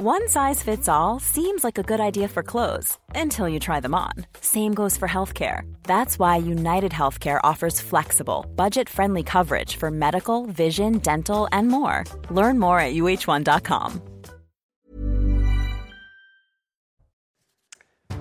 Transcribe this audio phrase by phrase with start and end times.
[0.00, 3.96] One size fits all seems like a good idea for clothes until you try them
[3.96, 4.12] on.
[4.40, 5.62] Same goes for healthcare.
[5.82, 12.04] That's why United Healthcare offers flexible, budget friendly coverage for medical, vision, dental, and more.
[12.30, 14.00] Learn more at uh1.com.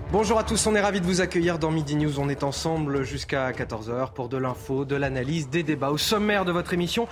[0.09, 2.17] Bonjour à tous, on est ravis de vous accueillir dans Midi News.
[2.17, 5.91] On est ensemble jusqu'à 14h pour de l'info, de l'analyse, des débats.
[5.91, 7.09] Au sommaire de votre émission,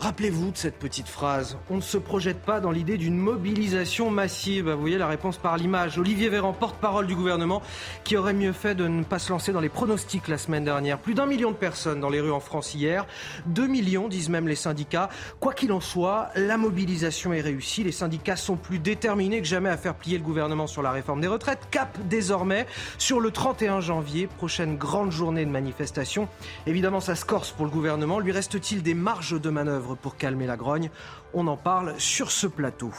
[0.00, 1.58] Rappelez-vous de cette petite phrase.
[1.70, 4.70] On ne se projette pas dans l'idée d'une mobilisation massive.
[4.70, 5.98] Vous voyez la réponse par l'image.
[5.98, 7.62] Olivier Véran, porte-parole du gouvernement,
[8.04, 11.00] qui aurait mieux fait de ne pas se lancer dans les pronostics la semaine dernière.
[11.00, 13.06] Plus d'un million de personnes dans les rues en France hier.
[13.46, 15.08] Deux millions, disent même les syndicats.
[15.40, 17.82] Quoi qu'il en soit, la mobilisation est réussie.
[17.82, 21.20] Les syndicats sont plus déterminés que jamais à faire plier le gouvernement sur la réforme
[21.20, 21.66] des retraites.
[21.72, 26.28] Cap désormais sur le 31 janvier, prochaine grande journée de manifestation.
[26.68, 28.20] Évidemment, ça se corse pour le gouvernement.
[28.20, 30.90] Lui reste-t-il des marges de manœuvre pour calmer la grogne.
[31.34, 32.92] On en parle sur ce plateau.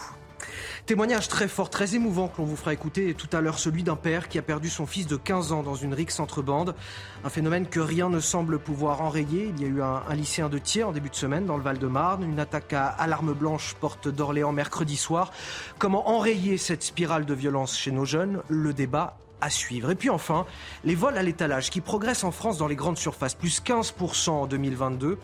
[0.86, 3.96] Témoignage très fort, très émouvant que l'on vous fera écouter tout à l'heure, celui d'un
[3.96, 6.76] père qui a perdu son fils de 15 ans dans une rixe entre bandes.
[7.23, 9.52] Un phénomène que rien ne semble pouvoir enrayer.
[9.56, 12.23] Il y a eu un, lycéen de Thiers en début de semaine dans le Val-de-Marne,
[12.23, 15.31] une attaque à alarme blanche porte d'Orléans mercredi soir.
[15.78, 18.42] Comment enrayer cette spirale de violence chez nos jeunes?
[18.48, 19.92] Le débat à suivre.
[19.92, 20.46] Et puis enfin,
[20.84, 24.48] les vols à l'étalage qui progressent en France dans les grandes surfaces, plus 15% en
[24.48, 25.18] 2022.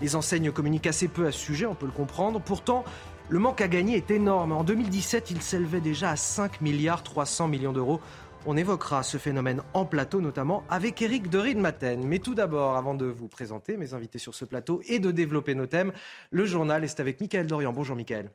[0.00, 2.40] Les enseignes communiquent assez peu à ce sujet, on peut le comprendre.
[2.40, 2.84] Pourtant,
[3.28, 4.52] le manque à gagner est énorme.
[4.52, 8.00] En 2017, il s'élevait déjà à 5 milliards 300 millions d'euros.
[8.46, 12.02] On évoquera ce phénomène en plateau, notamment avec Eric de Maten.
[12.06, 15.54] Mais tout d'abord, avant de vous présenter mes invités sur ce plateau et de développer
[15.54, 15.92] nos thèmes,
[16.30, 17.72] le journal est avec Mickaël Dorian.
[17.74, 18.30] Bonjour Mickaël.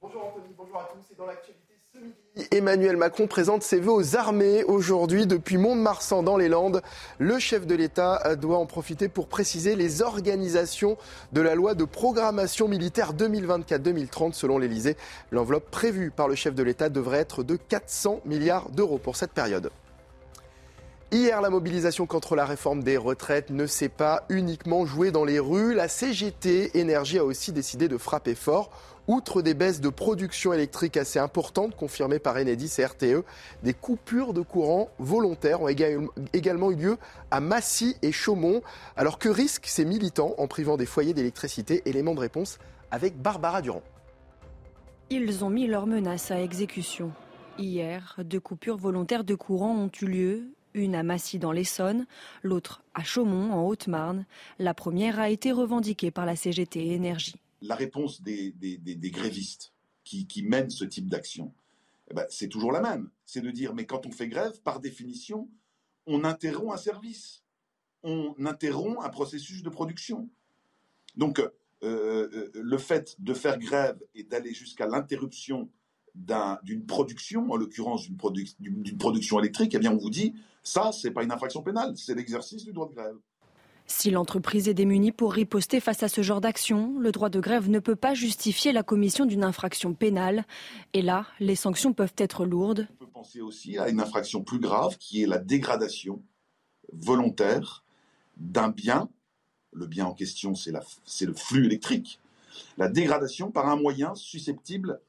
[0.00, 1.14] Bonjour Anthony, bonjour à tous.
[1.16, 1.26] Dans
[2.52, 6.80] Emmanuel Macron présente ses vœux aux armées aujourd'hui depuis Mont-de-Marsan dans les Landes.
[7.18, 10.96] Le chef de l'État doit en profiter pour préciser les organisations
[11.32, 14.96] de la loi de programmation militaire 2024-2030 selon l'Elysée.
[15.32, 19.32] L'enveloppe prévue par le chef de l'État devrait être de 400 milliards d'euros pour cette
[19.32, 19.70] période.
[21.12, 25.40] Hier, la mobilisation contre la réforme des retraites ne s'est pas uniquement jouée dans les
[25.40, 25.74] rues.
[25.74, 28.70] La CGT Énergie a aussi décidé de frapper fort.
[29.08, 33.24] Outre des baisses de production électrique assez importantes confirmées par Enedis et RTE,
[33.64, 36.96] des coupures de courant volontaires ont également eu lieu
[37.32, 38.62] à Massy et Chaumont.
[38.96, 41.82] Alors que risquent ces militants en privant des foyers d'électricité?
[41.86, 42.60] Élément de réponse
[42.92, 43.82] avec Barbara Durand.
[45.10, 47.10] Ils ont mis leurs menaces à exécution.
[47.58, 50.44] Hier, deux coupures volontaires de courant ont eu lieu
[50.74, 52.06] une à Massy dans l'Essonne,
[52.42, 54.24] l'autre à Chaumont en Haute-Marne.
[54.58, 58.54] La première a été revendiquée par la CGT Énergie la réponse des,
[59.10, 59.72] grévistes
[60.04, 61.52] qui, mènent ce type d'action,
[62.10, 63.10] eh ben, c'est toujours la même.
[63.24, 65.48] C'est de dire, mais quand on fait grève, par définition,
[66.06, 67.44] on interrompt un service,
[68.02, 70.28] on interrompt un processus de production.
[71.16, 71.48] Donc, euh,
[71.82, 75.70] euh, le fait de faire grève et d'aller jusqu'à l'interruption
[76.14, 81.22] d'une production, en l'occurrence d'une production électrique, eh bien, on vous dit, ça, c'est pas
[81.22, 83.16] une infraction pénale, c'est l'exercice du droit de grève.
[83.86, 87.68] Si l'entreprise est démunie pour riposter face à ce genre d'action, le droit de grève
[87.68, 90.44] ne peut pas justifier la commission d'une infraction pénale.
[90.92, 92.86] Et là, les sanctions peuvent être lourdes.
[92.92, 96.22] On peut penser aussi à une infraction plus grave qui est la dégradation
[96.92, 97.84] volontaire
[98.36, 99.08] d'un bien.
[99.72, 102.20] Le bien en question, c'est le flux électrique.
[102.78, 105.00] La dégradation par un moyen susceptible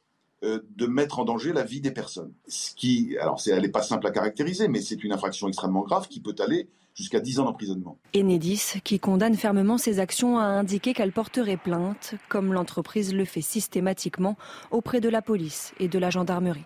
[0.41, 2.33] de mettre en danger la vie des personnes.
[2.47, 6.07] Ce qui, alors, elle n'est pas simple à caractériser, mais c'est une infraction extrêmement grave
[6.07, 7.97] qui peut aller jusqu'à 10 ans d'emprisonnement.
[8.15, 13.41] Enedis, qui condamne fermement ces actions, a indiqué qu'elle porterait plainte, comme l'entreprise le fait
[13.41, 14.35] systématiquement
[14.71, 16.65] auprès de la police et de la gendarmerie.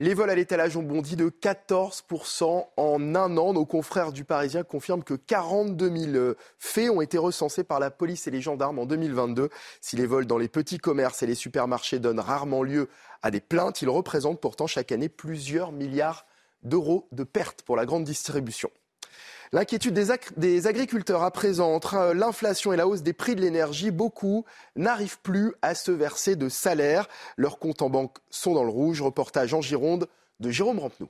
[0.00, 3.52] Les vols à l'étalage ont bondi de 14% en un an.
[3.52, 8.28] Nos confrères du Parisien confirment que 42 000 faits ont été recensés par la police
[8.28, 9.48] et les gendarmes en 2022.
[9.80, 12.88] Si les vols dans les petits commerces et les supermarchés donnent rarement lieu
[13.22, 16.26] à des plaintes, ils représentent pourtant chaque année plusieurs milliards
[16.62, 18.70] d'euros de pertes pour la grande distribution.
[19.52, 19.94] L'inquiétude
[20.36, 24.44] des, agriculteurs à présent entre euh, l'inflation et la hausse des prix de l'énergie, beaucoup
[24.76, 27.08] n'arrivent plus à se verser de salaire.
[27.36, 29.00] Leurs comptes en banque sont dans le rouge.
[29.00, 30.08] Reportage en Gironde
[30.40, 31.08] de Jérôme Rampenou.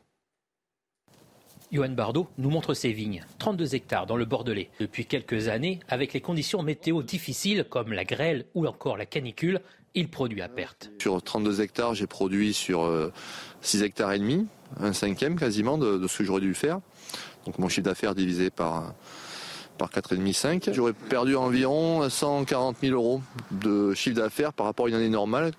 [1.71, 4.71] Johan Bardot nous montre ses vignes, 32 hectares dans le Bordelais.
[4.81, 9.61] Depuis quelques années, avec les conditions météo difficiles comme la grêle ou encore la canicule,
[9.95, 10.91] il produit à perte.
[10.99, 12.91] Sur 32 hectares, j'ai produit sur
[13.61, 14.47] 6 euh, hectares et demi,
[14.81, 16.81] un cinquième quasiment de, ce que j'aurais dû faire.
[17.47, 18.95] Donc mon chiffre d'affaires divisé par,
[19.79, 20.71] par 4,5, 5.
[20.73, 25.53] J'aurais perdu environ 140 000 euros de chiffre d'affaires par rapport à une année normale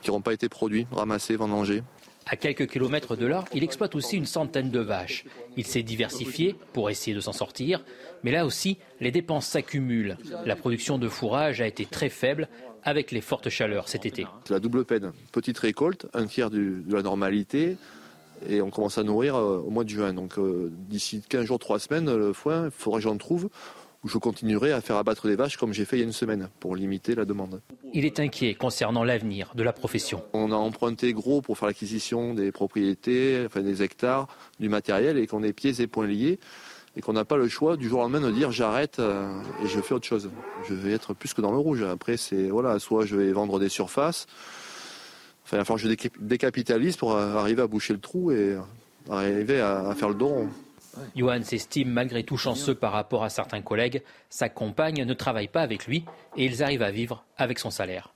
[0.00, 1.82] qui n'auront pas été produits, ramassés, vendangés.
[2.26, 5.24] À quelques kilomètres de là, il exploite aussi une centaine de vaches.
[5.56, 7.84] Il s'est diversifié pour essayer de s'en sortir,
[8.22, 10.16] mais là aussi, les dépenses s'accumulent.
[10.46, 12.48] La production de fourrage a été très faible
[12.84, 14.26] avec les fortes chaleurs cet été.
[14.50, 15.12] La double peine.
[15.32, 17.76] Petite récolte, un tiers de la normalité,
[18.48, 20.12] et on commence à nourrir euh, au mois de juin.
[20.12, 23.48] Donc euh, d'ici 15 jours, 3 semaines, le foin, il faudrait que j'en trouve
[24.04, 26.12] où je continuerai à faire abattre des vaches comme j'ai fait il y a une
[26.12, 27.60] semaine pour limiter la demande.
[27.92, 30.24] Il est inquiet concernant l'avenir de la profession.
[30.32, 34.26] On a emprunté gros pour faire l'acquisition des propriétés, enfin des hectares,
[34.58, 36.40] du matériel et qu'on est pieds et poings liés
[36.96, 39.68] et qu'on n'a pas le choix du jour au lendemain de dire j'arrête euh, et
[39.68, 40.30] je fais autre chose.
[40.68, 41.82] Je vais être plus que dans le rouge.
[41.82, 44.26] Après, c'est voilà, soit je vais vendre des surfaces,
[45.52, 45.88] il je
[46.20, 48.56] décapitalise pour arriver à boucher le trou et
[49.10, 50.48] arriver à, faire le dos
[51.16, 54.02] Johan s'estime malgré tout chanceux par rapport à certains collègues.
[54.28, 56.04] Sa compagne ne travaille pas avec lui
[56.36, 58.12] et ils arrivent à vivre avec son salaire.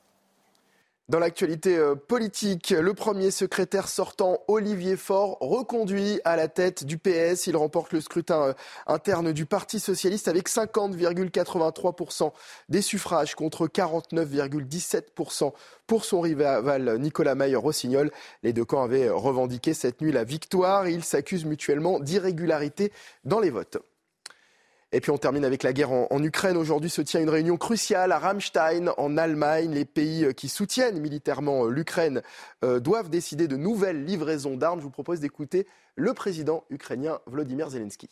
[1.08, 6.99] Dans l'actualité euh, politique, le premier secrétaire sortant, Olivier Faure, reconduit à la tête du
[6.99, 7.47] PS.
[7.47, 8.55] Il remporte le scrutin euh,
[8.88, 12.32] interne du Parti socialiste avec 50,83%
[12.69, 15.53] des suffrages contre 49,17%
[15.87, 18.11] pour son rival Nicolas Mayer-Rossignol.
[18.43, 20.88] Les deux camps avaient revendiqué cette nuit la victoire.
[20.88, 22.91] Ils s'accusent mutuellement d'irrégularité
[23.25, 23.79] dans les votes.
[24.97, 26.57] Et puis on termine avec la guerre en, Ukraine.
[26.57, 29.75] Aujourd'hui se tient une réunion cruciale à Ramstein, en Allemagne.
[29.75, 32.23] Les pays euh, qui soutiennent militairement euh, l'Ukraine
[32.65, 34.79] euh, doivent décider de nouvelles livraisons d'armes.
[34.79, 35.67] Je vous propose d'écouter
[35.97, 38.09] le président ukrainien Vladimir Zelensky.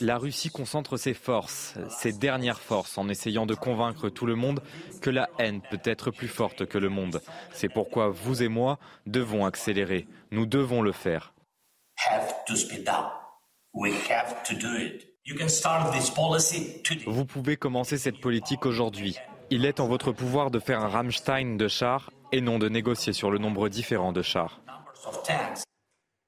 [0.00, 4.64] La Russie concentre ses forces, ses dernières forces, en essayant de convaincre tout le monde
[5.00, 7.22] que la haine peut être plus forte que le monde.
[7.52, 10.08] C'est pourquoi vous et moi devons accélérer.
[10.32, 11.32] Nous devons le faire.
[17.06, 19.16] Vous pouvez commencer cette politique aujourd'hui.
[19.50, 23.12] Il est en votre pouvoir de faire un Rammstein de chars et non de négocier
[23.12, 24.60] sur le nombre différent de chars.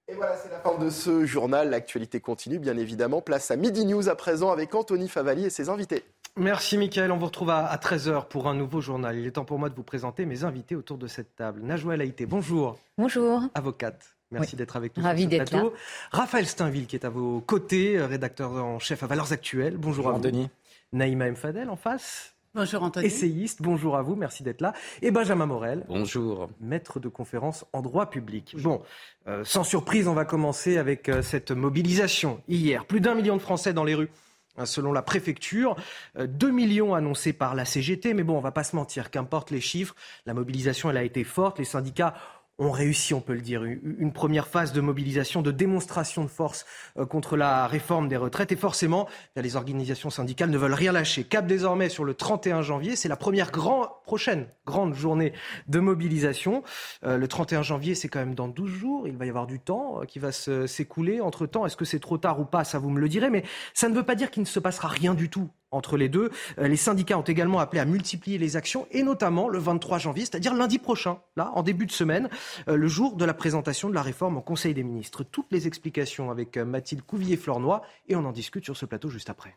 [0.08, 1.70] Et voilà, c'est la fin de ce journal.
[1.70, 3.20] L'actualité continue, bien évidemment.
[3.20, 6.05] Place à Midi News à présent avec Anthony Favali et ses invités.
[6.37, 9.19] Merci Mickaël, on vous retrouve à 13h pour un nouveau journal.
[9.19, 11.61] Il est temps pour moi de vous présenter mes invités autour de cette table.
[11.62, 12.79] Najwa Haïté, bonjour.
[12.97, 13.43] Bonjour.
[13.55, 14.19] Avocate.
[14.31, 15.75] Merci d'être avec nous Ravi sur ce plateau.
[16.12, 19.77] Raphaël Steinville qui est à vos côtés, euh, rédacteur en chef à Valeurs Actuelles.
[19.77, 20.21] Bonjour, à vous.
[20.21, 20.49] Denis.
[20.93, 21.37] Naïma M.
[21.37, 22.35] Fadel en face.
[22.55, 23.06] Bonjour Anthony.
[23.06, 24.73] Essayiste, bonjour à vous, merci d'être là.
[25.03, 25.85] Et Benjamin Morel.
[25.88, 26.49] Bonjour.
[26.61, 28.56] Maître de conférence en droit public.
[28.59, 28.82] Bon,
[29.29, 32.41] euh, sans surprise, on va commencer avec euh, cette mobilisation.
[32.49, 34.11] Hier, plus d'un million de Français dans les rues
[34.56, 35.76] hein, selon la préfecture.
[36.19, 39.61] 2 millions annoncés par la CGT, mais bon, on va pas se mentir, qu'importe les
[39.61, 39.94] chiffres,
[40.26, 41.61] la mobilisation, elle a été forte.
[41.61, 42.15] Les syndicats
[42.61, 46.67] ont réussi, on peut le dire, une première phase de mobilisation, de démonstration de force
[46.99, 48.53] euh, contre la réforme des retraites.
[48.53, 51.25] Et forcément, les organisations syndicales ne veulent rien lâcher.
[51.25, 55.33] Cap désormais sur le 31 janvier, c'est la première prochaine grande journée
[55.69, 56.62] de mobilisation.
[57.05, 59.09] Euh, le 31 janvier, c'est quand même dans 12 jours.
[59.09, 61.21] Il va y avoir du temps euh, qui va s'écouler.
[61.21, 62.65] Entre-temps, est-ce que c'est trop tard ou pas?
[62.65, 63.31] Ça, vous me le direz.
[63.31, 63.43] Mais
[63.73, 66.31] ça ne veut pas dire qu'il ne se passera rien du tout entre les deux.
[66.58, 70.25] Euh, les syndicats ont également appelé à multiplier les actions, et notamment le 23 janvier,
[70.25, 72.28] c'est-à-dire lundi prochain, là, en début de semaine,
[72.69, 75.25] euh, le jour de la présentation de la réforme au Conseil des ministres.
[75.25, 79.31] Toutes les explications avec euh, Mathilde Couvillier-Flornois, et on en discute sur ce plateau juste
[79.31, 79.56] après.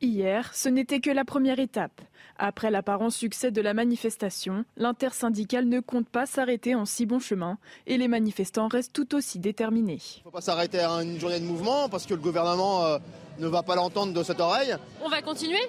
[0.00, 2.00] Hier, ce n'était que la première étape.
[2.38, 7.58] Après l'apparent succès de la manifestation, l'intersyndicale ne compte pas s'arrêter en si bon chemin
[7.88, 9.98] et les manifestants restent tout aussi déterminés.
[10.16, 12.98] Il ne faut pas s'arrêter à une journée de mouvement parce que le gouvernement
[13.40, 14.76] ne va pas l'entendre de cette oreille.
[15.04, 15.68] On va continuer.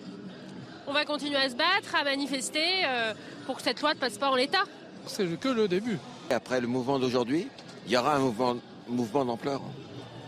[0.85, 3.13] On va continuer à se battre, à manifester euh,
[3.45, 4.63] pour que cette loi ne passe pas en l'état.
[5.07, 5.97] C'est que le début.
[6.29, 7.47] Après le mouvement d'aujourd'hui,
[7.87, 8.55] il y aura un mouvement,
[8.87, 9.61] mouvement d'ampleur.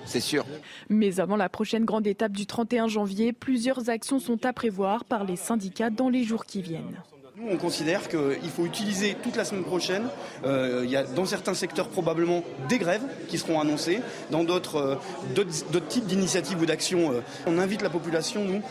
[0.05, 0.45] C'est sûr.
[0.89, 5.23] Mais avant la prochaine grande étape du 31 janvier, plusieurs actions sont à prévoir par
[5.23, 7.01] les syndicats dans les jours qui viennent.
[7.37, 10.03] Nous, on considère qu'il faut utiliser toute la semaine prochaine.
[10.43, 14.99] Euh, il y a dans certains secteurs probablement des grèves qui seront annoncées, dans d'autres
[15.35, 17.13] euh, types d'initiatives ou d'actions.
[17.13, 18.61] Euh, on invite la population, nous,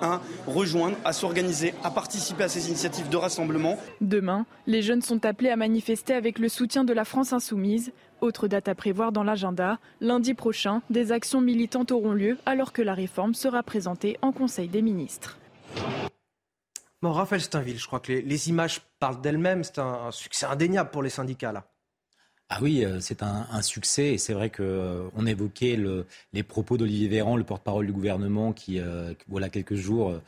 [0.00, 3.78] à rejoindre, à s'organiser, à participer à ces initiatives de rassemblement.
[4.00, 7.92] Demain, les jeunes sont appelés à manifester avec le soutien de la France insoumise.
[8.20, 12.82] Autre date à prévoir dans l'agenda, lundi prochain, des actions militantes auront lieu alors que
[12.82, 15.38] la réforme sera présentée en Conseil des ministres.
[17.12, 19.64] Raphaël Steinville, je crois que les, images parlent d'elles-mêmes.
[19.64, 21.66] C'est un, succès indéniable pour les syndicats, là.
[22.50, 24.14] Ah oui, euh, c'est un, succès.
[24.14, 27.92] Et c'est vrai que euh, on évoquait le, les propos d'Olivier Véran, le porte-parole du
[27.92, 30.20] gouvernement, qui euh, voilà quelques jours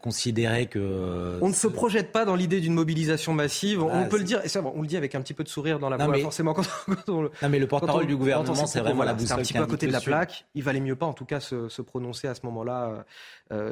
[0.00, 3.82] considérait que on ne se projette pas dans l'idée d'une mobilisation massive.
[3.82, 5.48] on ah, peut le dire, et ça, on le dit avec un petit peu de
[5.48, 6.64] sourire dans la voix, forcément quand,
[7.08, 7.22] on.
[7.22, 9.40] Non mais le porte-parole du gouvernement, c'est vraiment la boussole.
[9.40, 10.46] un petit peu à côté de la plaque.
[10.54, 13.04] Il valait mieux pas, en tout cas, se, se prononcer à ce moment-là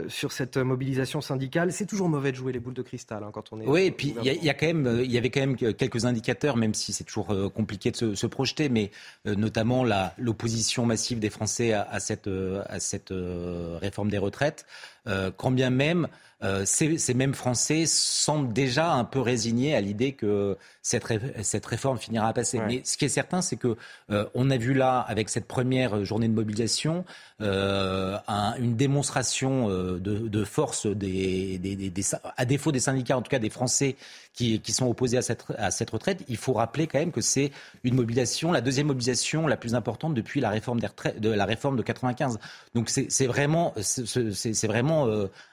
[0.08, 1.72] sur cette mobilisation syndicale.
[1.72, 3.66] C'est toujours mauvais de jouer les boules de cristal hein, quand on est.
[3.66, 6.04] Oui, et puis il y, y, a quand même, il y avait quand même quelques
[6.04, 8.90] indicateurs, même si c'est toujours compliqué de se, projeter, mais
[9.26, 9.84] euh, notamment
[10.18, 14.66] l'opposition massive des Français à, cette, à cette euh, réforme des retraites,
[15.06, 16.08] euh, quand bien même
[16.42, 21.06] euh, ces, ces, mêmes Français semblent déjà un peu résignés à l'idée que cette,
[21.42, 22.60] cette, réforme finira à passer.
[22.66, 23.76] Mais ce qui est certain, c'est que
[24.10, 27.04] euh, on a vu là, avec cette première journée de mobilisation,
[27.42, 32.02] euh, un, une démonstration de, de, force des, des, des,
[32.36, 33.96] à défaut des syndicats, en tout cas des Français
[34.32, 36.24] qui, qui sont opposés à cette, à cette retraite.
[36.28, 37.50] Il faut rappeler quand même que c'est
[37.84, 41.44] une mobilisation, la deuxième mobilisation la plus importante depuis la réforme des retraites, de la
[41.44, 42.38] réforme de 95.
[42.74, 45.06] Donc c'est vraiment, c'est vraiment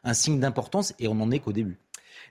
[0.04, 1.80] un signe d'importance et on n'en est qu'au début.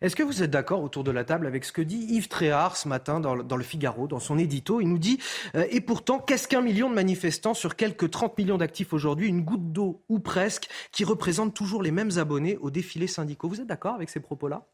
[0.02, 2.76] Est-ce que vous êtes d'accord autour de la table avec ce que dit Yves Tréhard
[2.76, 4.80] ce matin dans, le Figaro, dans son édito?
[4.80, 5.18] Il nous dit
[5.54, 9.28] euh, Et pourtant, qu'est-ce qu'un million de manifestants sur quelques 30 millions d'actifs aujourd'hui?
[9.28, 13.48] Une goutte d'eau ou presque, qui représente toujours les mêmes abonnés aux défilés syndicaux.
[13.48, 14.66] Vous êtes d'accord avec ces propos-là?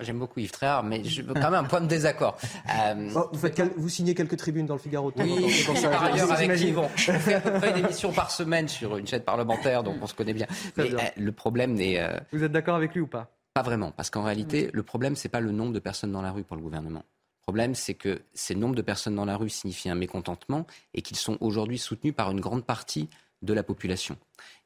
[0.00, 2.36] J'aime beaucoup Yves Tréhard, mais je veux quand même un point de désaccord.
[2.68, 5.12] Euh, vous, faites vous, signez quelques tribunes dans le Figaro.
[5.16, 8.96] Oui, par ailleurs, avec Yves, on fait à peu près une émission par semaine sur
[8.96, 10.46] une chaîne parlementaire, donc on se connaît bien.
[10.76, 12.00] Mais le problème n'est...
[12.32, 13.30] Vous êtes d'accord avec lui ou pas?
[13.54, 16.22] Pas vraiment, parce qu'en réalité, le problème, ce n'est pas le nombre de personnes dans
[16.22, 17.04] la rue pour le gouvernement.
[17.42, 21.02] Le problème, c'est que ces nombres de personnes dans la rue signifient un mécontentement et
[21.02, 23.10] qu'ils sont aujourd'hui soutenus par une grande partie
[23.42, 24.16] de la population.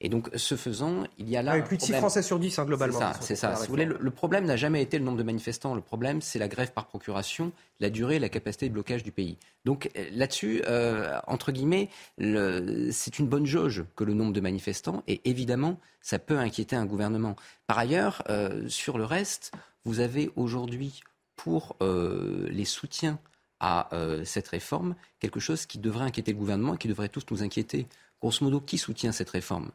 [0.01, 1.53] Et donc, ce faisant, il y a là.
[1.55, 3.01] Ah, plus de 6 Français sur 10, hein, globalement.
[3.21, 5.75] C'est ça, Si vous voulez, le, problème n'a jamais été le nombre de manifestants.
[5.75, 9.13] Le problème, c'est la grève par procuration, la durée et la capacité de blocage du
[9.13, 9.39] pays.
[9.65, 15.03] Donc, euh, là-dessus, euh, entre guillemets, c'est une bonne jauge que le nombre de manifestants.
[15.09, 17.37] Et évidemment, ça peut inquiéter un gouvernement.
[17.67, 19.53] Par ailleurs, euh, sur le reste,
[19.85, 21.01] vous avez aujourd'hui,
[21.37, 23.19] pour les soutiens
[23.61, 23.91] à
[24.25, 27.87] cette réforme, quelque chose qui devrait inquiéter le gouvernement et qui devrait tous nous inquiéter.
[28.21, 29.71] Grosso modo, qui soutient cette réforme?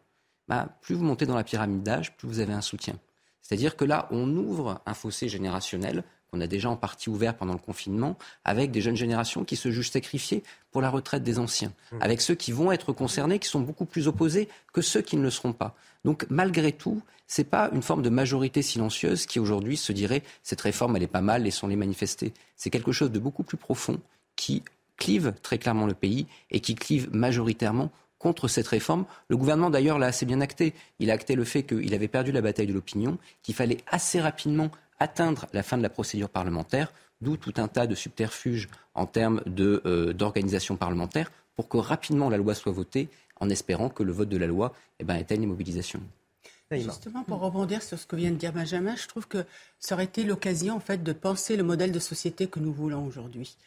[0.48, 2.96] Bah, Plus vous montez dans la pyramide d'âge, plus vous avez un soutien.
[3.42, 7.54] C'est-à-dire que là, on ouvre un fossé générationnel qu'on a déjà en partie ouvert pendant
[7.54, 11.74] le confinement, avec des jeunes générations qui se jugent sacrifiées pour la retraite des anciens,
[11.92, 11.98] mmh.
[12.00, 15.24] avec ceux qui vont être concernés, qui sont beaucoup plus opposés que ceux qui ne
[15.24, 15.76] le seront pas.
[16.06, 20.24] Donc, malgré tout, ce n'est pas une forme de majorité silencieuse qui aujourd'hui se dirait
[20.44, 22.34] cette réforme, elle est pas mal, laissons-les manifester.
[22.56, 24.00] C'est quelque chose de beaucoup plus profond
[24.36, 24.64] qui
[24.98, 29.06] clive très clairement le pays et qui clive majoritairement contre cette réforme.
[29.30, 30.74] Le gouvernement, d'ailleurs, l'a assez bien acté.
[31.00, 34.22] Il a acté le fait qu'il avait perdu la bataille de l'opinion, qu'il fallait assez
[34.22, 39.08] rapidement atteindre la fin de la procédure parlementaire, d'où tout un tas de subterfuges en
[39.08, 43.10] termes euh, d'organisation parlementaire, pour que rapidement la loi soit votée,
[43.40, 46.02] en espérant que le vote de la loi eh ben, éteigne les mobilisations.
[46.72, 49.44] Justement, pour rebondir sur ce que vient de dire Benjamin, je trouve que
[49.80, 53.06] ça aurait été l'occasion en fait de penser le modèle de société que nous voulons
[53.06, 53.58] aujourd'hui.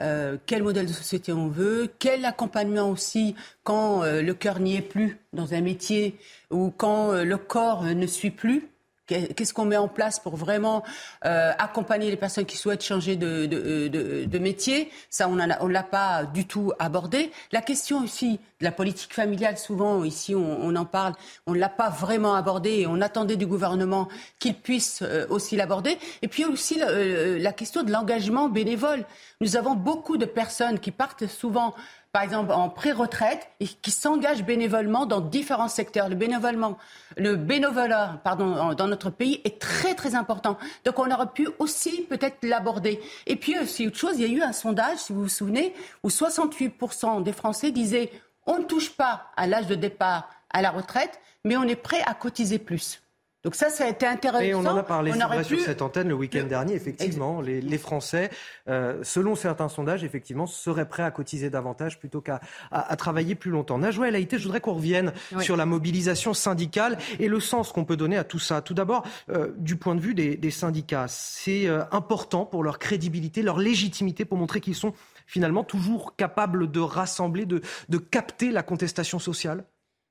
[0.00, 4.74] Euh, quel modèle de société on veut, quel accompagnement aussi quand euh, le cœur n'y
[4.74, 6.18] est plus dans un métier
[6.50, 8.68] ou quand euh, le corps ne suit plus.
[9.06, 10.82] Qu'est-ce qu'on met en place pour vraiment
[11.26, 14.90] euh, accompagner les personnes qui souhaitent changer de, de, de, de métier?
[15.10, 17.30] Ça, on ne l'a pas du tout abordé.
[17.52, 21.12] La question aussi de la politique familiale, souvent ici on, en parle,
[21.46, 24.08] on ne l'a pas vraiment abordé et on attendait du gouvernement
[24.38, 25.98] qu'il puisse euh, aussi l'aborder.
[26.22, 29.04] Et puis aussi euh, la question de l'engagement bénévole.
[29.42, 31.74] Nous avons beaucoup de personnes qui partent souvent
[32.14, 36.08] par exemple en pré-retraite, et qui s'engagent bénévolement dans différents secteurs.
[36.08, 40.56] Le bénévolat, pardon, dans notre pays est très très important.
[40.84, 43.00] Donc on aurait pu aussi peut-être l'aborder.
[43.26, 45.74] Et puis aussi autre chose, il y a eu un sondage, si vous vous souvenez,
[46.04, 48.12] où 68% des Français disaient
[48.46, 52.02] on ne touche pas à l'âge de départ à la retraite, mais on est prêt
[52.06, 53.02] à cotiser plus.
[53.44, 54.42] Donc ça, ça a été intéressant.
[54.44, 56.74] Et on en a parlé vrai, sur cette antenne le week-end dernier.
[56.74, 58.30] Effectivement, les, les, Français,
[58.68, 63.34] euh, selon certains sondages, effectivement, seraient prêts à cotiser davantage plutôt qu'à à, à travailler
[63.34, 63.76] plus longtemps.
[63.76, 67.84] Najwa El Haïté, je voudrais qu'on revienne sur la mobilisation syndicale et le sens qu'on
[67.84, 68.62] peut donner à tout ça.
[68.62, 72.78] Tout d'abord, euh, du point de vue des, des syndicats, c'est euh, important pour leur
[72.78, 74.94] crédibilité, leur légitimité, pour montrer qu'ils sont
[75.26, 79.64] finalement toujours capables de rassembler, de, de capter la contestation sociale?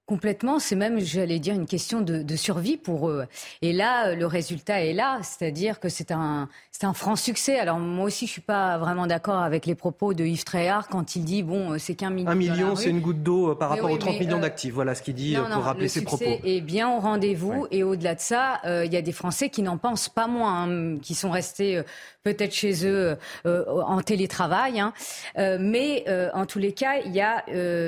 [0.06, 3.26] Complètement, c'est même, j'allais dire, une question de, survie pour eux.
[3.62, 7.58] Et là, le résultat est là, c'est-à-dire que c'est un, c'est un franc succès.
[7.58, 11.16] Alors moi aussi, je suis pas vraiment d'accord avec les propos de Yves Tréhard quand
[11.16, 12.32] il dit bon, c'est qu'un million.
[12.32, 14.74] Un million, c'est une goutte d'eau euh, par rapport aux 30 millions euh, d'actifs.
[14.74, 16.26] Voilà ce qu'il dit euh, pour rappeler ses propos.
[16.26, 17.68] est bien au rendez-vous.
[17.72, 20.98] Et au-delà de ça, il y a des Français qui n'en pensent pas moins, hein,
[21.02, 21.82] qui sont restés
[22.24, 24.80] peut-être chez eux en télétravail.
[24.82, 24.94] Hein.
[25.38, 27.46] mais en tous les cas, il y a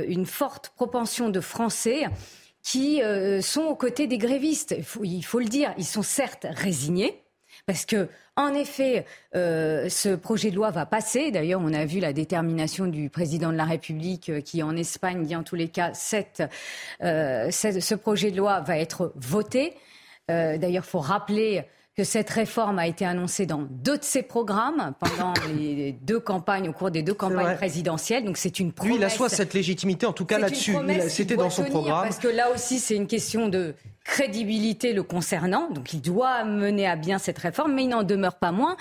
[0.08, 2.05] une forte propension de Français
[2.66, 4.76] qui euh, sont aux côtés des grévistes.
[5.04, 7.22] Il faut, le dire, ils sont certes résignés.
[7.68, 11.32] Parce que, en effet, euh, ce projet de loi va passer.
[11.32, 15.26] D'ailleurs, on a vu la détermination du président de la République euh, qui, en Espagne,
[15.26, 19.74] dit en tous les cas, ce projet de loi va être voté.
[20.28, 24.94] D'ailleurs, il faut rappeler que cette réforme a été annoncée dans deux de ses programmes
[25.00, 28.26] pendant les deux campagnes, au cours des deux campagnes présidentielles.
[28.26, 28.94] Donc c'est une promesse.
[28.94, 30.76] Lui, il assoit cette légitimité, en tout cas là-dessus.
[31.08, 32.04] C'était dans son programme.
[32.04, 35.70] Parce que là aussi, c'est une question de crédibilité le concernant.
[35.72, 38.76] Donc il doit mener à bien cette réforme, mais il n'en demeure pas moins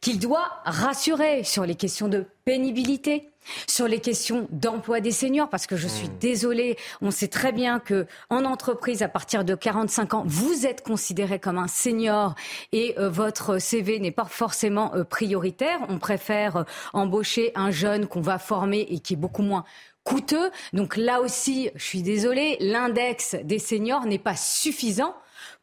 [0.00, 3.30] qu'il doit rassurer sur les questions de pénibilité,
[3.66, 6.18] sur les questions d'emploi des seniors, parce que je suis mmh.
[6.20, 10.82] désolée, on sait très bien que en entreprise, à partir de 45 ans, vous êtes
[10.82, 12.34] considéré comme un senior
[12.72, 15.80] et euh, votre CV n'est pas forcément euh, prioritaire.
[15.88, 19.64] On préfère euh, embaucher un jeune qu'on va former et qui est beaucoup moins
[20.04, 20.50] coûteux.
[20.72, 25.14] Donc là aussi, je suis désolée, l'index des seniors n'est pas suffisant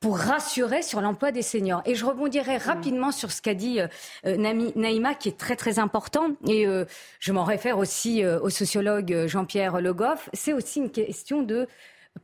[0.01, 1.81] pour rassurer sur l'emploi des seniors.
[1.85, 2.61] Et je rebondirai mm.
[2.61, 3.87] rapidement sur ce qu'a dit euh,
[4.25, 4.35] euh,
[4.75, 6.31] Naïma, qui est très très important.
[6.47, 6.85] Et euh,
[7.19, 10.29] je m'en réfère aussi au sociologue Jean-Pierre Le Goff.
[10.33, 11.67] C'est aussi une question de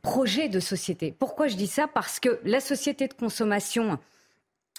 [0.02, 1.14] projet de société.
[1.16, 1.86] Pourquoi je dis ça?
[1.86, 3.98] Parce que la société de consommation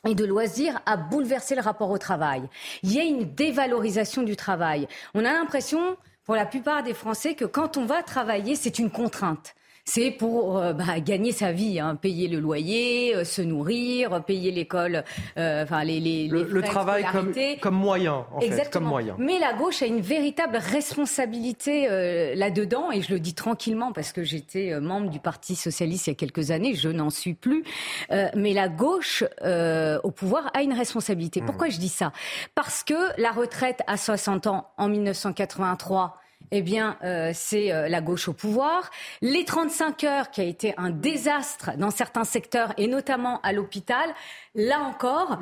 [0.08, 2.44] et de loisirs a bouleversé le rapport au travail.
[2.84, 4.88] Il y a une dévalorisation du travail.
[5.14, 8.92] On a l'impression, pour la plupart des Français, que quand on va travailler, c'est une
[8.92, 9.56] contrainte
[9.90, 14.52] c'est pour euh, bah, gagner sa vie, hein, payer le loyer, euh, se nourrir, payer
[14.52, 15.04] l'école,
[15.38, 18.64] euh, enfin les, les, le, travail comme, comme moyen, en Exactement.
[18.64, 19.16] fait, comme moyen.
[19.18, 21.88] Mais la gauche a une véritable responsabilité
[22.36, 26.14] là-dedans, et je le dis tranquillement parce que j'étais membre du Parti socialiste il y
[26.14, 27.64] a quelques années, je n'en suis plus.
[28.10, 29.24] mais la gauche
[30.04, 31.42] au pouvoir a une responsabilité.
[31.42, 31.72] Pourquoi mmh.
[31.72, 32.12] je dis ça?
[32.54, 36.18] Parce que la retraite à 60 ans en 1983
[36.52, 38.90] eh bien, euh, c'est euh, la gauche au pouvoir.
[39.22, 44.10] Les 35 heures, qui a été un désastre dans certains secteurs, et notamment à l'hôpital,
[44.56, 45.40] là encore,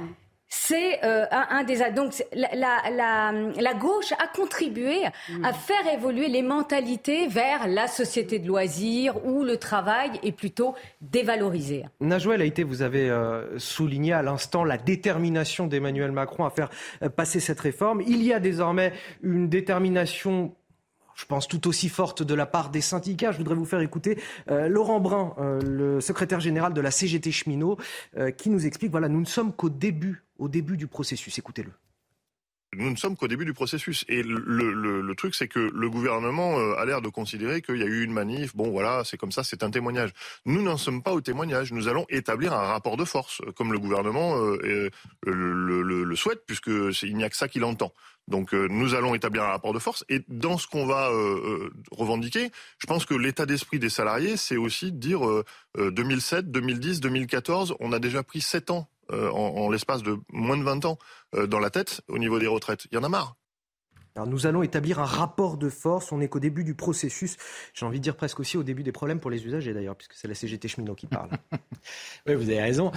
[0.49, 1.79] c'est euh, un, des...
[1.93, 5.03] Donc, la, gauche a contribué
[5.43, 10.73] à faire évoluer les mentalités vers la société de loisirs où le travail est plutôt
[11.01, 11.83] dévalorisé.
[11.99, 13.13] Najouel a été, vous avez
[13.57, 16.69] souligné à l'instant la détermination d'Emmanuel Macron à faire
[17.17, 18.01] passer cette réforme.
[18.07, 20.55] Il y a désormais une détermination
[21.17, 23.31] je pense, tout aussi forte de la part des syndicats.
[23.31, 24.19] Je voudrais vous faire écouter
[24.51, 27.77] euh, Laurent Brun, euh, le secrétaire général de la CGT Cheminot,
[28.17, 31.37] euh, qui nous explique, voilà, nous ne sommes qu'au début, au début du processus.
[31.39, 31.71] Écoutez-le.
[32.77, 34.05] Nous ne sommes qu'au début du processus.
[34.07, 38.03] Et le, truc, c'est que le gouvernement a l'air de considérer qu'il y a eu
[38.03, 40.11] une manif, bon voilà, c'est comme ça, c'est un témoignage.
[40.45, 41.73] Nous n'en sommes pas au témoignage.
[41.73, 44.91] Nous allons établir un rapport de force, comme le gouvernement le,
[45.81, 47.91] le, souhaite, puisqu'il n'y a que ça qu'il entend.
[48.27, 51.13] Donc euh, nous allons établir un rapport de force et dans ce qu'on va euh,
[51.13, 55.21] euh, revendiquer, je pense que l'état d'esprit des salariés, c'est aussi de dire
[55.77, 60.85] 2007, 2010, 2014, on a déjà pris 7 ans en, l'espace de moins de 20
[60.85, 60.97] ans
[61.47, 62.87] dans la tête au niveau des retraites.
[62.91, 63.35] Il y en a marre.
[64.15, 66.11] Alors nous allons établir un rapport de force.
[66.11, 67.37] On n'est qu'au début du processus.
[67.75, 70.13] J'ai envie de dire presque aussi au début des problèmes pour les usagers d'ailleurs, puisque
[70.13, 71.29] c'est la CGT cheminot qui parle.
[72.27, 72.91] oui, vous avez raison.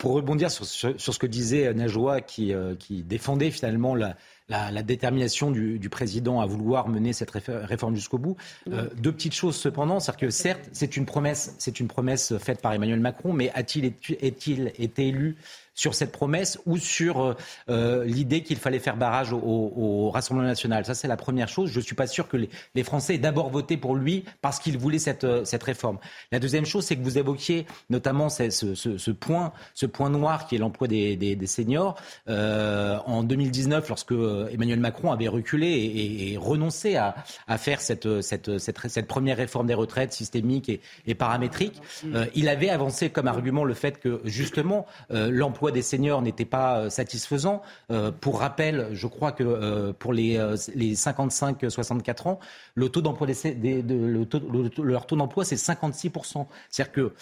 [0.00, 4.16] pour rebondir sur, ce que disait Najwa, qui, qui défendait finalement la,
[4.48, 8.36] la, détermination du, président à vouloir mener cette réforme jusqu'au bout.
[8.70, 12.60] Euh, deux petites choses cependant, c'est-à-dire que certes, c'est une promesse, c'est une promesse faite
[12.60, 15.36] par Emmanuel Macron, mais a-t-il été élu
[15.74, 17.34] sur cette promesse ou sur euh,
[17.68, 20.84] euh, l'idée qu'il fallait faire barrage au, Rassemblement national.
[20.84, 21.70] Ça, c'est la première chose.
[21.70, 24.78] Je ne suis pas sûr que les, Français aient d'abord voté pour lui parce qu'ils
[24.78, 25.98] voulaient cette, euh, cette réforme.
[26.30, 30.54] La deuxième chose, c'est que vous évoquiez notamment ce, ce, point, ce point noir qui
[30.54, 31.96] est l'emploi des, des, seniors.
[32.28, 37.16] en 2019, lorsque Emmanuel Macron avait reculé et, renoncé à,
[37.48, 41.80] à faire cette, cette, cette, cette, première réforme des retraites systémique et, et paramétrique,
[42.34, 46.90] il avait avancé comme argument le fait que justement l'emploi des seniors n'était pas euh,
[46.90, 47.62] satisfaisant.
[47.90, 50.38] Euh, pour rappel, je crois que euh, pour les,
[50.74, 52.38] les 55-64 ans,
[52.74, 56.46] le taux d'emploi de, leur taux d'emploi, c'est 56%.
[56.70, 57.12] C'est-à-dire que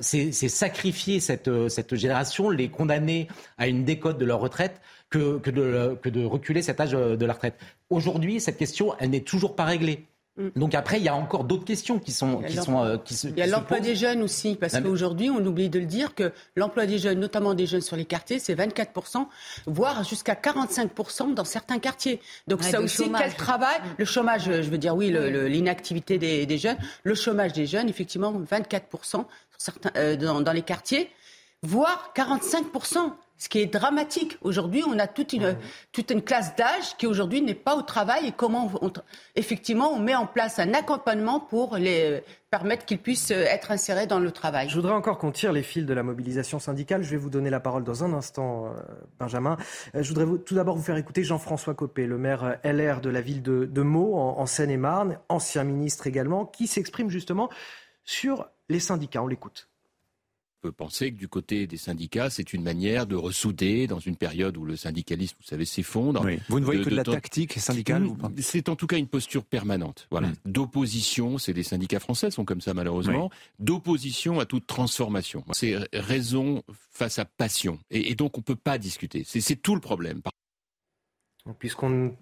[0.00, 5.50] c'est sacrifier cette, cette génération, les condamner à une décote de leur retraite que, que,
[5.50, 7.58] de, que de reculer cet âge de la retraite.
[7.90, 10.06] Aujourd'hui, cette question, elle n'est toujours pas réglée.
[10.36, 10.48] Mm.
[10.56, 13.28] Donc après, il y a encore d'autres questions qui sont qui sont euh, qui se.
[13.28, 16.32] Il y a l'emploi des jeunes aussi, parce qu'aujourd'hui, on oublie de le dire que
[16.56, 18.92] l'emploi des jeunes, notamment des jeunes sur les quartiers, c'est 24
[19.66, 20.90] voire jusqu'à 45
[21.34, 22.20] dans certains quartiers.
[22.48, 23.94] Donc ça aussi, quel travail mm.
[23.98, 25.10] Le chômage, je veux dire, oui,
[25.48, 29.26] l'inactivité des, des, jeunes, le chômage des jeunes, effectivement, 24 sur
[29.58, 31.10] certains, euh, dans, dans les quartiers,
[31.64, 32.66] voire 45
[33.36, 34.38] ce qui est dramatique.
[34.42, 38.70] Aujourd'hui, on a toute une, classe d'âge qui aujourd'hui n'est pas au travail et comment
[39.34, 44.20] effectivement on met en place un accompagnement pour les permettre qu'ils puissent être insérés dans
[44.20, 44.68] le travail.
[44.68, 47.02] Je voudrais encore qu'on tire les fils de la mobilisation syndicale.
[47.02, 48.70] Je vais vous donner la parole dans un instant, euh,
[49.18, 49.56] Benjamin.
[49.96, 53.10] Euh, je voudrais tout d'abord vous faire écouter Jean-François Copé, le maire euh, LR de
[53.10, 57.50] la ville de, Meaux, en Seine-et-Marne, ancien ministre également, qui s'exprime justement
[58.04, 59.22] sur les syndicats.
[59.22, 59.68] On l'écoute
[60.64, 64.56] peut penser que du côté des syndicats, c'est une manière de ressouder dans une période
[64.56, 66.26] où le syndicalisme, vous savez, s'effondre.
[66.48, 68.06] Vous ne voyez que de, la tactique syndicale
[68.38, 70.08] C'est en tout cas une posture permanente.
[70.10, 70.28] Voilà.
[70.28, 70.36] Mm.
[70.46, 75.44] D'opposition, c'est des syndicats français sont comme ça malheureusement, d'opposition à toute transformation.
[75.52, 77.78] C'est raison face à passion.
[77.90, 79.22] Et, et donc on ne peut pas discuter.
[79.26, 80.22] C'est tout le problème.
[81.58, 82.16] Puisqu'on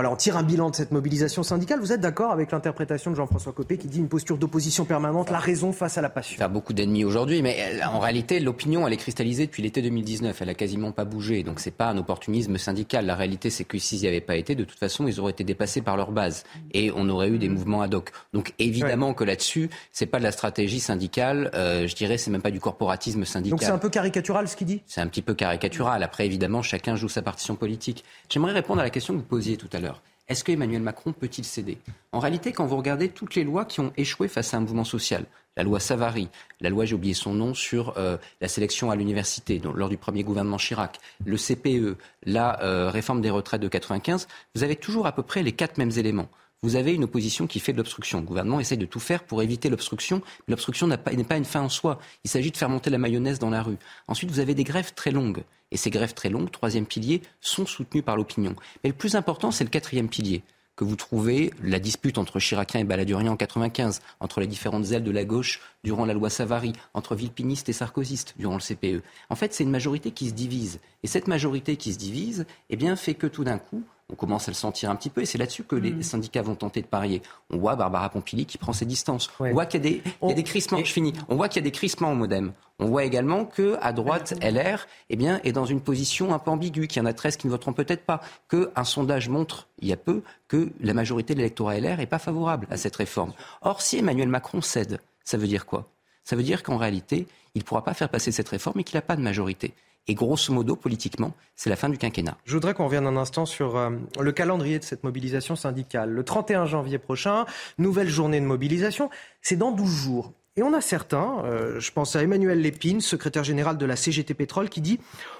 [0.00, 1.78] voilà, on tire un bilan de cette mobilisation syndicale.
[1.78, 5.38] Vous êtes d'accord avec l'interprétation de Jean-François Copé qui dit une posture d'opposition permanente, la
[5.38, 8.40] raison face à la passion Il y a beaucoup d'ennemis aujourd'hui, mais euh, en réalité,
[8.40, 10.40] l'opinion, elle est cristallisée depuis l'été 2019.
[10.40, 11.42] Elle a quasiment pas bougé.
[11.42, 13.04] Donc c'est pas un opportunisme syndical.
[13.04, 15.44] La réalité, c'est que s'ils n'y avaient pas été, de toute façon, ils auraient été
[15.44, 16.44] dépassés par leur base.
[16.72, 18.10] Et on aurait eu des mouvements ad hoc.
[18.32, 21.50] Donc évidemment que là-dessus, c'est pas de la stratégie syndicale.
[21.52, 23.50] Euh, je dirais, c'est même pas du corporatisme syndical.
[23.50, 24.80] Donc c'est un peu caricatural ce qu'il dit?
[24.86, 26.02] C'est un petit peu caricatural.
[26.02, 28.02] Après, évidemment, chacun joue sa partition politique.
[28.30, 29.89] J'aimerais répondre à la question que vous posiez tout à l'heure.
[30.30, 31.78] Est-ce que Emmanuel Macron peut-il céder?
[32.12, 34.84] En réalité, quand vous regardez toutes les lois qui ont échoué face à un mouvement
[34.84, 35.24] social,
[35.56, 36.28] la loi Savary,
[36.60, 40.22] la loi, j'ai oublié son nom, sur euh, la sélection à l'université lors du premier
[40.22, 45.12] gouvernement Chirac, le CPE, la euh, réforme des retraites de 95, vous avez toujours à
[45.12, 46.28] peu près les quatre mêmes éléments
[46.62, 48.20] vous avez une opposition qui fait de l'obstruction.
[48.20, 51.68] Le gouvernement essaye de tout faire pour éviter l'obstruction, l'obstruction n'est pas, une fin en
[51.68, 51.98] soi.
[52.24, 53.78] Il s'agit de faire monter la mayonnaise dans la rue.
[54.08, 55.42] Ensuite, vous avez des grèves très longues.
[55.70, 58.56] Et ces grèves très longues, troisième pilier, sont soutenues par l'opinion.
[58.82, 60.42] Mais le plus important, c'est le quatrième pilier
[60.80, 65.04] que vous trouvez la dispute entre Chiracien et Baladurien en 95, entre les différentes ailes
[65.04, 69.02] de la gauche durant la loi Savary, entre Villepiniste et Sarkozyste durant le CPE.
[69.28, 70.80] En fait, c'est une majorité qui se divise.
[71.02, 74.48] Et cette majorité qui se divise, eh bien, fait que tout d'un coup, on commence
[74.48, 76.02] à le sentir un petit peu, et c'est là-dessus que les mm.
[76.02, 77.22] syndicats vont tenter de parier.
[77.50, 79.30] On voit Barbara Pompili qui prend ses distances.
[79.40, 80.78] On voit qu'il y a des, crissements.
[80.78, 81.12] Je finis.
[81.28, 82.52] On voit qu'il y a des crissements au MoDem.
[82.78, 86.50] On voit également que à droite, LR, eh bien, est dans une position un peu
[86.50, 88.20] ambiguë, qu'il y en a 13 qui ne voteront peut-être pas.
[88.48, 92.18] Qu'un sondage montre, il y a peu, que la majorité de l'électorat LR n'est pas
[92.18, 93.32] favorable à cette réforme.
[93.62, 95.88] Or, si Emmanuel Macron cède, ça veut dire quoi?
[96.24, 98.96] Ça veut dire qu'en réalité, il ne pourra pas faire passer cette réforme et qu'il
[98.96, 99.74] n'a pas de majorité.
[100.10, 102.36] Et grosso modo, politiquement, c'est la fin du quinquennat.
[102.44, 106.10] Je voudrais qu'on revienne un instant sur euh, le calendrier de cette mobilisation syndicale.
[106.10, 107.46] Le 31 janvier prochain,
[107.78, 109.08] nouvelle journée de mobilisation,
[109.40, 110.32] c'est dans 12 jours.
[110.56, 114.34] Et on a certains, euh, je pense à Emmanuel Lépine, secrétaire général de la CGT
[114.34, 114.98] Pétrole, qui dit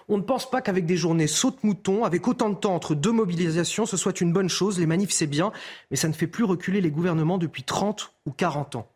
[0.09, 3.87] On ne pense pas qu'avec des journées saute-mouton, avec autant de temps entre deux mobilisations,
[3.87, 4.78] ce soit une bonne chose.
[4.78, 5.50] Les manifs, c'est bien,
[5.90, 8.88] mais ça ne fait plus reculer les gouvernements depuis 30 ou 40 ans.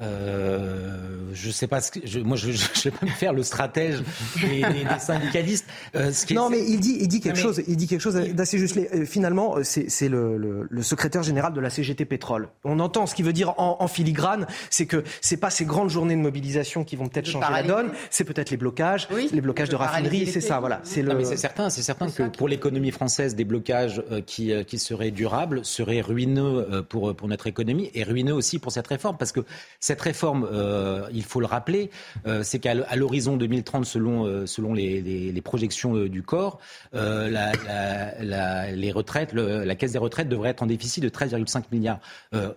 [0.00, 3.32] Euh, je sais pas ce que je, moi je, je, je, vais pas me faire
[3.32, 4.02] le stratège
[4.40, 5.66] des, des, des syndicalistes.
[5.94, 8.00] Euh, ce qui non, mais il dit il dit quelque mais, chose il dit quelque
[8.00, 8.76] chose d'assez juste.
[8.76, 12.48] Euh, finalement, euh, c'est le, le, le, secrétaire général de la CGT Pétrole.
[12.64, 15.90] On entend ce qu'il veut dire en, en filigrane, c'est que c'est pas ces grandes
[15.90, 19.40] journées de mobilisation qui vont peut-être changer la donne, c'est peut-être les blocages, oui, les
[19.40, 20.80] blocages de raffineries, c'est ça, voilà.
[20.84, 21.24] C'est le.
[21.24, 26.00] C'est certain, c'est certain que pour l'économie française, des blocages qui qui seraient durables seraient
[26.00, 29.40] ruineux pour pour notre économie et ruineux aussi pour cette réforme parce que
[29.88, 31.90] cette réforme, euh, il faut le rappeler,
[32.26, 36.58] euh, c'est qu'à l'horizon 2030, selon, euh, selon les, les, les, projections du corps,
[36.92, 41.08] la, la, la, les retraites, le, la caisse des retraites devrait être en déficit de
[41.08, 42.00] 13,5 milliards.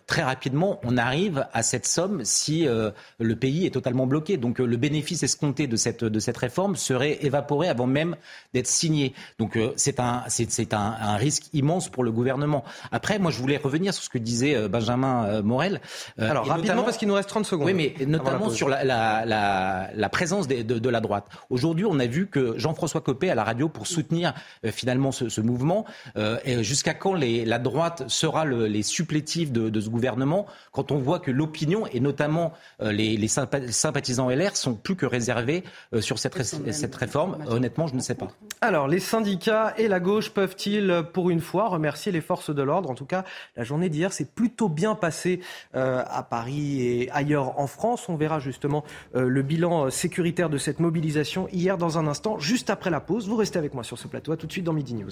[0.07, 4.35] très rapidement, on arrive à cette somme si le pays est totalement bloqué.
[4.35, 8.17] Donc le bénéfice escompté de cette, de cette réforme serait évaporé avant même
[8.53, 9.13] d'être signé.
[9.39, 12.65] Donc c'est un, c'est un, un, risque immense pour le gouvernement.
[12.91, 15.79] Après, moi, je voulais revenir sur ce que disait Benjamin Morel.
[16.17, 17.67] Alors rapidement, parce qu'il nous reste 30 secondes.
[17.67, 21.25] Oui, mais notamment sur la, la, la, la présence de, de, de, la droite.
[21.49, 24.33] Aujourd'hui, on a vu que Jean-François Copé à la radio pour soutenir
[24.65, 25.85] euh, finalement ce, ce mouvement.
[26.17, 30.91] Euh, Jusqu'à quand les, la droite sera le, les supplétifs de, de, ce gouvernement quand
[30.91, 35.63] on voit que l'opinion et notamment euh, les, les, sympathisants LR sont plus que réservés
[35.93, 37.37] euh, sur cette, ré, cette réforme?
[37.47, 38.29] Honnêtement, je ne sais pas.
[38.61, 42.89] Alors, les syndicats et la gauche peuvent-ils, pour une fois, remercier les forces de l'ordre?
[42.89, 43.23] En tout cas,
[43.55, 45.41] la journée d'hier s'est plutôt bien passée
[45.75, 48.09] euh, à Paris et ailleurs en France.
[48.09, 48.83] On verra justement
[49.15, 52.99] euh, le bilan euh, sécuritaire de cette mobilisation hier dans un instant, juste après la
[52.99, 53.27] pause.
[53.27, 54.35] Vous restez avec moi sur ce plateau.
[54.35, 55.11] tout de suite dans Midi News.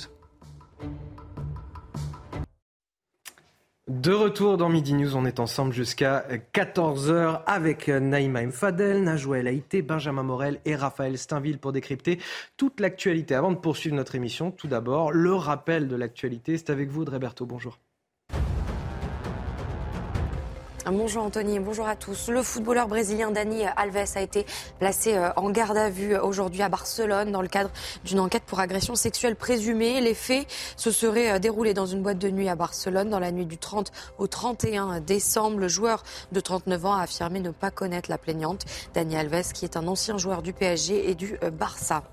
[3.89, 9.81] De retour dans Midi News, on est ensemble jusqu'à 14h avec Naïma Mfadel, Najouel Haïté,
[9.81, 12.19] Benjamin Morel et Raphaël Steinville pour décrypter
[12.55, 13.33] toute l'actualité.
[13.33, 16.55] Avant de poursuivre notre émission, tout d'abord, le rappel de l'actualité.
[16.57, 17.47] C'est avec vous, Dreberto.
[17.47, 17.79] Bonjour.
[20.85, 22.29] Bonjour Anthony, bonjour à tous.
[22.29, 24.45] Le footballeur brésilien Dani Alves a été
[24.79, 27.69] placé euh, en garde à vue aujourd'hui à Barcelone dans le cadre
[28.05, 29.99] d'une enquête pour agression sexuelle présumée.
[29.99, 33.31] Les faits se seraient euh, déroulés dans une boîte de nuit à Barcelone dans la
[33.31, 35.59] nuit du 30 au 31 décembre.
[35.59, 38.65] Le joueur de 39 ans a affirmé ne pas connaître la plaignante.
[38.93, 42.03] Dani Alves, qui est un ancien joueur du PSG et du euh, Barça.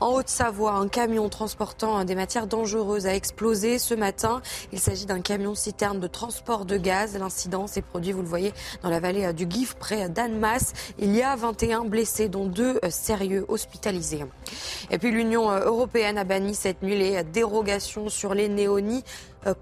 [0.00, 4.42] En Haute-Savoie, un camion transportant des matières dangereuses a explosé ce matin.
[4.72, 7.18] Il s'agit d'un camion citerne de transport de gaz.
[7.18, 10.72] L'incident s'est vous le voyez, dans la vallée euh, du Gif, près d'Annemasse.
[10.98, 14.24] Il y a 21 blessés, dont deux euh, sérieux hospitalisés.
[14.90, 19.04] Et puis l'Union euh, européenne a banni cette nuit les dérogations sur les néonies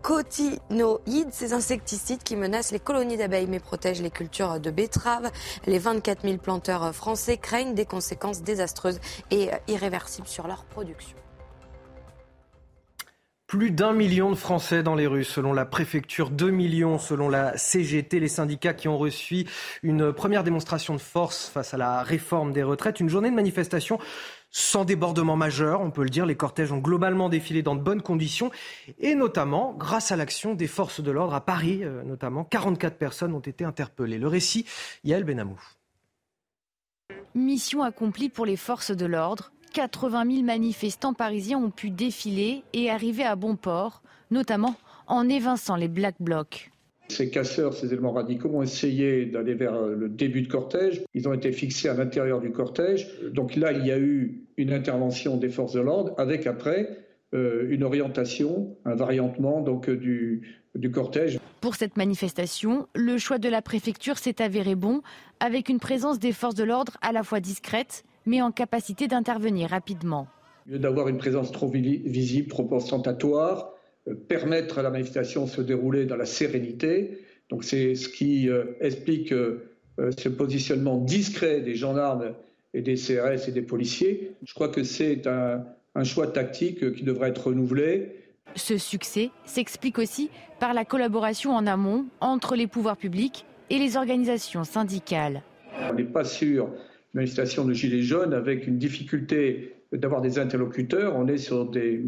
[0.01, 5.31] cotinoïdes, ces insecticides qui menacent les colonies d'abeilles mais protègent les cultures de betteraves.
[5.67, 8.99] Les 24 000 planteurs français craignent des conséquences désastreuses
[9.31, 11.24] et irréversibles sur leur production.
[13.47, 17.57] Plus d'un million de Français dans les rues, selon la préfecture, deux millions selon la
[17.59, 19.45] CGT, les syndicats qui ont reçu
[19.83, 23.99] une première démonstration de force face à la réforme des retraites, une journée de manifestation
[24.57, 26.27] sans débordement majeur, on peut le dire.
[26.27, 28.51] Les cortèges ont globalement défilé dans de bonnes conditions
[28.99, 33.35] et notamment grâce à l'action des forces de l'ordre à Paris, euh, notamment 44 personnes
[33.35, 34.19] ont été interpellées.
[34.19, 34.65] Le récit,
[35.03, 35.61] Yael Benamou.
[37.35, 39.51] Mission accomplie pour les forces de l'ordre.
[39.75, 44.77] 80 000 manifestants parisiens ont pu défiler et arriver à bon port, notamment
[45.09, 46.71] en évinçant les Black Blocs.
[47.09, 51.03] Ces casseurs, ces éléments radicaux ont essayé d'aller vers le début de cortège.
[51.13, 53.09] Ils ont été fixés à l'intérieur du cortège.
[53.33, 57.67] Donc là, il y a eu une intervention des forces de l'ordre avec après euh,
[57.69, 61.41] une orientation, un variantement donc du, du cortège.
[61.61, 65.03] Pour cette manifestation, le choix de la préfecture s'est avéré bon,
[65.41, 69.71] avec une présence des forces de l'ordre à la fois discrète mais en capacité d'intervenir
[69.71, 70.29] rapidement.
[70.67, 73.73] Au lieu d'avoir une présence trop visible, trop ostentatoire,
[74.09, 77.19] euh, permettre à la manifestation de se dérouler dans la sérénité.
[77.51, 79.71] Donc c'est ce qui euh, explique euh,
[80.17, 82.35] ce positionnement discret des gendarmes
[82.73, 84.33] et des CRS et des policiers.
[84.43, 88.17] Je crois que c'est un, un choix tactique qui devrait être renouvelé.
[88.57, 93.97] Ce succès s'explique aussi par la collaboration en amont entre les pouvoirs publics et les
[93.97, 95.43] organisations syndicales.
[95.91, 96.69] On n'est pas sûr
[97.15, 101.15] manifestation de Gilets jaunes avec une difficulté d'avoir des interlocuteurs.
[101.17, 102.05] On est sur des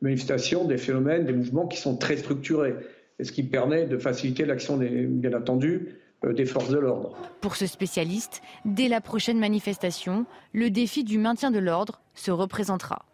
[0.00, 2.74] manifestations, des phénomènes, des mouvements qui sont très structurés,
[3.20, 7.16] ce qui permet de faciliter l'action, bien entendu, euh, des forces de l'ordre.
[7.40, 13.04] Pour ce spécialiste, dès la prochaine manifestation, le défi du maintien de l'ordre se représentera.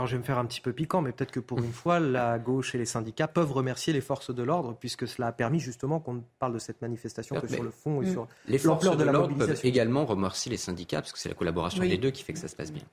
[0.00, 2.00] Alors je vais me faire un petit peu piquant, mais peut-être que pour une fois,
[2.00, 5.60] la gauche et les syndicats peuvent remercier les forces de l'ordre, puisque cela a permis
[5.60, 8.10] justement qu'on parle de cette manifestation que sur le fond et mm.
[8.10, 8.26] sur
[8.64, 9.52] l'ampleur de la mobilisation.
[9.52, 12.38] peuvent également remercier les syndicats, parce que c'est la collaboration des deux qui fait que
[12.38, 12.84] ça se passe bien.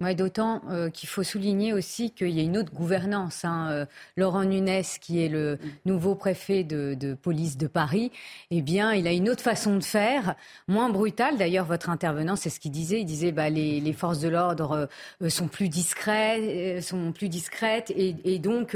[0.00, 3.44] D'autant euh, qu'il faut souligner aussi qu'il y a une autre gouvernance.
[3.44, 3.68] Hein.
[3.70, 3.86] Euh,
[4.16, 8.10] Laurent Nunes, qui est le nouveau préfet de, police de Paris,
[8.50, 10.36] eh bien, il a une autre façon de faire,
[10.68, 11.36] moins brutale.
[11.36, 13.02] D'ailleurs, votre intervenant, c'est ce qu'il disait.
[13.02, 14.88] Il disait bah, les, les forces de l'ordre
[15.22, 18.74] euh, sont plus discrètes, sont plus discrètes, et, et donc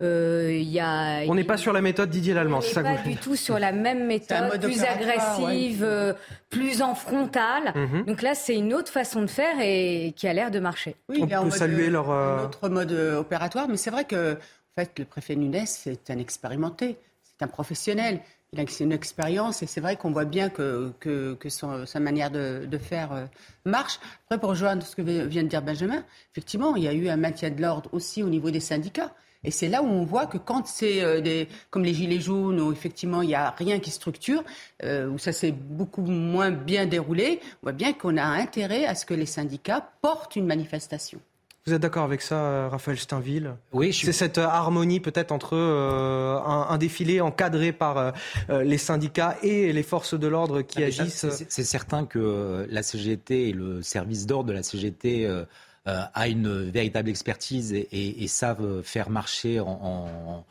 [0.00, 1.22] il y a.
[1.26, 3.72] On n'est pas sur la méthode Didier Lallemand, c'est ça Pas du tout sur la
[3.72, 6.14] même méthode, plus agressive,
[6.48, 7.72] plus en frontale.
[7.74, 8.04] Mhm.
[8.04, 10.96] Donc là, c'est une autre façon de faire et qui a l'air de marché.
[11.08, 12.10] Oui, on peut saluer euh, leur.
[12.10, 16.10] Un autre mode euh, opératoire, mais c'est vrai que en fait, le préfet Nunes, c'est
[16.10, 18.20] un expérimenté, c'est un professionnel.
[18.52, 22.78] Il a une expérience et c'est vrai qu'on voit bien que, que, sa manière de,
[22.78, 23.24] faire euh,
[23.64, 24.00] marche.
[24.24, 27.16] Après, pour rejoindre ce que vient de dire Benjamin, effectivement, il y a eu un
[27.16, 29.14] maintien de l'ordre aussi au niveau des syndicats.
[29.42, 32.60] Et c'est là où on voit que quand c'est euh, des, comme les gilets jaunes,
[32.60, 34.44] où effectivement il n'y a rien qui structure,
[34.82, 38.94] euh, où ça s'est beaucoup moins bien déroulé, on voit bien qu'on a intérêt à
[38.94, 41.20] ce que les syndicats portent une manifestation.
[41.66, 43.54] Vous êtes d'accord avec ça, euh, Raphaël Steinville?
[43.72, 48.14] Oui, c'est cette harmonie peut-être entre un, défilé encadré par
[48.48, 51.26] les syndicats et les forces de l'ordre qui ah, agissent.
[51.48, 55.44] C'est certain que la CGT et le service d'ordre de la CGT euh,
[55.86, 60.44] a une véritable expertise et, savent faire marcher en,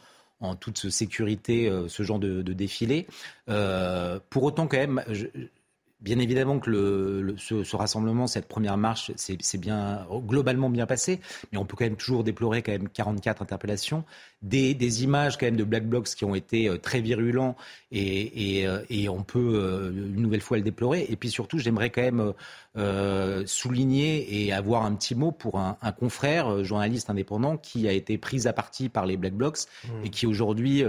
[0.60, 3.08] toute sécurité euh, ce genre de, défilé.
[3.50, 5.04] Euh, pour autant, quand même,
[6.02, 11.20] Bien évidemment que le, ce, rassemblement, cette première marche, c'est bien globalement bien passé,
[11.52, 14.06] mais on peut quand même toujours déplorer quand même 44 interpellations,
[14.42, 17.58] des, des images quand même de Black Blocs qui ont été euh, très virulents
[17.92, 21.06] et, et, euh, et on peut euh, une nouvelle fois le déplorer.
[21.10, 22.34] Et puis surtout, j'aimerais quand même
[22.78, 27.92] euh, souligner et avoir un petit mot pour un, un, confrère journaliste indépendant qui a
[27.92, 30.06] été pris à partie par les Black Blocs mmh.
[30.06, 30.84] et qui aujourd'hui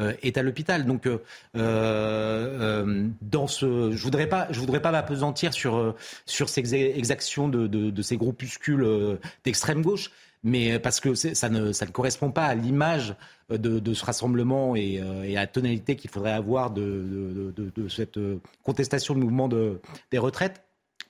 [0.00, 0.86] euh, est à l'hôpital.
[0.86, 1.08] Donc,
[1.56, 5.94] euh, dans ce, je voudrais pas je voudrais pas m'apesantir sur, euh,
[6.26, 10.10] sur ces exactions de, de, ces groupuscules euh, d'extrême gauche,
[10.44, 13.14] mais parce que ça ne, ça ne correspond pas à l'image
[13.50, 18.18] de, de, ce rassemblement et, euh, à la tonalité qu'il faudrait avoir de, de, cette
[18.62, 20.62] contestation du mouvement des retraites.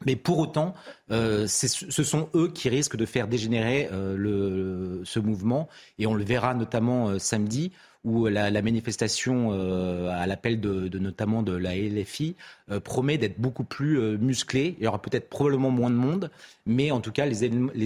[0.06, 0.74] Mais pour autant,
[1.10, 5.68] euh, ce sont eux qui risquent de faire dégénérer euh, le, ce mouvement.
[5.98, 7.72] Et on le verra notamment euh, samedi,
[8.08, 12.36] où la, la manifestation euh, à l'appel de, notamment de la LFI
[12.70, 14.76] euh, promet d'être beaucoup plus euh, musclée.
[14.78, 16.30] Il y aura peut-être probablement moins de monde,
[16.66, 17.44] mais en tout cas, les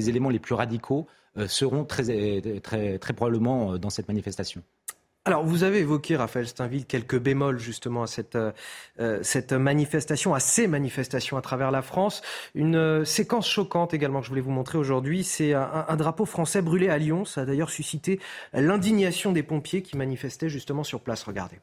[0.09, 1.07] éléments les, plus radicaux
[1.47, 4.63] seront très, très probablement dans cette manifestation.
[5.25, 10.41] Alors, vous avez évoqué, Raphaël Steinville, quelques bémols justement à cette, euh, cette manifestation, à
[10.41, 12.23] ces manifestations à travers la France.
[12.57, 16.61] Une euh, séquence choquante également que je voulais vous montrer aujourd'hui, c'est un, drapeau français
[16.61, 17.25] brûlé à Lyon.
[17.25, 18.19] Ça a d'ailleurs suscité
[18.53, 21.23] l'indignation des pompiers qui manifestaient justement sur place.
[21.23, 21.61] Regardez.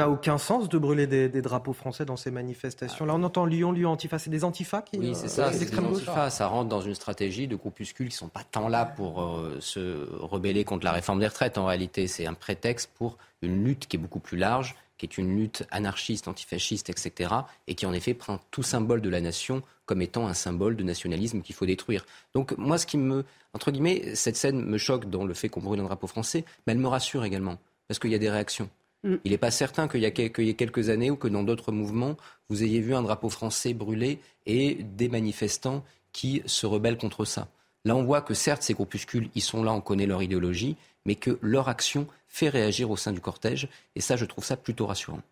[0.00, 3.04] N'a aucun sens de brûler des, des, drapeaux français dans ces manifestations.
[3.04, 4.18] Là, on entend Lyon, Lyon, Antifa.
[4.18, 4.98] C'est des Antifa qui.
[4.98, 5.52] Oui, c'est ça.
[5.52, 6.30] C'est des Antifa.
[6.30, 9.58] Ça rentre dans une stratégie de groupuscules qui ne sont pas tant là pour euh,
[9.60, 11.58] se rebeller contre la réforme des retraites.
[11.58, 15.18] En réalité, c'est un prétexte pour une lutte qui est beaucoup plus large, qui est
[15.18, 17.32] une lutte anarchiste, antifasciste, etc.
[17.66, 20.84] Et qui, en effet, prend tout symbole de la nation comme étant un symbole de
[20.84, 22.06] nationalisme qu'il faut détruire.
[22.34, 23.24] Donc, moi, ce qui me.
[23.52, 26.72] Entre guillemets, cette scène me choque dans le fait qu'on brûle un drapeau français, mais
[26.72, 27.58] elle me rassure également.
[27.88, 28.70] Parce qu'il y a des réactions.
[29.04, 29.16] Mm.
[29.24, 32.16] Il n'est pas certain qu'il y, ait quelques années ou que dans d'autres mouvements,
[32.48, 37.48] vous ayez vu un drapeau français brûlé et des manifestants qui se rebellent contre ça.
[37.84, 41.14] Là, on voit que certes, ces groupuscules, ils sont là, on connaît leur idéologie, mais
[41.14, 43.68] que leur action fait réagir au sein du cortège.
[43.96, 45.22] Et ça, je trouve ça plutôt rassurant.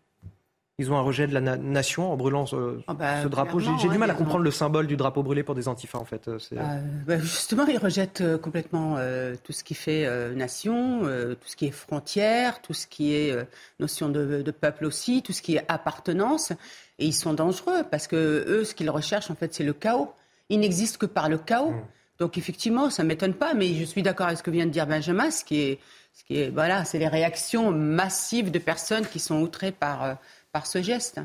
[0.79, 3.59] Ils ont un rejet de la nation en brûlant ce, ah bah, drapeau.
[3.59, 6.29] J'ai du mal à comprendre le symbole du drapeau brûlé pour des antifas, en fait.
[6.29, 6.63] Euh, bah,
[7.05, 11.65] bah, justement, ils rejettent euh, complètement euh, tout ce qui fait nation, tout ce qui
[11.65, 13.35] est frontière, tout ce qui est
[13.81, 16.53] notion de, de, peuple aussi, tout ce qui est appartenance.
[16.97, 20.13] Et ils sont dangereux parce que eux, ce qu'ils recherchent, en fait, c'est le chaos.
[20.47, 21.71] Ils n'existent que par le chaos.
[21.71, 21.83] Mm.
[22.19, 24.87] Donc, effectivement, ça m'étonne pas, mais je suis d'accord avec ce que vient de dire
[24.87, 25.79] Benjamin, ce qui est,
[26.13, 30.17] ce qui est voilà, c'est les réactions massives de personnes qui sont outrées par
[30.51, 31.19] par ce geste.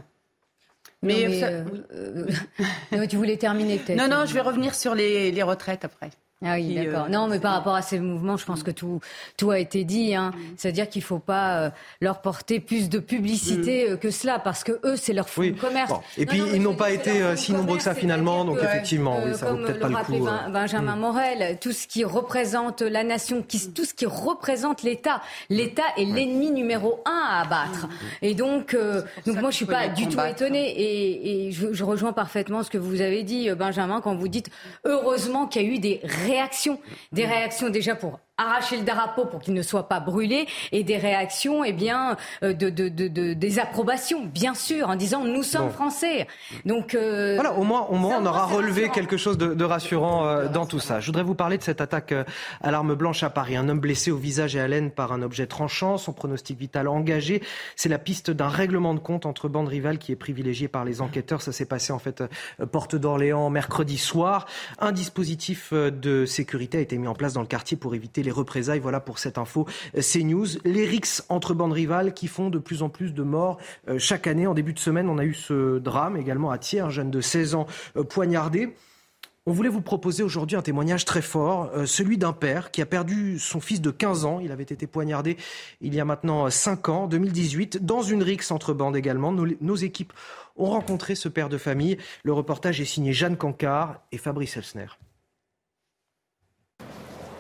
[1.02, 1.64] Mais, euh,
[2.92, 3.98] euh, tu voulais terminer peut-être.
[3.98, 6.10] Non, non, je vais revenir sur les, les retraites après.
[6.42, 7.06] Ah oui, d'accord.
[7.06, 9.00] Euh, non, mais par rapport à ces mouvements, je pense que tout,
[9.36, 10.14] tout a été dit.
[10.14, 10.32] Hein.
[10.34, 10.40] Mm.
[10.56, 11.70] C'est-à-dire qu'il ne faut pas euh,
[12.00, 13.92] leur porter plus de publicité mm.
[13.92, 15.92] euh, que cela, parce que eux, c'est leur fonds de commerce.
[16.18, 19.52] Et puis, ils n'ont pas été si nombreux que ça finalement, donc effectivement, oui, ça
[19.52, 20.28] vaut peut-être pas le coup.
[20.52, 21.00] Benjamin mm.
[21.00, 25.22] Morel, tout ce qui représente la nation, tout ce qui représente l'État.
[25.48, 27.88] L'État est l'ennemi numéro un à abattre.
[28.22, 28.76] Et donc,
[29.26, 30.68] donc moi, je suis pas du tout étonnée.
[30.78, 34.50] Et, et je, je, rejoins parfaitement ce que vous avez dit, Benjamin, quand vous dites
[34.84, 36.00] heureusement qu'il y a eu des
[36.34, 36.80] réactions.
[37.12, 40.96] Des réactions déjà pour arracher le drapeau pour qu'il ne soit pas brûlé et des
[40.96, 45.70] réactions eh bien euh, de, de, de, des approbations bien sûr en disant nous sommes
[45.70, 46.26] français.
[46.64, 50.48] Donc euh, voilà au moins au moins on aura relevé quelque chose de, rassurant euh,
[50.48, 50.98] dans tout ça.
[50.98, 52.12] Je voudrais vous parler de cette attaque
[52.60, 53.56] à l'arme blanche à Paris.
[53.56, 56.88] Un homme blessé au visage et à l'aine par un objet tranchant son pronostic vital
[56.88, 57.40] engagé.
[57.76, 61.00] C'est la piste d'un règlement de compte entre bandes rivales qui est privilégié par les
[61.00, 61.40] enquêteurs.
[61.40, 62.24] Ça s'est passé en fait
[62.72, 64.46] porte d'Orléans mercredi soir.
[64.80, 68.30] Un dispositif de sécurité a été mis en place dans le quartier pour éviter les
[68.30, 68.80] représailles.
[68.80, 70.46] Voilà pour cette info euh, CNews.
[70.64, 73.58] Les rixes entre bandes rivales qui font de plus en plus de morts
[73.88, 74.46] euh, chaque année.
[74.46, 77.20] En début de semaine, on a eu ce drame également à Thiers, un jeune de
[77.20, 78.74] 16 ans euh, poignardé.
[79.46, 83.38] On voulait vous proposer aujourd'hui un témoignage très fort, celui d'un père qui a perdu
[83.38, 84.40] son fils de 15 ans.
[84.40, 85.36] Il avait été poignardé
[85.82, 89.32] il y a maintenant 5 ans, 2018, dans une rixe entre bandes également.
[89.32, 90.14] Nos, équipes
[90.56, 91.98] ont rencontré ce père de famille.
[92.22, 94.86] Le reportage est signé Jeanne Cancard et Fabrice Elsner.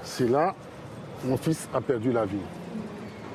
[0.04, 0.54] C'est là,
[1.24, 2.36] mon fils a perdu la vie.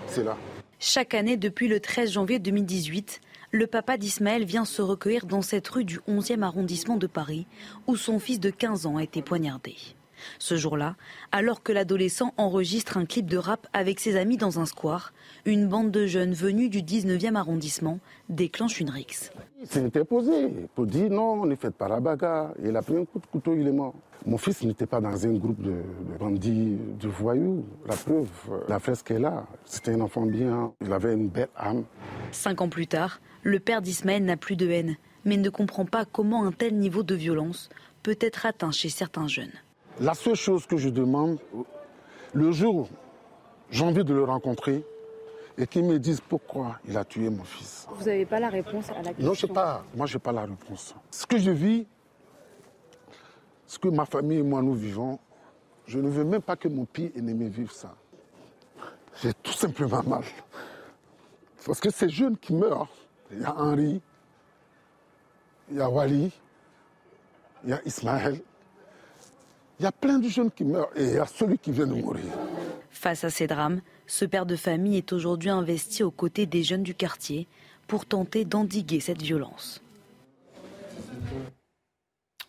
[0.08, 0.38] C'est là.
[0.80, 3.22] Chaque année, depuis le 13 janvier 2018,
[3.52, 7.48] le papa d'Ismaël vient se recueillir dans cette rue du 11e arrondissement de Paris,
[7.88, 9.76] où son fils de 15 ans a été poignardé.
[10.40, 10.96] Ce jour-là,
[11.32, 15.14] alors que l'adolescent enregistre un clip de rap avec ses amis dans un square,
[15.46, 19.32] une bande de jeunes venus du 19e arrondissement déclenche une rixe.
[19.62, 22.52] Il s'est posé pour dire non, ne faites pas la bagarre.
[22.64, 23.94] Il a pris un coup de couteau, il est mort.
[24.26, 25.82] Mon fils n'était pas dans un groupe de,
[26.20, 27.66] bandits, de voyous.
[27.88, 28.30] La preuve,
[28.68, 29.46] la fresque est là.
[29.66, 30.74] C'était un enfant bien.
[30.82, 31.84] Il avait une belle âme.
[32.32, 36.06] Cinq ans plus tard, le père d'Ismaël n'a plus de haine, mais ne comprend pas
[36.06, 37.70] comment un tel niveau de violence
[38.04, 39.52] peut être atteint chez certains jeunes.
[40.00, 41.40] La seule chose que je demande,
[42.34, 42.88] le jour où
[43.70, 44.84] j'ai envie de le rencontrer,
[45.58, 47.86] et qu'il me dise pourquoi il a tué mon fils.
[47.92, 49.84] Vous n'avez pas la réponse à la question Non, je sais pas.
[49.94, 50.96] Moi, je n'ai pas la réponse.
[51.12, 51.86] Ce que je vis,
[53.68, 55.20] ce que ma famille et moi nous vivons,
[55.86, 57.94] je ne veux même pas que mon pire ennemi vive ça.
[59.22, 60.24] J'ai tout simplement mal.
[61.66, 62.88] Parce que ces jeunes qui meurent,
[63.32, 64.02] il y a Henri,
[65.70, 66.32] il y a Wally,
[67.66, 68.42] il y a Ismaël,
[69.80, 71.88] il y a plein de jeunes qui meurent et il y a celui qui vient
[71.88, 72.26] de mourir.
[72.92, 76.84] Face à ces drames, ce père de famille est aujourd'hui investi aux côtés des jeunes
[76.84, 77.48] du quartier
[77.88, 79.82] pour tenter d'endiguer cette violence.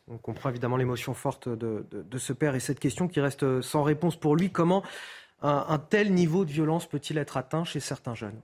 [0.08, 1.84] On comprend évidemment l'émotion forte de,
[2.18, 4.50] ce père et cette question qui reste sans réponse pour lui.
[4.50, 4.82] Comment
[5.42, 8.40] un tel niveau de violence peut-il être atteint chez certains jeunes?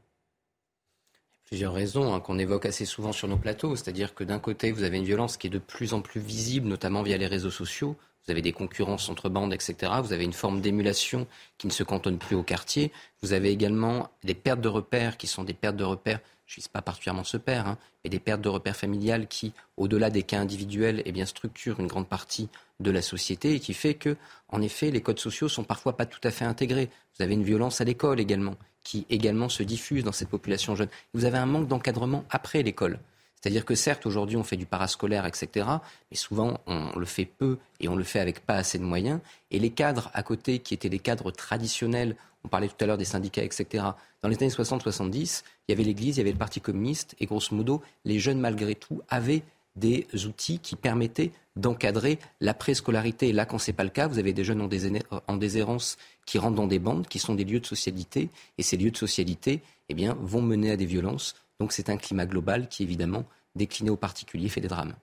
[1.47, 3.77] Plusieurs raisons hein, qu'on évoque assez souvent sur nos plateaux.
[3.77, 6.69] C'est-à-dire que d'un côté, vous avez une violence qui est de plus en plus visible,
[6.69, 7.97] notamment via les réseaux sociaux.
[8.27, 9.93] Vous avez des concurrences entre bandes, etc.
[10.03, 11.29] Vous avez une forme d'émulation
[11.59, 12.91] qui ne se cantonne plus au quartier.
[13.23, 16.63] Vous avez également des pertes de repères qui sont des pertes de repères, je ne
[16.63, 20.23] sais pas particulièrement ce père, hein, mais des pertes de repères familiales qui, au-delà des
[20.23, 24.17] cas individuels, eh bien, structurent une grande partie de la société et qui fait que,
[24.49, 26.89] en effet, les codes sociaux sont parfois pas tout à fait intégrés.
[27.17, 30.89] Vous avez une violence à l'école également qui également se diffuse dans cette population jeune.
[31.13, 33.01] Vous avez un manque d'encadrement après l'école.
[33.41, 35.67] C'est-à-dire que certes, aujourd'hui, on fait du parascolaire, etc.,
[36.11, 39.21] mais souvent, on le fait peu et on le fait avec pas assez de moyens.
[39.51, 42.99] Et les cadres à côté, qui étaient des cadres traditionnels, on parlait tout à l'heure
[42.99, 43.85] des syndicats, etc.,
[44.23, 47.27] dans les années 60-70, il y avait l'Église, il y avait le Parti communiste, et
[47.27, 49.43] grosso modo, les jeunes, malgré tout, avaient
[49.77, 53.33] des outils qui permettaient d'encadrer la préscolarité.
[53.33, 56.57] Là, quand ce n'est pas le cas, vous avez des jeunes en, déshérence qui rentrent
[56.57, 58.31] dans des bandes, qui sont des lieux de socialité.
[58.59, 61.35] Et ces lieux de socialité eh bien, vont mener à des violences.
[61.61, 64.95] Donc c'est un climat global qui, évidemment, décliné au particulier, fait des drames.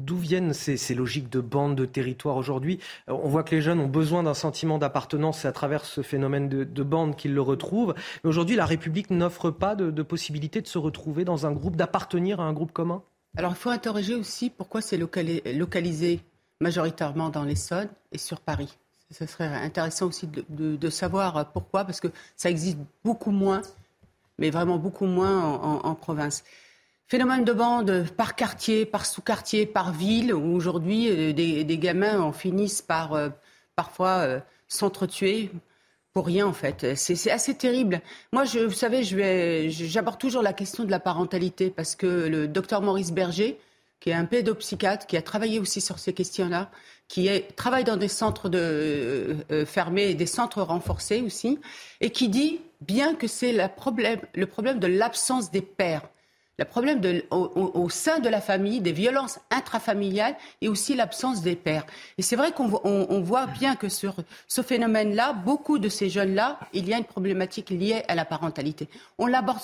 [0.00, 2.80] D'où viennent ces, logiques de bandes, de territoire aujourd'hui?
[3.06, 6.48] On voit que les jeunes ont besoin d'un sentiment d'appartenance, c'est à travers ce phénomène
[6.48, 7.94] de, de bande qu'ils le retrouvent.
[8.24, 11.76] Mais aujourd'hui, la République n'offre pas de, de possibilité de se retrouver dans un groupe,
[11.76, 13.02] d'appartenir à un groupe commun?
[13.36, 16.20] Alors, il faut interroger aussi pourquoi c'est localisé
[16.60, 18.76] majoritairement dans l'Essonne et sur Paris.
[19.10, 23.62] Ce serait intéressant aussi de, savoir pourquoi, parce que ça existe beaucoup moins,
[24.38, 26.44] mais vraiment beaucoup moins en, province.
[27.06, 32.32] Phénomène de bande par quartier, par sous-quartier, par ville, où aujourd'hui euh, des, gamins en
[32.32, 33.28] finissent par euh,
[33.76, 35.50] parfois euh, s'entretuer
[36.14, 36.94] pour rien en fait.
[36.94, 38.00] C'est assez terrible.
[38.32, 39.02] Moi, je, vous savez,
[39.70, 43.58] j'aborde toujours la question de la parentalité parce que le docteur Maurice Berger,
[44.00, 46.70] qui est un pédopsychiatre, qui a travaillé aussi sur ces questions-là,
[47.12, 51.58] qui travaille dans des centres de, euh, euh, fermés des centres renforcés aussi,
[52.00, 56.08] et qui dit bien que c'est le problème, le problème de l'absence des pères
[56.58, 57.00] le problème
[57.30, 61.86] au, sein de la famille, des violences intrafamiliales et aussi l'absence des pères.
[62.18, 62.68] Et c'est vrai qu'on
[63.22, 64.16] voit bien que sur
[64.48, 68.88] ce phénomène-là, beaucoup de ces jeunes-là, il y a une problématique liée à la parentalité.
[69.18, 69.60] On l'aborde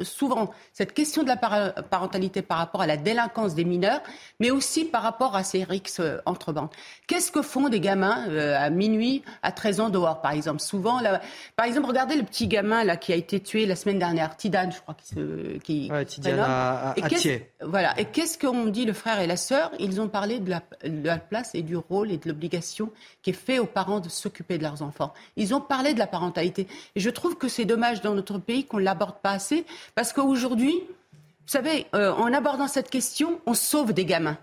[0.00, 4.00] souvent, cette question de la parentalité par rapport à la délinquance des mineurs,
[4.38, 6.70] mais aussi par rapport à ces rixes euh, entre bandes.
[7.06, 10.60] Qu'est-ce que font des gamins euh, à minuit, à 13 ans dehors, par exemple?
[10.60, 11.00] Souvent,
[11.56, 14.72] par exemple, regardez le petit gamin là qui a été tué la semaine dernière, Tidane,
[14.72, 14.94] je crois,
[15.64, 16.27] qui, se,
[16.96, 17.02] et
[17.60, 17.98] Voilà.
[17.98, 19.70] Et qu'est-ce qu'ont dit le frère et la sœur?
[19.78, 22.90] Ils ont parlé de la, place et du rôle et de l'obligation
[23.22, 25.12] qui est fait aux parents de s'occuper de leurs enfants.
[25.36, 26.66] Ils ont parlé de la parentalité.
[26.96, 29.64] Et je trouve que c'est dommage dans notre pays qu'on ne l'aborde pas assez,
[29.94, 34.36] parce qu'aujourd'hui, vous savez, euh, en abordant cette question, on sauve des gamins.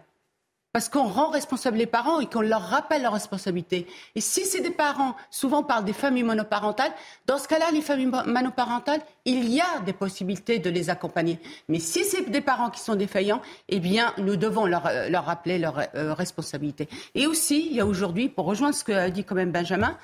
[0.76, 3.88] Parce qu'on rend responsable les parents et qu'on leur rappelle leurs responsabilités.
[4.14, 6.92] Et si c'est des parents, souvent on parle des familles monoparentales,
[7.28, 11.40] dans ce cas-là, les familles monoparentales, il y a des possibilités de les accompagner.
[11.70, 15.24] Mais si c'est des parents qui sont défaillants, eh bien, nous devons leur, euh, leur
[15.24, 16.90] rappeler leurs euh, responsabilités.
[17.14, 19.98] Et aussi, il y a aujourd'hui, pour rejoindre ce que dit quand même Benjamin,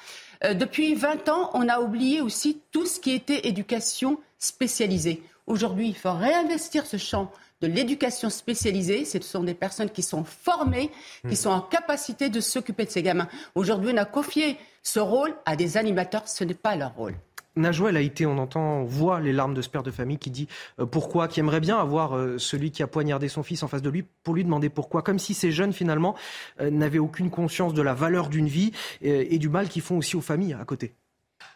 [0.45, 5.21] euh, depuis 20 ans, on a oublié aussi tout ce qui était éducation spécialisée.
[5.47, 7.29] Aujourd'hui, il faut réinvestir ce champ
[7.61, 9.05] de l'éducation spécialisée.
[9.05, 10.91] Ce sont des personnes qui sont formées,
[11.27, 13.27] qui sont en capacité de s'occuper de ces gamins.
[13.55, 16.27] Aujourd'hui, on a confié ce rôle à des animateurs.
[16.27, 17.15] Ce n'est pas leur rôle.
[17.55, 20.29] Najwa a été, on entend, on voit les larmes de ce père de famille qui
[20.29, 20.47] dit
[20.79, 23.81] euh, pourquoi, qui aimerait bien avoir euh, celui qui a poignardé son fils en face
[23.81, 26.15] de lui pour lui demander pourquoi, comme si ces jeunes finalement
[26.61, 30.15] euh, n'avaient aucune conscience de la valeur d'une vie et du mal qu'ils font aussi
[30.15, 30.93] aux familles à côté.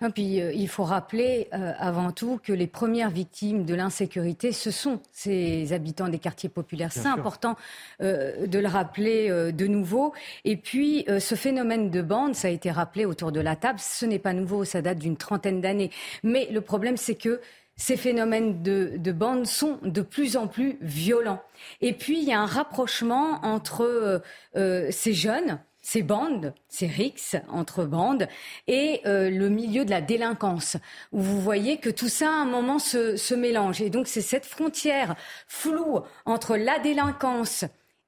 [0.03, 4.51] Et puis, euh, il faut rappeler euh, avant tout que les premières victimes de l'insécurité,
[4.51, 6.91] ce sont ces habitants des quartiers populaires.
[6.91, 7.55] C'est important
[8.01, 10.13] euh, de le rappeler de nouveau.
[10.43, 14.05] Et puis, ce phénomène de bande, ça a été rappelé autour de la table, ce
[14.05, 15.91] n'est pas nouveau, ça date d'une trentaine d'années.
[16.23, 17.41] Mais le problème, c'est que
[17.75, 21.41] ces phénomènes de, de bande sont de plus en plus violents.
[21.81, 24.21] Et puis, il y a un rapprochement entre
[24.53, 28.27] ces jeunes ces bandes, ces rixes entre bandes,
[28.65, 30.77] et euh, le milieu de la délinquance,
[31.11, 33.83] où vous voyez que tout ça, à un moment, se, se mélange.
[33.83, 35.15] Et donc, c'est cette frontière
[35.47, 37.65] floue entre la délinquance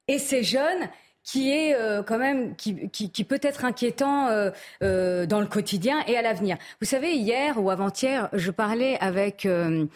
[0.08, 0.90] et ces jeunes
[1.24, 4.50] qui est euh, quand même qui, qui, qui, peut être inquiétant euh,
[4.82, 6.58] euh, dans le quotidien et à l'avenir.
[6.80, 9.90] Vous savez, hier ou avant-hier, je parlais avec une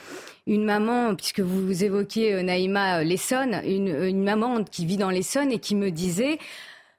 [0.65, 5.75] maman, puisque vous évoquiez Naïma l'Essonne, une, une maman qui vit dans l'Essonne et qui
[5.75, 6.37] me disait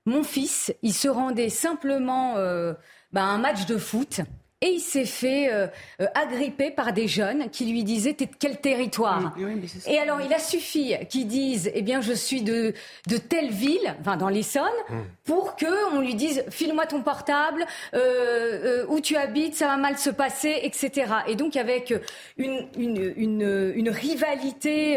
[0.04, 2.74] mon fils, il se rendait simplement euh,
[3.12, 4.20] bah, à un match de foot
[4.62, 5.66] et il s'est fait euh,
[6.00, 9.34] euh, agripper par des jeunes qui lui disaient T'es de quel territoire
[9.86, 12.72] Et alors, il a suffi qu'ils disent Eh bien, je suis de,
[13.08, 14.94] de telle ville, enfin dans l'Essonne, mmh.
[15.24, 20.10] pour qu'on lui dise File-moi ton portable, euh, où tu habites, ça va mal se
[20.10, 21.12] passer, etc.
[21.26, 21.92] Et donc, avec
[22.36, 24.96] une, une, une, une rivalité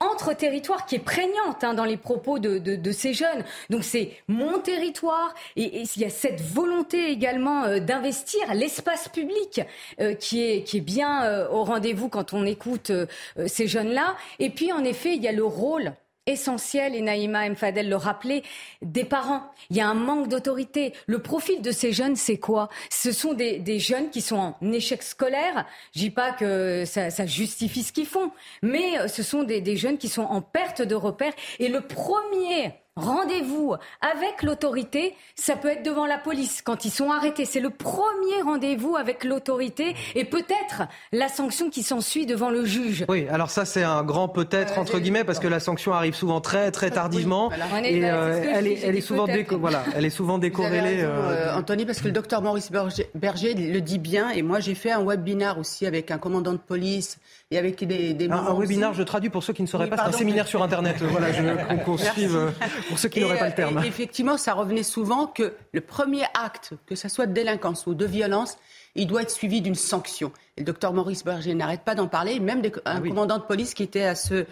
[0.00, 3.44] entre territoires qui est prégnante hein, dans les propos de, de, de ces jeunes.
[3.68, 9.60] Donc, c'est mon territoire, et il y a cette volonté également d'investir l'espace public
[10.00, 13.06] euh, qui, est, qui est bien euh, au rendez-vous quand on écoute euh,
[13.46, 14.16] ces jeunes-là.
[14.38, 15.92] Et puis, en effet, il y a le rôle
[16.26, 17.56] essentiel, et Naïma M.
[17.56, 18.44] Fadel le rappelait,
[18.80, 19.42] des parents.
[19.70, 20.92] Il y a un manque d'autorité.
[21.06, 22.68] Le profil de ces jeunes, c'est quoi?
[22.90, 25.66] Ce sont des, des, jeunes qui sont en échec scolaire.
[25.96, 28.30] Je dis pas que ça, ça justifie ce qu'ils font,
[28.62, 31.34] mais ce sont des, des jeunes qui sont en perte de repères.
[31.58, 37.10] Et le premier rendez-vous avec l'autorité, ça peut être devant la police quand ils sont
[37.10, 37.44] arrêtés.
[37.44, 43.04] C'est le premier rendez-vous avec l'autorité et peut-être la sanction qui s'ensuit devant le juge.
[43.08, 46.40] Oui, alors ça c'est un grand peut-être entre guillemets parce que la sanction arrive souvent
[46.40, 47.50] très très tardivement
[47.82, 49.26] et euh, elle, est, elle est souvent
[49.58, 51.00] voilà, elle est souvent décorrélée.
[51.00, 52.70] Euh, euh, Anthony, parce que le docteur Maurice
[53.14, 56.58] Berger le dit bien et moi j'ai fait un webinaire aussi avec un commandant de
[56.58, 57.18] police
[57.52, 60.02] et avec des, des un, webinaire, je traduis pour ceux qui ne sauraient pas, c'est
[60.02, 60.96] un séminaire sur Internet.
[61.02, 62.52] voilà, je qu'on suive
[62.88, 63.82] pour ceux qui n'auraient pas le terme.
[63.84, 67.94] Et effectivement, ça revenait souvent que le premier acte, que ce soit de délinquance ou
[67.94, 68.56] de violence,
[68.94, 70.32] il doit être suivi d'une sanction.
[70.56, 73.42] Et le docteur Maurice Berger n'arrête pas d'en parler, même des, un ah commandant de
[73.42, 74.46] police qui était à ce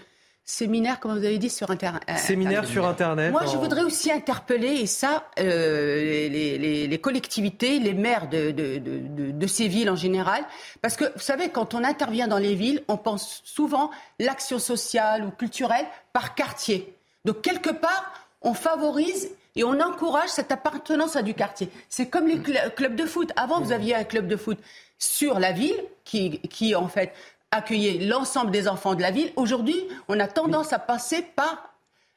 [0.44, 2.02] séminaire, comme vous avez dit, sur Internet.
[2.08, 3.30] Euh, séminaire sur Internet.
[3.30, 8.78] Moi, je voudrais aussi interpeller, et ça, euh, les, les, collectivités, les maires de, de,
[8.78, 10.44] de, de, ces villes en général,
[10.82, 15.24] parce que, vous savez, quand on intervient dans les villes, on pense souvent l'action sociale
[15.24, 16.94] ou culturelle par quartier.
[17.24, 18.12] Donc, quelque part,
[18.42, 21.68] on favorise et on encourage cette appartenance à du quartier.
[21.88, 23.32] C'est comme les clubs de foot.
[23.36, 24.58] Avant, vous aviez un club de foot
[24.98, 27.12] sur la ville qui, qui en fait,
[27.52, 29.32] accueillait l'ensemble des enfants de la ville.
[29.34, 29.76] Aujourd'hui,
[30.08, 31.69] on a tendance à passer par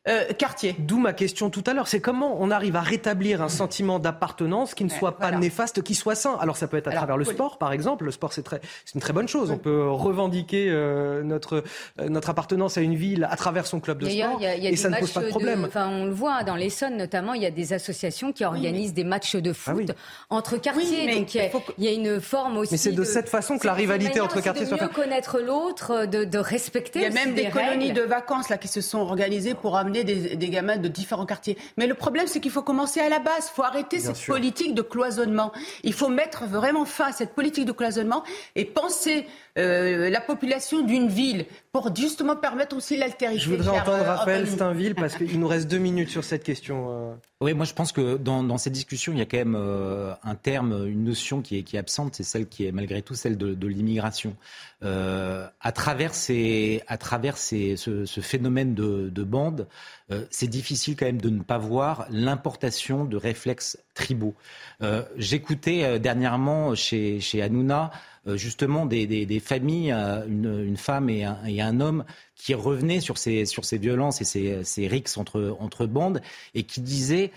[0.10, 0.76] euh, quartier.
[0.80, 4.74] D'où ma question tout à l'heure, c'est comment on arrive à rétablir un sentiment d'appartenance
[4.74, 6.38] qui ne soit pas néfaste, qui soit sain.
[6.42, 8.04] Alors ça peut être à travers le sport, par exemple.
[8.04, 9.50] Le sport, c'est très, c'est une très bonne chose.
[9.50, 11.64] On peut revendiquer euh, notre
[12.02, 14.68] euh, notre appartenance à une ville à travers son club de sport, y a, y
[14.68, 15.64] a et ça ne pose pas de problème.
[15.66, 19.06] enfin, on le voit dans l'Essonne notamment, il y a des associations qui organisent des
[19.06, 19.92] matchs de ah foot
[20.30, 21.16] entre quartiers.
[21.16, 22.74] Donc il y, a une forme aussi.
[22.74, 24.78] Mais c'est de, cette façon que la rivalité entre quartiers soit.
[24.78, 27.00] De mieux connaître l'autre, de, de, respecter.
[27.00, 29.93] Il y a même des, colonies de vacances là qui se sont organisées pour amener
[29.94, 31.58] des, gamins de différents quartiers.
[31.78, 33.50] Mais le problème, c'est qu'il faut commencer à la base.
[33.52, 35.52] Il faut arrêter cette politique de cloisonnement.
[35.84, 38.24] Il faut mettre vraiment fin à cette politique de cloisonnement
[38.56, 39.28] et penser
[39.60, 43.40] euh, la population d'une ville pour justement permettre aussi l'altérité.
[43.40, 46.88] Je voudrais entendre euh, Raphaël Steinville parce qu'il nous reste deux minutes sur cette question.
[46.90, 47.14] Euh.
[47.40, 50.88] Oui, moi je pense que dans, cette discussion, il y a quand même un terme,
[50.88, 53.68] une notion qui est, qui est absente, c'est celle qui est malgré tout celle de,
[53.68, 54.36] l'immigration.
[54.82, 59.68] à travers, ces, à travers ces, ce, phénomène de, de bande,
[60.12, 64.36] euh, c'est difficile quand même de ne pas voir l'importation de réflexes tribaux.
[64.82, 67.92] Euh, j'écoutais euh, dernièrement chez, chez Hanouna
[68.36, 72.06] justement des, familles, une, femme et un, homme
[72.38, 76.22] qui revenaient sur ces, sur ces violences et ces, ces rixes entre, entre bandes
[76.56, 77.32] et qui disaient,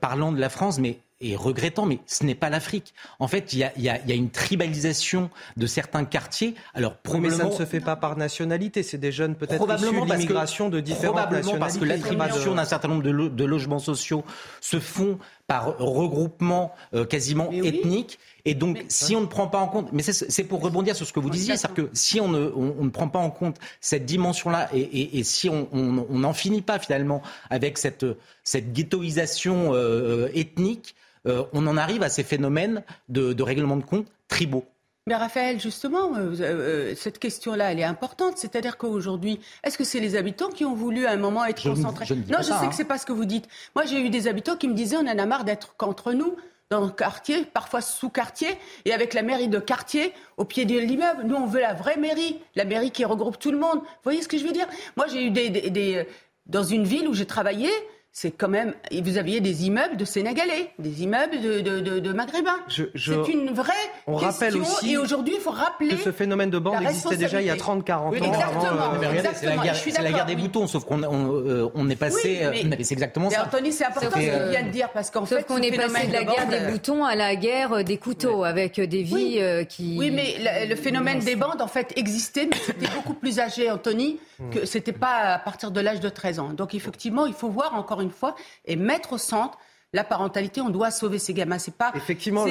[0.00, 2.94] parlant de la France, mais et regrettant, mais ce n'est pas l'Afrique.
[3.18, 6.54] En fait, il y, a, une tribalisation de certains quartiers.
[6.74, 8.82] Alors, probablement, mais ça ne se fait pas par nationalité.
[8.82, 12.88] C'est des jeunes peut-être issus de l'immigration de différentes probablement parce que l'attribution d'un certain
[12.88, 14.24] nombre de, logements sociaux
[14.60, 18.18] se font par regroupement euh, quasiment ethnique.
[18.46, 21.12] Et donc, si on ne prend pas en compte, mais c'est pour rebondir sur ce
[21.12, 24.04] que vous disiez, c'est-à-dire que si on ne, on, ne, prend pas en compte cette
[24.04, 28.04] dimension-là, et, et, si on n'en finit pas finalement avec cette,
[28.42, 30.94] cette ghettoisation euh, ethnique,
[31.26, 34.64] euh, on en arrive à ces phénomènes de, règlement de compte tribaux.
[35.06, 38.38] Mais Raphaël, justement, euh, euh, cette question-là, elle est importante.
[38.38, 42.06] C'est-à-dire qu'aujourd'hui, est-ce que c'est les habitants qui ont voulu à un moment être concentrés
[42.28, 43.46] Non, je sais que que c'est pas ce que vous dites.
[43.74, 46.36] Moi, j'ai eu des habitants qui me disaient on en a marre d'être qu'entre nous
[46.70, 48.48] dans le quartier, parfois sous-quartier,
[48.86, 51.24] et avec la mairie de quartier au pied de l'immeuble.
[51.24, 53.80] Nous, on veut la vraie mairie, la mairie qui regroupe tout le monde.
[53.80, 54.66] Vous voyez ce que je veux dire?
[54.96, 56.06] Moi, j'ai eu des,
[56.46, 57.68] dans une ville où j'ai travaillé,
[58.16, 58.74] c'est quand même.
[58.92, 62.60] Vous aviez des immeubles de Sénégalais, des immeubles de, de, de, Maghrébins.
[62.68, 63.72] c'est une vraie
[64.06, 64.28] on question.
[64.28, 65.96] Rappelle aussi et aujourd'hui, il faut rappeler.
[65.96, 68.12] Que ce phénomène de bande existait déjà il y a 30-40 ans.
[68.12, 68.94] Exactement.
[69.02, 72.38] Euh, c'est la, la, guerre des boutons, sauf qu'on on, euh, on, est passé.
[72.44, 73.46] Euh, mais, c'est exactement ça.
[73.46, 75.44] Anthony, c'est important ce que vient de dire, parce qu'en fait.
[75.44, 79.02] qu'on est passé de la guerre des boutons à la guerre des couteaux, avec des
[79.02, 79.96] vies qui.
[79.98, 80.36] Oui, mais
[80.68, 84.20] le phénomène des bandes, en fait, existait, mais c'était beaucoup plus âgé, Anthony,
[84.52, 86.50] que c'était pas à partir de l'âge de 13 ans.
[86.50, 88.34] Donc, effectivement, il faut voir, encore une fois,
[88.64, 89.58] et mettre au centre
[89.94, 91.58] la parentalité, on doit sauver ces gamins.
[91.58, 92.46] C'est pas effectivement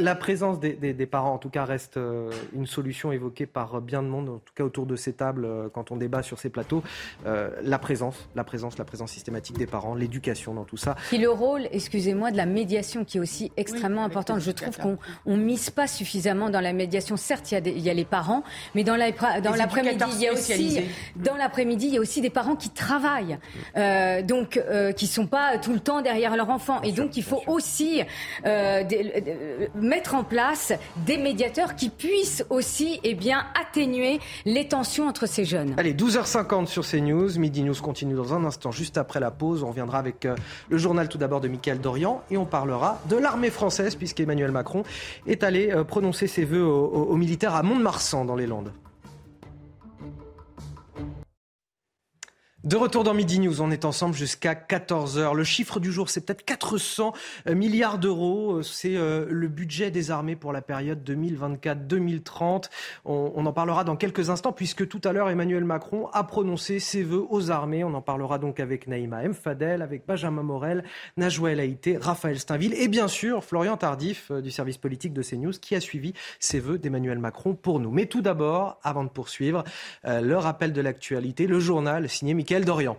[0.00, 4.08] la, présence des, parents, en tout cas, reste euh, une solution évoquée par bien de
[4.08, 6.82] monde, en tout cas autour de ces tables euh, quand on débat sur ces plateaux.
[7.24, 10.96] Euh, la présence, la présence, la présence systématique des parents, l'éducation dans tout ça.
[11.12, 14.40] Et le rôle, excusez-moi, de la médiation qui est aussi extrêmement important.
[14.40, 17.16] Je trouve qu'on on mise pas suffisamment dans la médiation.
[17.16, 18.42] Certes, il y, a les parents,
[18.74, 20.80] mais dans l'après-midi, il y a aussi
[21.14, 23.38] dans l'après-midi, il y a aussi des parents qui travaillent,
[24.24, 24.60] donc
[24.96, 26.80] qui sont pas tout le temps derrière leur enfant.
[26.88, 28.00] Et donc, il faut aussi
[28.46, 28.82] euh,
[29.74, 30.72] mettre en place
[31.04, 35.74] des médiateurs qui puissent aussi eh bien, atténuer les tensions entre ces jeunes.
[35.76, 37.38] Allez, 12h50 sur CNews.
[37.38, 39.62] Midi News continue dans un instant, juste après la pause.
[39.62, 40.34] On reviendra avec euh,
[40.70, 44.82] le journal tout d'abord de Michael Dorian et on parlera de l'armée française, puisqu'Emmanuel Macron
[45.26, 48.72] est allé euh, prononcer ses vœux aux militaires à Mont-de-Marsan dans les Landes.
[52.64, 55.32] De retour dans Midi News, on est ensemble jusqu'à 14h.
[55.32, 57.12] Le chiffre du jour, c'est peut-être 400
[57.46, 58.64] euh, milliards d'euros.
[58.64, 62.64] C'est euh, le budget des armées pour la période 2024-2030.
[63.04, 67.04] On, en parlera dans quelques instants puisque tout à l'heure, Emmanuel Macron a prononcé ses
[67.04, 67.84] vœux aux armées.
[67.84, 69.34] On en parlera donc avec Naïma M.
[69.34, 70.82] Fadel, avec Benjamin Morel,
[71.16, 75.22] Najwa El Haïté, Raphaël Steinville et bien sûr Florian Tardif euh, du service politique de
[75.22, 77.92] CNews qui a suivi ses vœux d'Emmanuel Macron pour nous.
[77.92, 79.62] Mais tout d'abord, avant de poursuivre,
[80.04, 82.96] le rappel de l'actualité, le journal signé Dorian.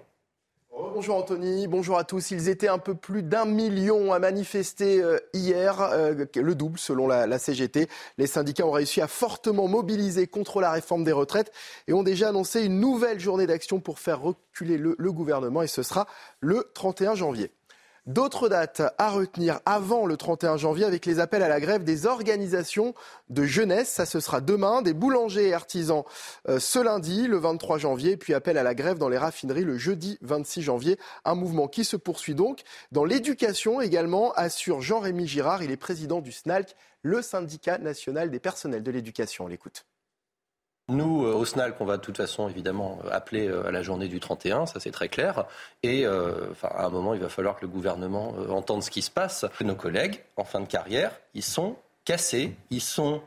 [0.93, 2.29] Bonjour Anthony, bonjour à tous.
[2.29, 7.07] Ils étaient un peu plus d'un million à manifester euh, hier, euh, le double selon
[7.07, 7.87] la, CGT.
[8.19, 11.51] Les syndicats ont réussi à fortement mobiliser contre la réforme des retraites
[11.87, 15.81] et ont déjà annoncé une nouvelle journée d'action pour faire reculer le gouvernement et ce
[15.81, 16.05] sera
[16.41, 17.51] le 31 janvier.
[18.09, 22.07] D'autres dates à retenir avant le 31 janvier avec les appels à la grève des
[22.07, 22.95] organisations
[23.29, 23.87] de jeunesse.
[23.87, 24.81] Ça, ce sera demain.
[24.81, 26.01] Des boulangers et artisans
[26.47, 28.17] euh, ce lundi, le 23 janvier.
[28.17, 30.97] Puis appel à la grève dans les raffineries le jeudi 26 janvier.
[31.23, 32.61] Un mouvement qui se poursuit donc.
[32.91, 35.61] Dans l'éducation également, assure Jean-Rémy Girard.
[35.61, 39.45] Il est président du SNALC, le syndicat national des personnels de l'éducation.
[39.45, 39.85] On l'écoute.
[40.89, 43.83] Nous, euh, au SNAL, qu'on va de toute façon évidemment euh, appeler euh, à la
[43.83, 45.45] journée du 31, ça c'est très clair.
[45.83, 49.45] Et à un moment, il va falloir que le gouvernement entende ce qui se passe.
[49.61, 51.75] Nos collègues, en fin de carrière, ils sont
[52.05, 53.21] cassés, ils sont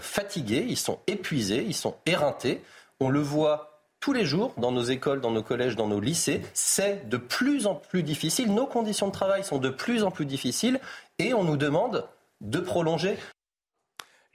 [0.00, 2.62] fatigués, ils sont épuisés, ils sont éreintés.
[3.00, 6.42] On le voit tous les jours dans nos écoles, dans nos collèges, dans nos lycées.
[6.52, 8.52] C'est de plus en plus difficile.
[8.52, 10.80] Nos conditions de travail sont de plus en plus difficiles
[11.18, 12.04] et on nous demande
[12.40, 13.16] de prolonger.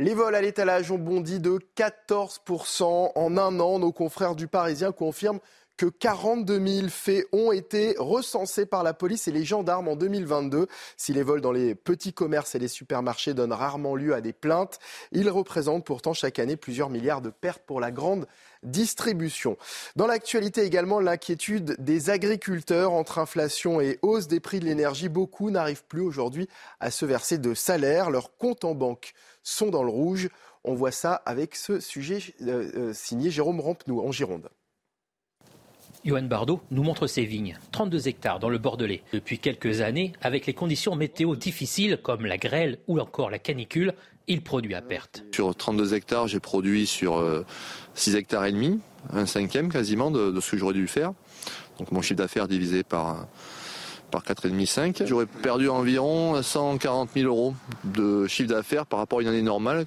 [0.01, 3.79] Les vols à l'étalage ont bondi de 14% en un an.
[3.79, 5.41] Nos confrères du Parisien confirment
[5.75, 10.67] que 42 000 faits ont été recensés par la police et les gendarmes en 2022.
[10.95, 14.31] Si les vols dans les petits commerces et les supermarchés donnent rarement lieu à des
[14.31, 14.79] plaintes,
[15.11, 18.25] ils représentent pourtant chaque année plusieurs milliards de pertes pour la grande
[18.63, 19.57] distribution.
[19.95, 25.09] Dans l'actualité également, l'inquiétude des agriculteurs entre inflation et hausse des prix de l'énergie.
[25.09, 26.47] Beaucoup n'arrivent plus aujourd'hui
[26.79, 28.09] à se verser de salaire.
[28.09, 30.29] Leurs comptes en banque sont dans le rouge.
[30.63, 34.49] On voit ça avec ce sujet euh, euh, signé Jérôme Rampenou en Gironde.
[36.05, 39.03] Johan Bardot nous montre ses vignes, 32 hectares dans le Bordelais.
[39.11, 43.93] Depuis quelques années, avec les conditions météo difficiles comme la grêle ou encore la canicule,
[44.29, 45.25] il produit à perte.
[45.33, 47.21] Sur 32 hectares, j'ai produit sur
[47.95, 48.79] 6 euh, hectares et demi,
[49.11, 51.11] un cinquième quasiment de, ce que j'aurais dû faire.
[51.79, 53.27] Donc mon chiffre d'affaires divisé par
[54.11, 55.03] par 4,5, 5.
[55.05, 57.53] J'aurais perdu environ 140 000 euros
[57.83, 59.85] de chiffre d'affaires par rapport à une année normale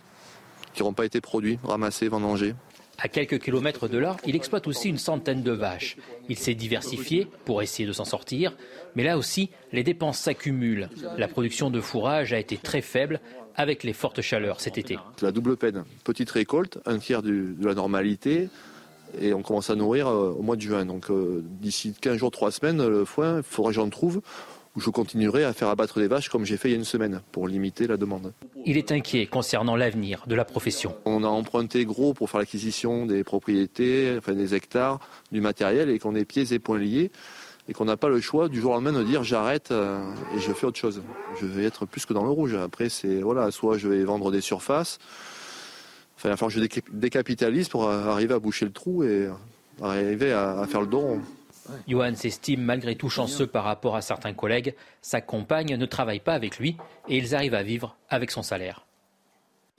[0.74, 2.54] qui n'auront pas été produits, ramassés, vendangés.
[2.98, 5.96] À quelques kilomètres de là, il exploite aussi une centaine de vaches.
[6.28, 8.54] Il s'est diversifié pour essayer de s'en sortir,
[8.94, 10.88] mais là aussi, les dépenses s'accumulent.
[11.18, 13.20] La production de fourrage a été très faible
[13.56, 14.98] avec les fortes chaleurs cet été.
[15.20, 18.48] La double peine, petite récolte, un tiers de la normalité,
[19.20, 20.84] et on commence à nourrir euh, au mois de juin.
[20.86, 24.22] Donc euh, d'ici 15 jours, 3 semaines, le foin, il faudra que j'en trouve
[24.74, 26.84] où je continuerai à faire abattre des vaches comme j'ai fait il y a une
[26.84, 28.32] semaine pour limiter la demande.
[28.64, 30.96] Il est inquiet concernant l'avenir de la profession.
[31.04, 34.98] On a emprunté gros pour faire l'acquisition des propriétés, enfin des hectares,
[35.30, 37.10] du matériel et qu'on est pieds et poings liés
[37.68, 40.40] et qu'on n'a pas le choix du jour au lendemain de dire j'arrête euh, et
[40.40, 41.02] je fais autre chose.
[41.40, 42.54] Je vais être plus que dans le rouge.
[42.54, 44.98] Après, c'est voilà, soit je vais vendre des surfaces,
[46.24, 46.60] il va falloir je
[46.92, 49.28] décapitalise pour arriver à boucher le trou et
[49.80, 51.20] arriver à, faire le don.
[51.88, 54.74] Johan s'estime malgré tout chanceux par rapport à certains collègues.
[55.00, 56.76] Sa compagne ne travaille pas avec lui
[57.08, 58.86] et ils arrivent à vivre avec son salaire.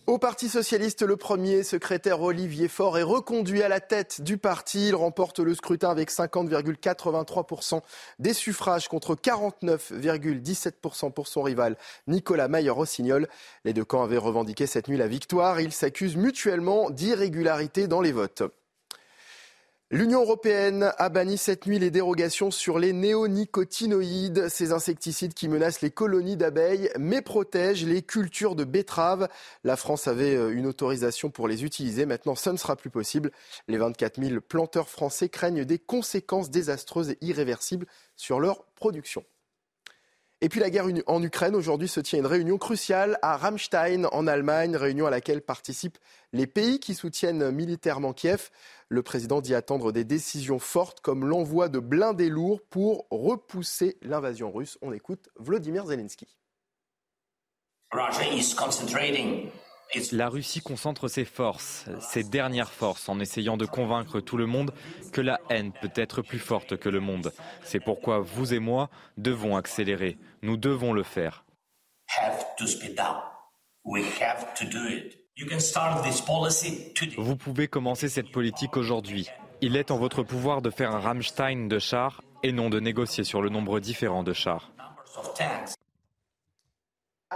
[0.06, 4.89] Au Parti socialiste, le premier secrétaire Olivier Faure est reconduit à la tête du parti.
[4.89, 7.80] Il remporte le scrutin avec 50,83%
[8.20, 11.78] des suffrages contre 49,17% pour son rival
[12.08, 13.30] Nicolas Mayer-Rossignol.
[13.64, 15.62] Les deux camps avaient revendiqué cette nuit la victoire.
[15.62, 18.43] Ils s'accusent mutuellement d'irrégularité dans les votes.
[19.94, 25.82] L'Union européenne a banni cette nuit les dérogations sur les néonicotinoïdes, ces insecticides qui menacent
[25.82, 29.30] les colonies d'abeilles mais protègent les cultures de betteraves.
[29.64, 32.08] La France avait euh, une autorisation pour les utiliser.
[32.08, 33.30] Maintenant, ce ne sera plus possible.
[33.68, 37.86] Les 24 000 planteurs français craignent des conséquences désastreuses et irréversibles
[38.16, 39.24] sur leur production.
[40.44, 44.28] Et puis la guerre en Ukraine, aujourd'hui se tient une réunion cruciale à Ramstein en
[44.28, 45.98] Allemagne, réunion à laquelle participent
[46.34, 48.50] les pays qui soutiennent militairement Kiev.
[48.89, 54.52] Le président dit attendre des décisions fortes comme l'envoi de blindés lourds pour repousser l'invasion
[54.52, 54.78] russe.
[54.82, 56.28] On écoute Vladimir Zelensky.
[60.12, 64.74] La Russie concentre ses forces, ses dernières forces, en essayant de convaincre tout le monde
[65.12, 67.32] que la haine peut être plus forte que le monde.
[67.64, 70.18] C'est pourquoi vous et moi devons accélérer.
[70.41, 71.46] Nous devons le faire.
[77.18, 79.30] Vous pouvez commencer cette politique aujourd'hui.
[79.62, 83.24] Il est en votre pouvoir de faire un Rammstein de chars et non de négocier
[83.24, 84.72] sur le nombre différent de chars.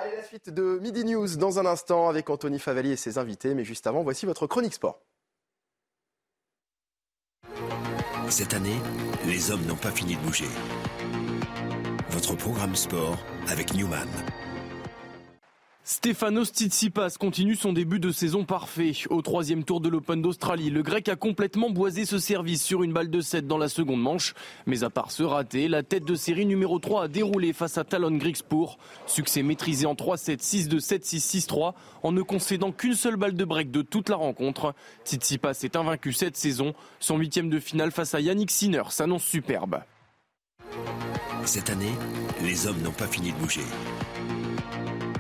[0.06, 3.56] La suite de Midi News dans un instant avec Anthony Favali et ses invités.
[3.56, 5.00] Mais juste avant, voici votre chronique sport.
[8.30, 8.78] Cette année,
[9.26, 10.50] les hommes n'ont pas fini de bouger.
[12.10, 13.18] Votre programme sport
[13.48, 14.08] avec Newman.
[15.90, 18.92] Stefanos Tsitsipas continue son début de saison parfait.
[19.10, 22.92] Au troisième tour de l'Open d'Australie, le Grec a complètement boisé ce service sur une
[22.92, 24.34] balle de 7 dans la seconde manche.
[24.66, 27.86] Mais à part ce raté, la tête de série numéro 3 a déroulé face à
[27.86, 28.78] Talon Grigspur.
[29.06, 31.74] Succès maîtrisé en 3-7, 6-2, 7-6, 6-3
[32.04, 34.76] en ne concédant qu'une seule balle de break de toute la rencontre.
[35.06, 36.74] Tsitsipas est invaincu cette saison.
[37.00, 39.80] Son huitième de finale face à Yannick Sinner s'annonce superbe.
[41.46, 41.94] Cette année,
[42.44, 43.64] les hommes n'ont pas fini de bouger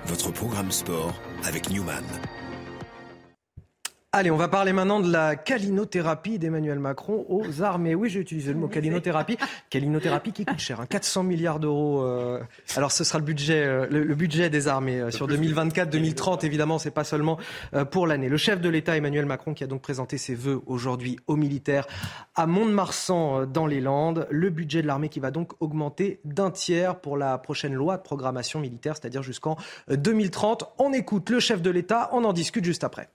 [0.08, 2.03] votre programme sport avec Newman.
[4.14, 7.93] Allez, on va parler maintenant de la calinothérapie d'Emmanuel Macron aux armées.
[7.93, 9.38] Oui, j'ai utilisé le mot calinothérapie.
[9.70, 11.24] calinothérapie qui coûte cher, 400 hein.
[11.24, 12.03] milliards d'euros.
[12.03, 12.39] Euh.
[12.78, 16.45] Alors, ce sera le budget, euh, le, budget des armées euh, sur 2024-2030.
[16.45, 17.38] Évidemment, c'est pas seulement
[17.91, 18.30] pour l'année.
[18.30, 21.86] Le chef de l'État, Emmanuel Macron, qui a donc présenté ses vœux aujourd'hui aux militaires
[22.34, 24.26] à Mont-de-Marsan dans les Landes.
[24.32, 28.03] Le budget de l'armée qui va donc augmenter d'un tiers pour la prochaine loi de
[28.03, 29.58] programmation militaire, c'est-à-dire jusqu'en
[29.89, 30.64] 2030.
[30.80, 33.10] On écoute le chef de l'État, on en discute juste après.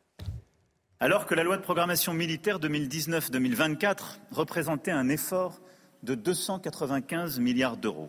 [1.02, 5.60] Alors que la loi de programmation militaire 2019-2024 représentait un effort
[6.04, 8.08] de 295 milliards d'euros.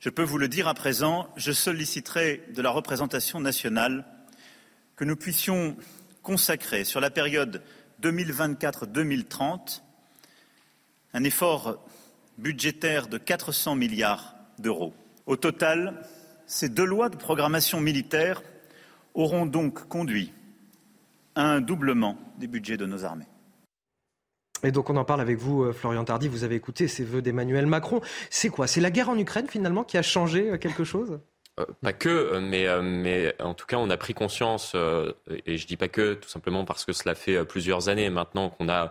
[0.00, 4.06] Je peux vous le dire à présent, je solliciterai de la représentation nationale
[4.96, 5.76] que nous puissions
[6.22, 7.60] consacrer sur la période
[8.00, 9.82] 2024-2030
[11.12, 11.84] un effort
[12.38, 14.94] budgétaire de 400 milliards d'euros.
[15.26, 16.02] Au total,
[16.46, 18.40] ces deux lois de programmation militaire
[19.12, 20.32] auront donc conduit
[21.36, 23.26] un doublement des budgets de nos armées.
[24.62, 26.28] Et donc on en parle avec vous, euh, Florian Tardy.
[26.28, 28.00] Vous avez écouté ces vœux d'Emmanuel Macron.
[28.30, 28.66] C'est quoi?
[28.66, 31.20] C'est la guerre en Ukraine finalement qui a changé euh, quelque chose?
[31.60, 34.74] Euh, pas que, mais, mais en tout cas, on a pris conscience,
[35.46, 38.68] et je dis pas que, tout simplement parce que cela fait plusieurs années maintenant qu'on
[38.68, 38.90] a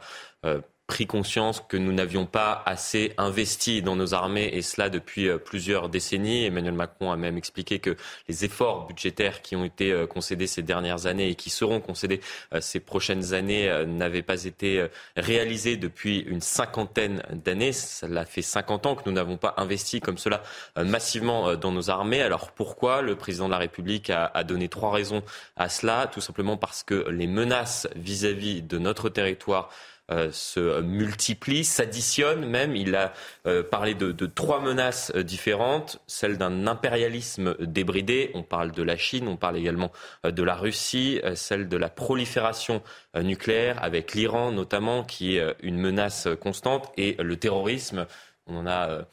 [0.94, 5.40] pris conscience que nous n'avions pas assez investi dans nos armées, et cela depuis euh,
[5.40, 6.46] plusieurs décennies.
[6.46, 10.62] Emmanuel Macron a même expliqué que les efforts budgétaires qui ont été euh, concédés ces
[10.62, 12.22] dernières années et qui seront concédés
[12.60, 17.74] ces prochaines années n'avaient pas été réalisés depuis une cinquantaine d'années.
[17.74, 20.44] Cela fait 50 ans que nous n'avons pas investi comme cela
[20.76, 22.22] massivement dans nos armées.
[22.22, 25.24] Alors pourquoi Le président de la République a, donné trois raisons
[25.56, 26.08] à cela?
[26.08, 32.46] Tout simplement parce que les menaces vis-à-vis -vis de notre territoire euh, se multiplient, s'additionnent
[32.46, 32.76] même.
[32.76, 33.14] Il a
[33.48, 38.98] euh, parlé de, trois menaces euh, différentes, celle d'un impérialisme débridé, on parle de la
[38.98, 39.92] Chine, on parle également
[40.24, 42.82] de la Russie, celle de la prolifération
[43.16, 48.06] nucléaire avec l'Iran notamment, qui est une menace constante, et le terrorisme,
[48.48, 49.06] on en a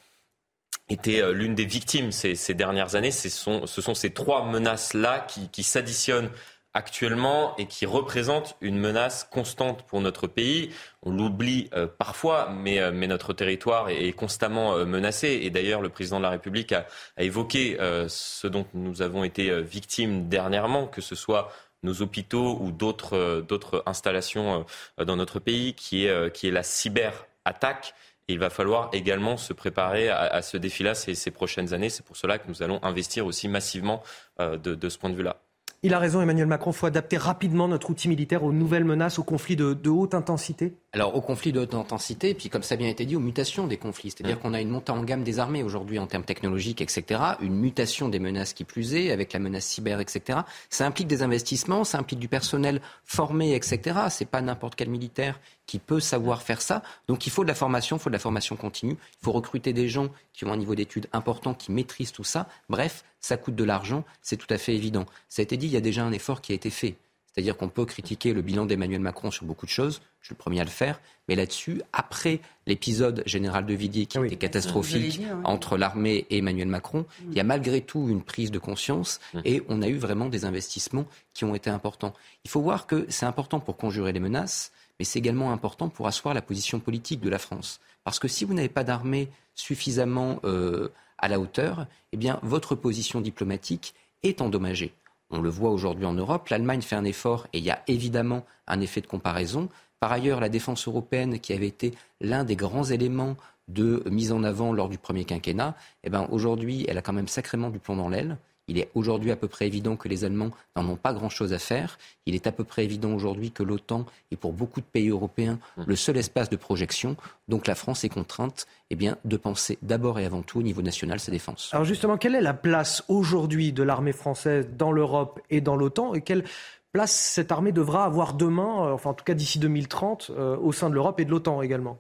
[0.89, 3.11] été l'une des victimes ces, dernières années.
[3.11, 6.31] Ce sont, ce sont ces trois menaces-là qui s'additionnent
[6.75, 10.71] actuellement et qui représente une menace constante pour notre pays.
[11.03, 15.41] On l'oublie euh, parfois, mais, euh, mais, notre territoire est, constamment euh, menacé.
[15.43, 16.87] Et d'ailleurs, le président de la République a,
[17.19, 17.77] évoqué
[18.09, 21.53] ce dont nous avons été victimes dernièrement, que ce soit
[21.83, 24.65] nos hôpitaux ou d'autres installations
[24.99, 27.95] dans notre pays, qui est, qui est la cyberattaque.
[28.29, 31.91] Il va falloir également se préparer à, à ce défi-là ces, ces, prochaines années.
[31.91, 34.03] C'est pour cela que nous allons investir aussi massivement
[34.39, 35.37] de, de ce point de vue-là.
[35.83, 36.73] Il a raison, Emmanuel Macron.
[36.73, 40.13] Il faut adapter rapidement notre outil militaire aux nouvelles menaces, aux conflits de, de haute
[40.13, 40.75] intensité.
[40.93, 43.67] Alors, aux conflits de haute intensité, puis comme ça a bien été dit, aux mutations
[43.67, 44.11] des conflits.
[44.11, 44.41] C'est-à-dire mmh.
[44.41, 47.23] qu'on a une montée en gamme des armées aujourd'hui en termes technologiques, etc.
[47.41, 50.41] Une mutation des menaces qui plus est, avec la menace cyber, etc.
[50.69, 54.01] Ça implique des investissements, ça implique du personnel formé, etc.
[54.11, 55.41] C'est pas n'importe quel militaire
[55.71, 56.83] qui peut savoir faire ça.
[57.07, 59.73] Donc il faut de la formation, il faut de la formation continue, il faut recruter
[59.73, 62.49] des gens qui ont un niveau d'études important, qui maîtrisent tout ça.
[62.69, 65.07] Bref, ça coûte de l'argent, c'est tout à fait évident.
[65.29, 66.97] Ça a été dit, il y a déjà un effort qui a été fait.
[67.33, 70.39] C'est-à-dire qu'on peut critiquer le bilan d'Emmanuel Macron sur beaucoup de choses, je suis le
[70.39, 75.77] premier à le faire, mais là-dessus, après l'épisode général de Vidier qui était catastrophique entre
[75.77, 79.41] l'armée et Emmanuel Macron, il y a malgré tout une prise de conscience mmh.
[79.45, 82.13] et on a eu vraiment des investissements qui ont été importants.
[82.45, 86.07] Il faut voir que c'est important pour conjurer les menaces, mais c'est également important pour
[86.09, 87.81] asseoir la position politique de la France.
[88.05, 93.23] Parce que si vous n'avez pas d'armée suffisamment euh, à la hauteur, eh votre position
[93.23, 94.93] diplomatique est endommagée.
[95.31, 96.51] On le voit aujourd'hui en Europe.
[96.51, 99.71] L'Allemagne fait un effort et il y a évidemment un effet de comparaison.
[100.01, 103.39] Par ailleurs, la défense européenne, qui avait été l'un des grands éléments
[103.69, 107.29] de mise en avant lors du premier quinquennat, eh ben, aujourd'hui, elle a quand même
[107.29, 108.37] sacrément du plomb dans l'aile.
[108.71, 111.59] Il est aujourd'hui à peu près évident que les Allemands n'en ont pas grand-chose à
[111.59, 111.99] faire.
[112.25, 115.59] Il est à peu près évident aujourd'hui que l'OTAN est pour beaucoup de pays européens
[115.77, 115.83] mmh.
[115.89, 117.17] le seul espace de projection.
[117.49, 120.83] Donc la France est contrainte eh bien, de penser d'abord et avant tout au niveau
[120.83, 121.71] national sa défense.
[121.73, 126.15] Alors justement, quelle est la place aujourd'hui de l'armée française dans l'Europe et dans l'OTAN
[126.15, 126.45] et quelle
[126.93, 130.73] place cette armée devra avoir demain, euh, enfin en tout cas d'ici 2030, euh, au
[130.73, 131.99] sein de l'Europe et de l'OTAN également?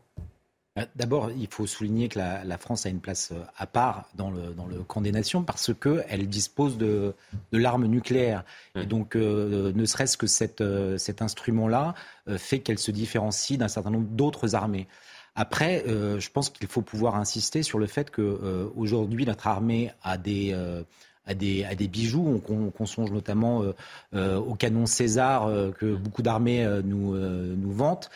[0.94, 4.54] D'abord, il faut souligner que la, France a une place euh, à part dans le,
[4.54, 7.14] dans le camp des nations parce qu'elle dispose de,
[7.52, 8.44] de l'arme nucléaire.
[8.74, 10.62] Et donc, euh, ne serait-ce que cette,
[10.98, 11.94] cet instrument-là
[12.36, 14.86] fait qu'elle se différencie d'un certain nombre d'autres armées.
[15.34, 20.54] Après, je pense qu'il faut pouvoir insister sur le fait qu'aujourd'hui, notre armée a des
[21.30, 22.40] à des, à des bijoux.
[22.48, 23.72] On, on, songe notamment euh,
[24.14, 28.10] euh, au canon César euh, que beaucoup d'armées nous, nous vantent.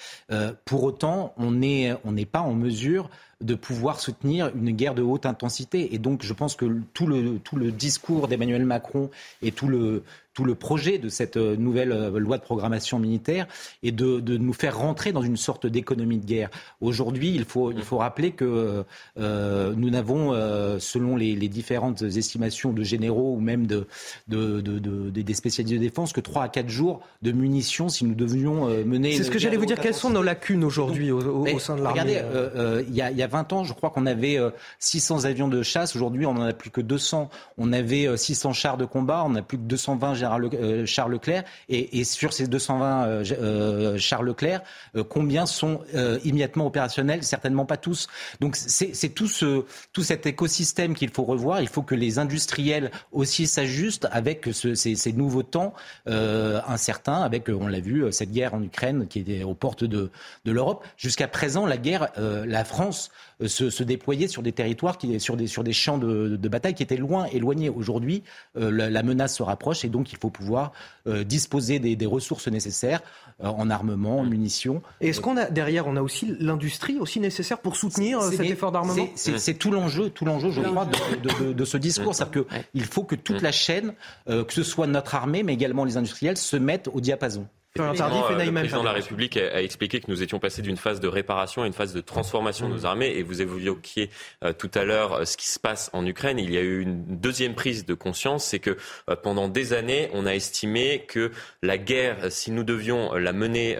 [0.64, 3.10] pour autant, on n'est on n'est pas en mesure
[3.40, 5.94] de pouvoir soutenir une guerre de haute intensité.
[5.94, 9.10] Et donc, je pense que tout le, tout le discours d'Emmanuel Macron
[9.42, 10.02] et tout le,
[10.34, 13.46] tout le projet de cette euh, nouvelle euh, loi de programmation militaire
[13.82, 16.50] est de, de nous faire rentrer dans une sorte d'économie de guerre.
[16.80, 18.84] Aujourd'hui, il faut, il faut rappeler que
[19.18, 23.86] euh, nous n'avons, euh, selon les, les, différentes estimations de généraux ou même de,
[24.26, 28.14] de, de, des spécialistes de défense, que 3 à 4 jours de munitions si nous
[28.14, 29.16] devions mener.
[29.16, 29.78] C'est ce que j'allais vous dire.
[29.78, 33.22] Quelles sont nos lacunes aujourd'hui au, au, sein de l'armée Regardez, il y, a, y
[33.22, 34.38] a 20 ans, je crois qu'on avait
[34.80, 35.94] 600 avions de chasse.
[35.94, 37.28] Aujourd'hui, on n'en a plus que 200.
[37.58, 39.22] On avait 600 chars de combat.
[39.24, 41.44] On n'a plus que 220 euh, Charles Leclerc.
[41.68, 44.62] Et, sur ces 220 euh, euh, Charles Leclerc,
[45.08, 45.80] combien sont
[46.24, 47.22] immédiatement opérationnels?
[47.22, 48.08] Certainement pas tous.
[48.40, 51.60] Donc c'est tout, ce, tout cet écosystème qu'il faut revoir.
[51.60, 55.74] Il faut que les industriels aussi s'ajustent avec ce, ces, nouveaux temps
[56.06, 60.10] incertains, avec, on l'a vu, cette guerre en Ukraine qui est aux portes de
[60.44, 60.84] l'Europe.
[60.96, 63.10] Jusqu'à présent, la guerre, la France
[63.46, 66.74] se, se, déployait sur des territoires, qui, sur, des, sur des champs de, de bataille
[66.74, 67.68] qui étaient loin, éloignés.
[67.68, 68.22] Aujourd'hui,
[68.54, 70.72] la, la, menace se rapproche et donc il faut pouvoir
[71.06, 73.02] euh, disposer des, des, ressources nécessaires
[73.42, 74.82] euh, en armement, en munitions.
[75.00, 78.40] Et est-ce qu'on a derrière, on a aussi l'industrie aussi nécessaire pour soutenir euh, cet
[78.40, 82.46] effort d'armement C'est tout l'enjeu, tout l'enjeu, je crois, de, de, de, ce discours, c'est-à-dire
[82.72, 83.94] qu'il faut que toute la chaîne,
[84.26, 87.46] que ce soit notre armée, mais également les industriels, se mettent au diapason.
[87.76, 91.62] Le président de la République a, expliqué que nous étions passés d'une phase de réparation
[91.62, 92.86] à une phase de transformation de nos mmh.
[92.86, 93.12] armées.
[93.16, 94.10] Et vous évoquiez
[94.44, 96.38] euh, tout à l'heure euh, ce qui se passe en Ukraine.
[96.38, 98.76] Il y a eu une deuxième prise de conscience, c'est que
[99.10, 103.76] euh, pendant des années, on a estimé que la guerre, si nous devions la mener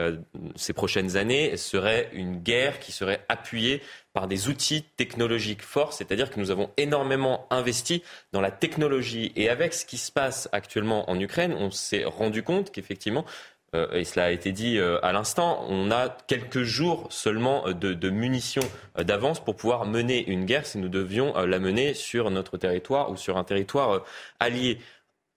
[0.57, 3.81] ces prochaines années, serait une guerre qui serait appuyée
[4.15, 9.33] par des outils technologiques forts, c'est-à-dire que nous avons énormément investi dans la technologie.
[9.35, 13.54] Et avec ce qui se passe actuellement en Ukraine, on s'est rendu compte qu'effectivement, euh,
[13.93, 18.11] et cela a été dit euh, à l'instant, on a quelques jours seulement euh, de,
[18.11, 18.63] munitions
[18.97, 23.17] d'avance pour pouvoir mener une guerre si nous devions la mener sur notre territoire ou
[23.17, 24.05] sur un territoire
[24.39, 24.79] allié.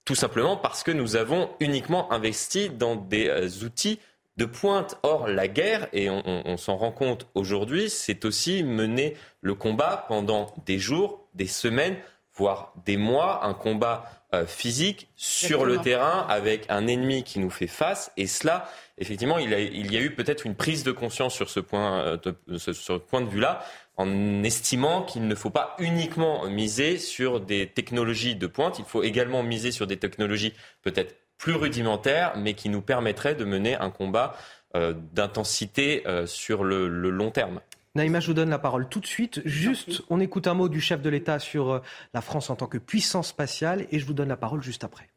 [0.05, 3.99] Tout simplement parce que nous avons uniquement investi dans des outils
[4.38, 4.97] de pointe.
[5.03, 10.53] Or, la guerre, et on, s'en rend compte aujourd'hui, c'est aussi mener le combat pendant
[10.65, 11.97] des jours, des semaines,
[12.33, 17.49] voire des mois, un combat euh, physique sur le terrain avec un ennemi qui nous
[17.49, 18.11] fait face.
[18.17, 22.01] Et cela, effectivement, il, y a eu peut-être une prise de conscience sur ce point,
[22.01, 23.63] euh, de, ce, point de vue-là,
[23.95, 29.03] en estimant qu'il ne faut pas uniquement miser sur des technologies de pointe, il faut
[29.03, 33.91] également miser sur des technologies peut-être plus rudimentaire, mais qui nous permettrait de mener un
[33.91, 34.36] combat
[34.75, 37.61] euh, d'intensité euh, sur le, long terme.
[37.97, 39.41] Naïma, je vous donne la parole tout de suite.
[39.43, 41.81] Juste, on écoute un mot du chef de l'État sur euh,
[42.13, 45.09] la France en tant que puissance spatiale et je vous donne la parole juste après.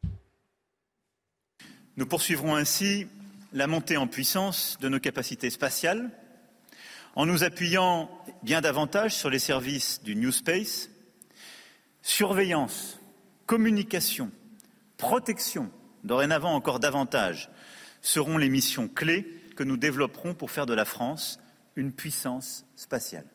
[1.98, 3.06] Nous poursuivrons ainsi
[3.52, 6.10] la montée en puissance de nos capacités spatiales
[7.16, 8.10] en nous appuyant
[8.42, 10.88] bien davantage sur les services du New Space,
[12.00, 12.98] surveillance,
[13.44, 14.30] communication,
[14.96, 15.70] protection
[16.02, 17.50] dorénavant encore davantage,
[18.00, 21.39] seront les missions clés que nous développerons pour faire de la France
[21.76, 23.26] une puissance spatiale.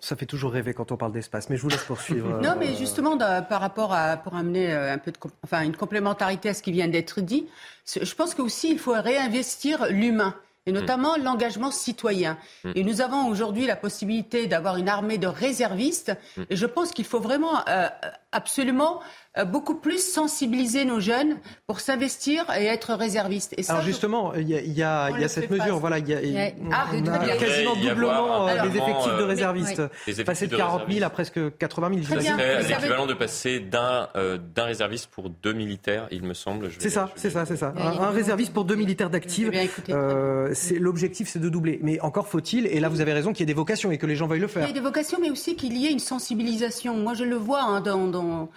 [0.00, 2.40] Ça fait toujours rêver quand on parle d'espace, mais je vous laisse poursuivre.
[2.42, 6.48] non, mais justement, par rapport à, pour amener euh, un peu de, enfin, une complémentarité
[6.48, 7.46] à ce qui vient d'être dit,
[7.84, 10.34] je pense qu'aussi il faut réinvestir l'humain
[10.70, 12.38] et notamment l'engagement citoyen.
[12.64, 12.72] Mm.
[12.76, 16.12] Et nous avons aujourd'hui la possibilité d'avoir une armée de réservistes.
[16.36, 16.42] Mm.
[16.50, 17.88] Et je pense qu'il faut vraiment euh,
[18.32, 19.00] absolument
[19.38, 21.36] euh, beaucoup plus sensibiliser nos jeunes
[21.68, 23.54] pour s'investir et être réservistes.
[23.56, 26.08] Et ça, Alors justement, il y a, y a, y a cette mesure, voilà, il
[26.08, 29.82] y a, y a quasiment doublement euh, les effectifs de euh, réservistes,
[30.24, 32.20] passer de 40 000 à presque 80 000.
[32.20, 34.08] C'est l'équivalent de passer d'un
[34.54, 36.70] d'un réserviste pour deux militaires, il me semble.
[36.80, 37.72] C'est ça, c'est ça, c'est ça.
[37.76, 39.48] Un, réserviste pour deux militaires d'actifs.
[40.78, 41.78] L'objectif, c'est de doubler.
[41.82, 44.06] Mais encore faut-il, et là vous avez raison, qu'il y ait des vocations et que
[44.06, 44.62] les gens veuillent le faire.
[44.64, 46.96] Il y ait des vocations, mais aussi qu'il y ait une sensibilisation.
[46.96, 48.50] Moi, je le vois hein, dans, dans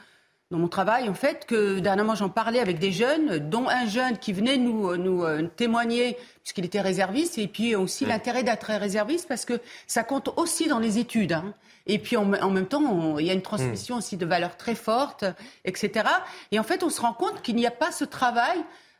[0.54, 4.20] dans mon travail, en fait, que dernièrement j'en parlais avec des jeunes, dont un jeune
[4.20, 9.28] qui venait nous, nous euh, témoigner, puisqu'il était réserviste, et puis aussi l'intérêt d'être réserviste,
[9.28, 11.34] parce que ça compte aussi dans les études.
[11.34, 11.56] Hein.
[11.88, 15.26] Et puis en, même temps, il y a une transmission aussi de valeurs très fortes,
[15.66, 16.06] etc.
[16.52, 18.58] Et en fait, on se rend compte qu'il n'y a pas ce travail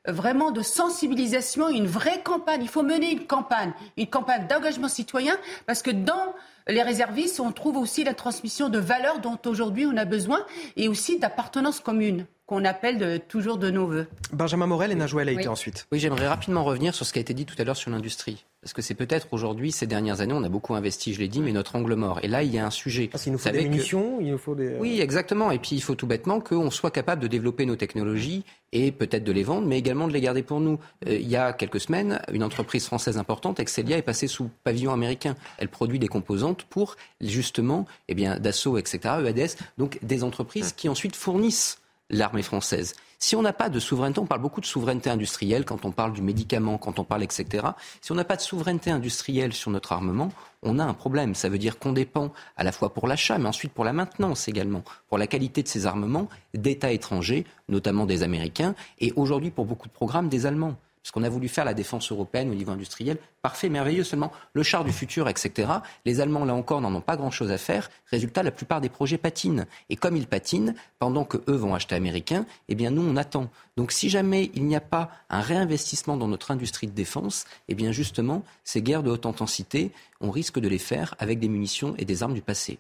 [0.08, 2.62] vraiment de sensibilisation, une vraie campagne.
[2.62, 5.36] Il faut mener une campagne, une campagne d'engagement citoyen,
[5.66, 6.34] parce que dans
[6.68, 10.46] les réservistes, on trouve aussi la transmission de valeurs dont aujourd'hui on a besoin
[10.78, 14.08] et aussi d'appartenance commune qu'on appelle toujours de nos voeux.
[14.32, 15.88] Benjamin Morel et Najouel a été ensuite.
[15.92, 18.46] Oui, j'aimerais rapidement revenir sur ce qui a été dit tout à l'heure sur l'industrie.
[18.64, 21.42] Parce que c'est peut-être aujourd'hui, ces dernières années, on a beaucoup investi, je l'ai dit,
[21.42, 22.20] mais notre angle mort.
[22.24, 23.10] Et là, il y a un sujet.
[23.10, 24.78] Parce qu'il nous faut des munitions, il nous faut des...
[24.80, 25.52] Oui, exactement.
[25.52, 29.26] Et puis, il faut tout bêtement qu'on soit capable de développer nos technologies et peut-être
[29.26, 30.80] de les vendre, mais également de les garder pour nous.
[31.08, 34.94] Euh, il y a quelques semaines, une entreprise française importante, Excelia, est passée sous pavillon
[34.94, 35.36] américain.
[35.58, 40.88] Elle produit des composantes pour, justement, eh bien, Dassault, etc., EADS, donc des entreprises qui
[40.88, 42.96] ensuite fournissent l'armée française.
[43.24, 46.12] Si on n'a pas de souveraineté, on parle beaucoup de souveraineté industrielle quand on parle
[46.12, 47.68] du médicament, quand on parle, etc.
[48.02, 50.30] Si on n'a pas de souveraineté industrielle sur notre armement,
[50.62, 51.34] on a un problème.
[51.34, 54.50] Ça veut dire qu'on dépend à la fois pour l'achat, mais ensuite pour la maintenance
[54.50, 59.64] également, pour la qualité de ces armements d'États étrangers, notamment des Américains, et aujourd'hui pour
[59.64, 62.72] beaucoup de programmes des Allemands parce qu'on a voulu faire la défense européenne au niveau
[62.72, 65.70] industriel, parfait, merveilleux, seulement le char du futur, etc.
[66.06, 67.92] Les Allemands, là encore, n'en ont pas grand-chose à faire.
[68.10, 69.66] Résultat, la plupart des projets patinent.
[69.90, 73.50] Et comme ils patinent, pendant que eux vont acheter américain, eh bien nous, on attend.
[73.76, 77.76] Donc si jamais il n'y a pas un réinvestissement dans notre industrie de défense, eh
[77.76, 79.92] bien justement, ces guerres de haute intensité,
[80.22, 82.80] on risque de les faire avec des munitions et des armes du passé.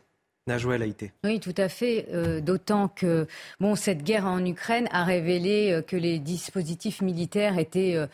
[1.23, 2.07] Oui, tout à fait.
[2.13, 3.27] Euh, d'autant que
[3.61, 8.07] bon, cette guerre en Ukraine a révélé euh, que les dispositifs militaires étaient, euh,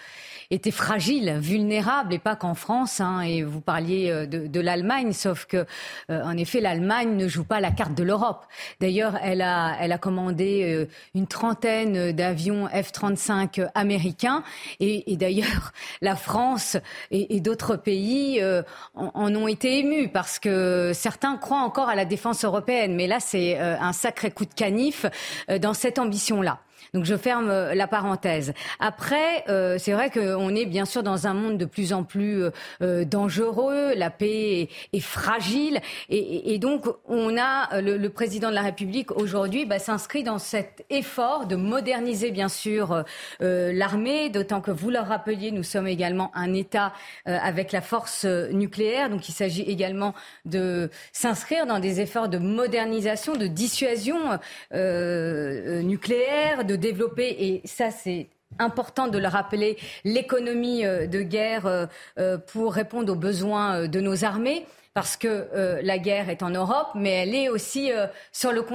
[0.52, 3.02] étaient fragiles, vulnérables, et pas qu'en France.
[3.02, 5.66] Hein, et vous parliez de, l'Allemagne, sauf que,
[6.10, 8.46] en effet, l'Allemagne ne joue pas la carte de l'Europe.
[8.80, 14.44] D'ailleurs, elle a, elle a commandé une trentaine d'avions F-35 américains.
[14.80, 15.72] Et, d'ailleurs,
[16.02, 16.78] la France
[17.10, 18.44] et, d'autres pays
[18.94, 22.96] en, ont été émus parce que certains croient encore à la défense européenne.
[22.96, 25.06] Mais là, c'est euh, un sacré coup de canif
[25.50, 26.60] euh, dans cette ambition-là.
[26.94, 28.54] Donc je ferme euh, la parenthèse.
[28.80, 32.44] Après, euh, c'est vrai qu'on est bien sûr dans un monde de plus en plus
[32.82, 35.80] euh, dangereux, la paix est, fragile,
[36.10, 41.46] et, donc on a le, président de la République aujourd'hui bah, s'inscrit dans cet effort
[41.46, 43.04] de moderniser bien sûr
[43.40, 46.94] l'armée, d'autant que vous le rappeliez, nous sommes également un État
[47.26, 50.14] avec la force nucléaire, donc il s'agit également
[50.46, 54.18] de s'inscrire dans des efforts de modernisation, de dissuasion
[54.74, 61.86] nucléaire, développer, et ça c'est important de le rappeler, l'économie euh, de guerre euh,
[62.18, 64.66] euh, pour répondre aux besoins de nos armées
[64.96, 65.48] parce que
[65.82, 67.92] la guerre est en Europe, mais elle est aussi
[68.34, 68.66] sur, le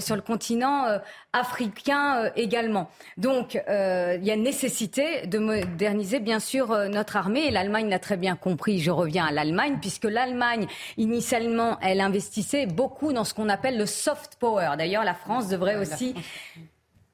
[0.00, 0.86] sur, le continent
[1.32, 2.90] africain également.
[3.18, 7.46] Donc, il y a nécessité de moderniser, bien sûr, notre armée.
[7.46, 8.80] Et l'Allemagne l'a très bien compris.
[8.80, 13.86] Je reviens à l'Allemagne, puisque l'Allemagne, initialement, elle investissait beaucoup dans ce qu'on appelle le
[13.86, 14.70] soft power.
[14.76, 16.16] D'ailleurs, la France devrait aussi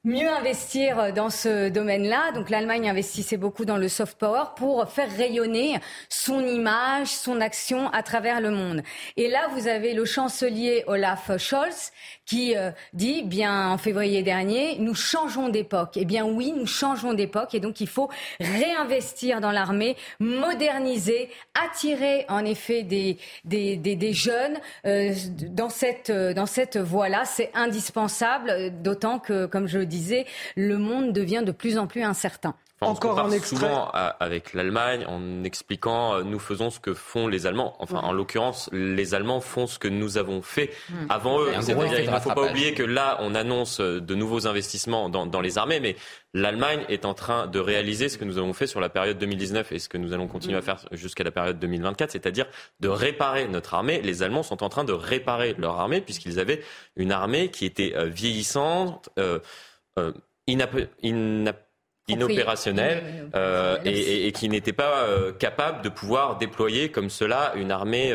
[0.07, 2.31] mieux investir dans ce domaine-là.
[2.33, 7.89] Donc l'Allemagne investissait beaucoup dans le soft power pour faire rayonner son image, son action
[7.91, 8.83] à travers le monde.
[9.17, 11.91] Et là, vous avez le chancelier Olaf Scholz
[12.25, 15.91] qui euh, dit, bien en février dernier, nous changeons d'époque.
[15.95, 21.29] Eh bien oui, nous changeons d'époque et donc il faut réinvestir dans l'armée, moderniser,
[21.65, 25.13] attirer en effet des, des, des, jeunes euh,
[25.49, 27.25] dans cette, dans cette voie-là.
[27.25, 29.85] C'est indispensable, d'autant que, comme je le
[30.55, 32.55] le monde devient de plus en plus incertain.
[32.79, 33.55] Encore un extrait.
[33.55, 33.89] souvent
[34.19, 37.75] avec l'Allemagne en expliquant euh, nous faisons ce que font les Allemands.
[37.79, 41.07] Enfin, en l'occurrence, les Allemands font ce que nous avons fait hmm.
[41.09, 41.51] avant eux.
[41.53, 45.41] Il ne faut pas oublier que là, on annonce euh, de nouveaux investissements dans, dans
[45.41, 45.95] les armées, mais
[46.35, 49.71] l'Allemagne est en train de réaliser ce que nous avons fait sur la période 2019
[49.71, 50.63] et ce que nous allons continuer à hmm.
[50.63, 52.45] faire jusqu'à la période 2024, c'est-à-dire
[52.79, 54.01] de réparer notre armée.
[54.03, 56.61] Les Allemands sont en train de réparer leur armée puisqu'ils avaient
[56.95, 59.09] une armée qui était euh, vieillissante.
[59.17, 59.39] Euh,
[59.97, 60.11] euh,
[62.09, 67.69] inopérationnel euh, et, et, qui n'était pas euh, capable de pouvoir déployer comme cela une
[67.69, 68.13] armée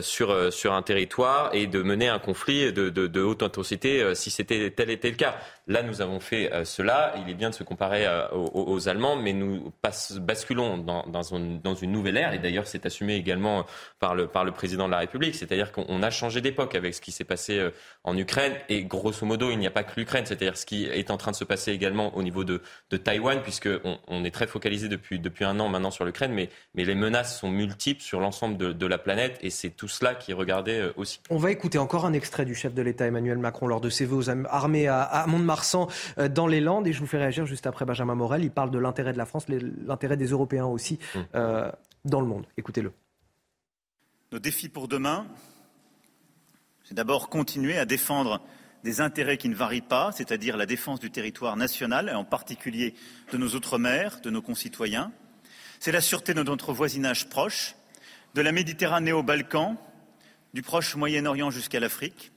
[0.00, 4.30] sur, sur un territoire et de mener un conflit de, de, de haute intensité si
[4.30, 5.34] c'était tel était le cas.
[5.68, 7.14] Là, nous avons fait cela.
[7.22, 9.72] Il est bien de se comparer aux, aux, Allemands, mais nous
[10.20, 12.32] basculons dans, une, nouvelle ère.
[12.32, 13.64] Et d'ailleurs, c'est assumé également
[14.00, 15.34] par le, par le président de la République.
[15.34, 17.68] C'est-à-dire qu'on a changé d'époque avec ce qui s'est passé
[18.04, 18.54] en Ukraine.
[18.68, 20.24] Et grosso modo, il n'y a pas que l'Ukraine.
[20.26, 23.42] C'est-à-dire ce qui est en train de se passer également au niveau de, de Taïwan,
[23.42, 27.50] puisqu'on on est très focalisé depuis, un an maintenant sur l'Ukraine, mais, les menaces sont
[27.50, 29.38] multiples sur l'ensemble de, la planète.
[29.42, 31.20] Et c'est tout cela qui est regardé euh, aussi.
[31.28, 34.06] On va écouter encore un extrait du chef de l'État Emmanuel Macron lors de ses
[34.06, 35.57] vœux aux à, Mont-de-Marsan
[36.18, 36.86] euh, dans les Landes.
[36.86, 38.44] Et je vous fais réagir juste après Benjamin Morel.
[38.44, 41.24] Il parle de l'intérêt de la France, l'intérêt des Européens aussi hum.
[41.34, 41.72] euh,
[42.04, 42.46] dans le monde.
[42.56, 42.92] Écoutez-le.
[44.32, 45.26] Nos défis pour demain,
[46.84, 48.42] c'est d'abord continuer à défendre
[48.84, 52.94] des intérêts qui ne varient pas, c'est-à-dire la défense du territoire national, et en particulier
[53.32, 55.12] de nos outre-mer, de nos concitoyens.
[55.80, 57.74] C'est la sûreté de notre voisinage proche,
[58.34, 59.76] de la Méditerranée aux Balkans,
[60.54, 62.32] du proche Moyen-Orient jusqu'à l'Afrique,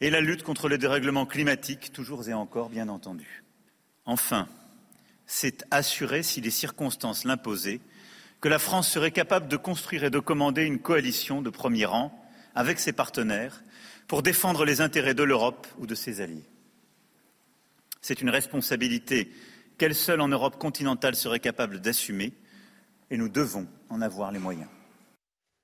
[0.00, 3.44] et la lutte contre le dérèglement climatique, toujours et encore, bien entendu.
[4.04, 4.48] Enfin,
[5.26, 7.80] c'est assurer, si les circonstances l'imposaient,
[8.40, 12.12] que la France serait capable de construire et de commander une coalition de premier rang
[12.54, 13.62] avec ses partenaires
[14.06, 16.44] pour défendre les intérêts de l'Europe ou de ses alliés.
[18.00, 19.32] C'est une responsabilité
[19.78, 22.32] qu'elle seule en Europe continentale serait capable d'assumer
[23.10, 24.68] et nous devons en avoir les moyens.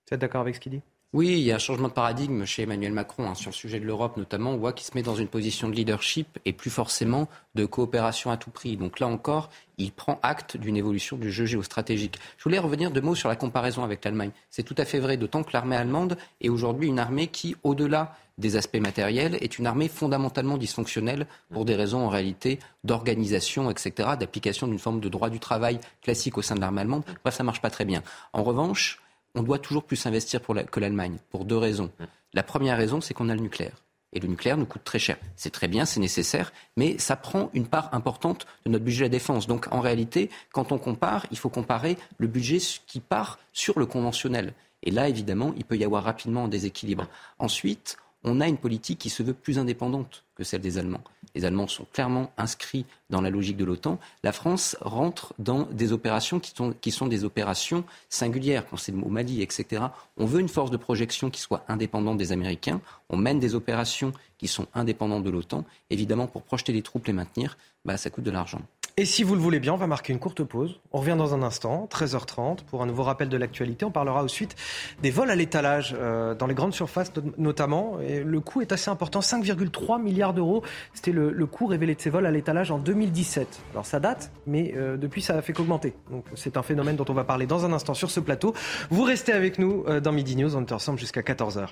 [0.08, 0.82] Vous êtes d'accord avec ce qu'il dit?
[1.14, 3.78] Oui, il y a un changement de paradigme chez Emmanuel Macron hein, sur le sujet
[3.78, 4.52] de l'Europe notamment.
[4.52, 8.30] On voit qu'il se met dans une position de leadership et plus forcément de coopération
[8.30, 8.78] à tout prix.
[8.78, 12.18] Donc là encore, il prend acte d'une évolution du jeu géostratégique.
[12.38, 14.30] Je voulais revenir deux mots sur la comparaison avec l'Allemagne.
[14.48, 18.16] C'est tout à fait vrai, d'autant que l'armée allemande est aujourd'hui une armée qui, au-delà
[18.38, 24.12] des aspects matériels, est une armée fondamentalement dysfonctionnelle pour des raisons en réalité d'organisation, etc.,
[24.18, 27.04] d'application d'une forme de droit du travail classique au sein de l'armée allemande.
[27.22, 28.02] Bref, ça marche pas très bien.
[28.32, 29.01] En revanche,
[29.34, 31.90] on doit toujours plus investir que l'Allemagne, pour deux raisons.
[31.98, 32.04] Mmh.
[32.34, 33.82] La première raison, c'est qu'on a le nucléaire.
[34.12, 35.16] Et le nucléaire nous coûte très cher.
[35.36, 39.04] C'est très bien, c'est nécessaire, mais ça prend une part importante de notre budget de
[39.04, 39.46] la défense.
[39.46, 43.86] Donc en réalité, quand on compare, il faut comparer le budget qui part sur le
[43.86, 44.52] conventionnel.
[44.82, 47.06] Et là, évidemment, il peut y avoir rapidement un déséquilibre.
[47.38, 51.02] Ensuite, on a une politique qui se veut plus indépendante que celle des Allemands.
[51.34, 53.98] Les Allemands sont clairement inscrits dans la logique de l'OTAN.
[54.22, 56.52] La France rentre dans des opérations qui
[56.92, 58.64] sont, des opérations singulières.
[58.64, 59.82] Pensez au Mali, etc.
[60.16, 62.80] On veut une force de projection qui soit indépendante des Américains.
[63.08, 65.64] On mène des opérations qui sont indépendantes de l'OTAN.
[65.90, 68.60] Évidemment, pour projeter les troupes, les maintenir, bah, ça coûte de l'argent.
[68.98, 70.78] Et si vous le voulez bien, on va marquer une courte pause.
[70.92, 73.86] On revient dans un instant, 13h30, pour un nouveau rappel de l'actualité.
[73.86, 74.54] On parlera ensuite
[75.00, 77.96] des vols à l'étalage euh, dans les grandes surfaces notamment.
[78.00, 80.62] Le coût est assez important, 5,3 milliards d'euros.
[80.92, 83.62] C'était le, coût révélé de ces vols à l'étalage en 2017.
[83.72, 85.94] Alors ça date, mais euh, depuis ça a fait qu'augmenter.
[86.10, 88.52] Donc c'est un phénomène dont on va parler dans un instant sur ce plateau.
[88.90, 91.68] Vous restez avec nous euh, dans Midi News, on est ensemble jusqu'à 14h.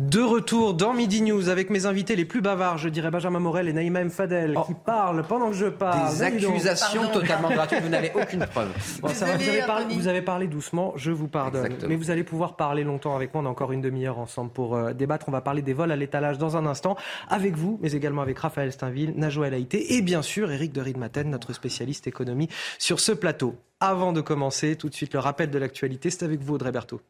[0.00, 3.68] De retour dans Midi News avec mes invités les plus bavards, je dirais Benjamin Morel
[3.68, 4.08] et Naïma M.
[4.08, 4.82] Fadel, qui oh.
[4.82, 6.10] parlent pendant que je parle.
[6.10, 8.70] Des accusations totalement gratuites, vous n'avez aucune preuve.
[9.02, 11.76] vous, avez parlé, vous, avez parlé, doucement, je vous pardonne.
[11.86, 14.74] Mais vous allez pouvoir parler longtemps avec moi, on a encore une demi-heure ensemble pour
[14.74, 15.26] euh, débattre.
[15.28, 16.96] On va parler des vols à l'étalage dans un instant,
[17.28, 21.28] avec vous, mais également avec Raphaël Steinville, Najwa Haïté et bien sûr Eric de Riedmaten,
[21.28, 22.48] notre spécialiste économie
[22.78, 23.54] sur ce plateau.
[23.80, 27.02] Avant de commencer, tout de suite le rappel de l'actualité, c'est avec vous Audrey Berthaud.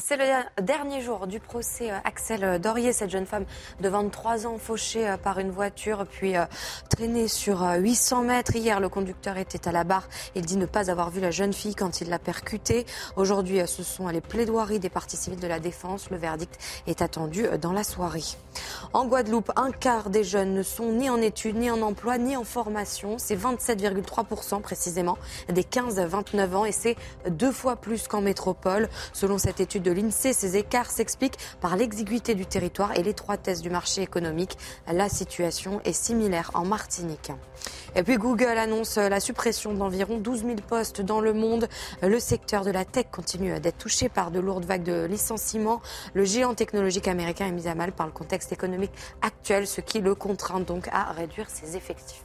[0.00, 3.44] C'est le dernier jour du procès euh, Axel Dorier, cette jeune femme
[3.80, 6.46] de 23 ans fauchée euh, par une voiture puis euh,
[6.88, 8.56] traînée sur 800 mètres.
[8.56, 10.08] Hier, le conducteur était à la barre.
[10.34, 12.86] Il dit ne pas avoir vu la jeune fille quand il l'a percutée.
[13.16, 16.08] Aujourd'hui, ce sont les plaidoiries des parties civiles de la défense.
[16.08, 18.22] Le verdict est attendu dans la soirée.
[18.94, 22.36] En Guadeloupe, un quart des jeunes ne sont ni en études, ni en emploi, ni
[22.36, 23.18] en formation.
[23.18, 26.96] C'est 27,3% précisément des 15-29 ans et c'est
[27.28, 28.88] deux fois plus qu'en métropole.
[29.12, 33.70] Selon cette étude de l'INSEE, ces écarts s'expliquent par l'exiguïté du territoire et l'étroitesse du
[33.70, 34.56] marché économique.
[34.90, 37.32] La situation est similaire en Martinique.
[37.94, 41.68] Et puis Google annonce la suppression d'environ 12 000 postes dans le monde.
[42.02, 45.82] Le secteur de la tech continue d'être touché par de lourdes vagues de licenciements.
[46.14, 50.00] Le géant technologique américain est mis à mal par le contexte économique actuel, ce qui
[50.00, 52.22] le contraint donc à réduire ses effectifs.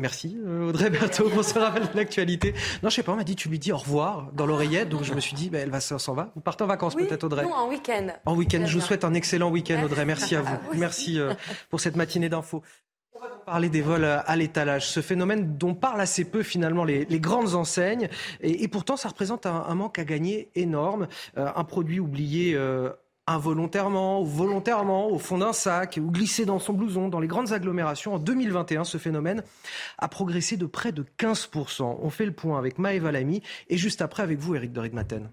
[0.00, 2.52] Merci euh, Audrey Berthaud pour ce rappel de l'actualité.
[2.82, 5.04] Non, je sais pas, on m'a dit tu lui dis au revoir dans l'oreillette, donc
[5.04, 6.32] je me suis dit bah, elle va s'en va.
[6.34, 8.08] Vous partez en vacances peut-être Audrey Non, en week-end.
[8.24, 10.04] En week-end, je vous souhaite un excellent week-end Audrey.
[10.04, 10.56] Merci à vous.
[10.74, 11.34] Merci euh,
[11.70, 12.62] pour cette matinée d'infos.
[13.14, 17.06] On va parler des vols à l'étalage, ce phénomène dont parlent assez peu finalement les,
[17.20, 18.08] grandes enseignes,
[18.40, 21.06] et, pourtant ça représente un, manque à gagner énorme,
[21.38, 22.58] euh, un produit oublié
[23.26, 27.52] involontairement ou volontairement au fond d'un sac ou glissé dans son blouson dans les grandes
[27.52, 28.14] agglomérations.
[28.14, 29.42] En 2021, ce phénomène
[29.98, 31.98] a progressé de près de 15%.
[32.00, 35.30] On fait le point avec Maëva Lamy et juste après avec vous, Eric de Ridmaten.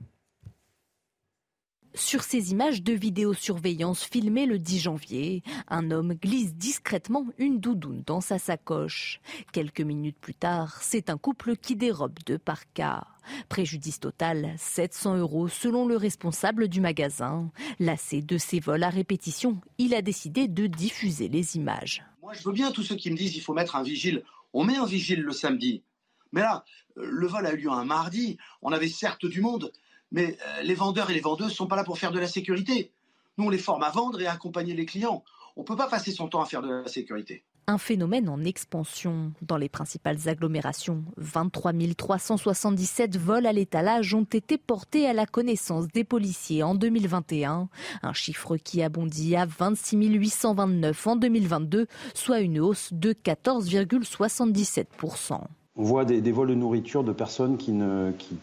[1.94, 8.04] Sur ces images de vidéosurveillance filmées le 10 janvier, un homme glisse discrètement une doudoune
[8.06, 9.20] dans sa sacoche.
[9.52, 13.04] Quelques minutes plus tard, c'est un couple qui dérobe deux par cas.
[13.50, 17.52] Préjudice total 700 euros selon le responsable du magasin.
[17.80, 22.06] Lassé de ces vols à répétition, il a décidé de diffuser les images.
[22.22, 24.24] Moi, je veux bien tous ceux qui me disent qu'il faut mettre un vigile.
[24.54, 25.84] On met un vigile le samedi.
[26.32, 26.64] Mais là,
[26.96, 28.38] le vol a eu lieu un mardi.
[28.62, 29.74] On avait certes du monde,
[30.12, 32.28] mais euh, les vendeurs et les vendeuses ne sont pas là pour faire de la
[32.28, 32.92] sécurité.
[33.38, 35.24] Nous, on les forme à vendre et à accompagner les clients.
[35.56, 37.44] On ne peut pas passer son temps à faire de la sécurité.
[37.68, 39.32] Un phénomène en expansion.
[39.42, 45.88] Dans les principales agglomérations, 23 377 vols à l'étalage ont été portés à la connaissance
[45.88, 47.70] des policiers en 2021,
[48.02, 55.40] un chiffre qui a bondi à 26 829 en 2022, soit une hausse de 14,77%.
[55.78, 57.74] On voit des, vols de nourriture de personnes qui,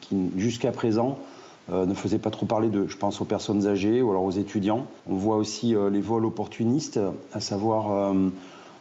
[0.00, 1.18] qui jusqu'à présent,
[1.70, 4.30] euh, ne faisait pas trop parler de, je pense, aux personnes âgées ou alors aux
[4.30, 4.86] étudiants.
[5.08, 7.00] On voit aussi euh, les vols opportunistes,
[7.32, 8.28] à savoir, euh,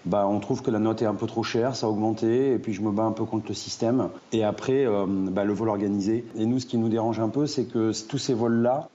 [0.06, 2.58] bah, on trouve que la note est un peu trop chère, ça a augmenté, et
[2.58, 4.10] puis je me bats un peu contre le système.
[4.32, 6.26] Et après, bah, le vol organisé.
[6.38, 8.90] Et nous, ce qui nous dérange un peu, c'est que tous ces vols-là,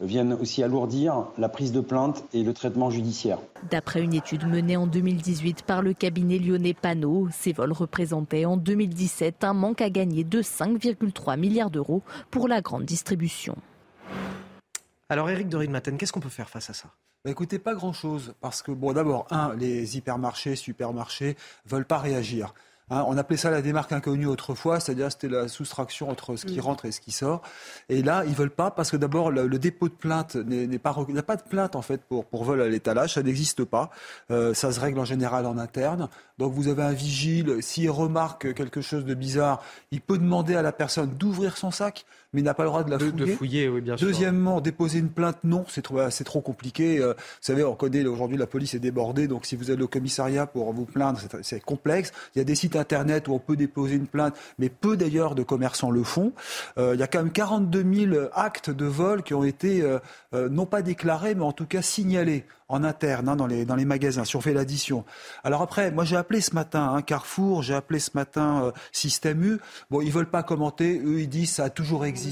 [0.00, 3.38] viennent aussi alourdir la prise de plainte et le traitement judiciaire.
[3.70, 8.56] D'après une étude menée en 2018 par le cabinet lyonnais Panot, ces vols représentaient en
[8.56, 13.56] 2017 un manque à gagner de 5,3 milliards d'euros pour la grande distribution.
[15.08, 16.88] Alors Eric de Maten, qu'est-ce qu'on peut faire face à ça?
[17.24, 18.34] Bah, écoutez, pas grand-chose.
[18.40, 22.52] Parce que, bon, d'abord, un, les hypermarchés, supermarchés veulent pas réagir.
[22.90, 26.58] Hein, on appelait ça la démarque inconnue autrefois, c'est-à-dire c'était la soustraction entre ce qui
[26.58, 26.60] mm.
[26.60, 27.40] rentre et ce qui sort.
[27.88, 31.14] Et là, ils veulent pas parce que d'abord le, dépôt de plainte n'est pas, il
[31.14, 33.90] n'y a pas de plainte en fait pour pour vol à l'étalage, ça n'existe pas.
[34.30, 36.10] Euh, ça se règle en général en interne.
[36.36, 40.62] Donc vous avez un vigile, s'il remarque quelque chose de bizarre, il peut demander à
[40.62, 42.04] la personne d'ouvrir son sac
[42.34, 43.12] mais il n'a pas le droit de la fouiller.
[43.12, 44.06] De fouiller oui, bien sûr.
[44.06, 46.98] Deuxièmement, déposer une plainte, non, c'est trop, c'est trop compliqué.
[46.98, 49.88] Euh, vous savez, on connaît aujourd'hui la police est débordée, donc si vous allez au
[49.88, 52.12] commissariat pour vous plaindre, c'est complexe.
[52.34, 54.96] Il y a des sites site internet où on peut déposer une plainte, mais peu
[54.96, 56.32] d'ailleurs de commerçants le font.
[56.78, 59.84] il y a quand même 42 000 actes de vol qui ont été
[60.32, 63.84] non pas déclarés, mais en tout cas signalés en interne hein, dans, les, dans les
[63.84, 65.04] magasins, si on fait l'addition.
[65.44, 69.58] Alors après, moi j'ai appelé ce matin hein, Carrefour, j'ai appelé ce matin Système U.
[69.90, 72.23] Bon, ils veulent pas commenter, eux ils disent ça a toujours existé.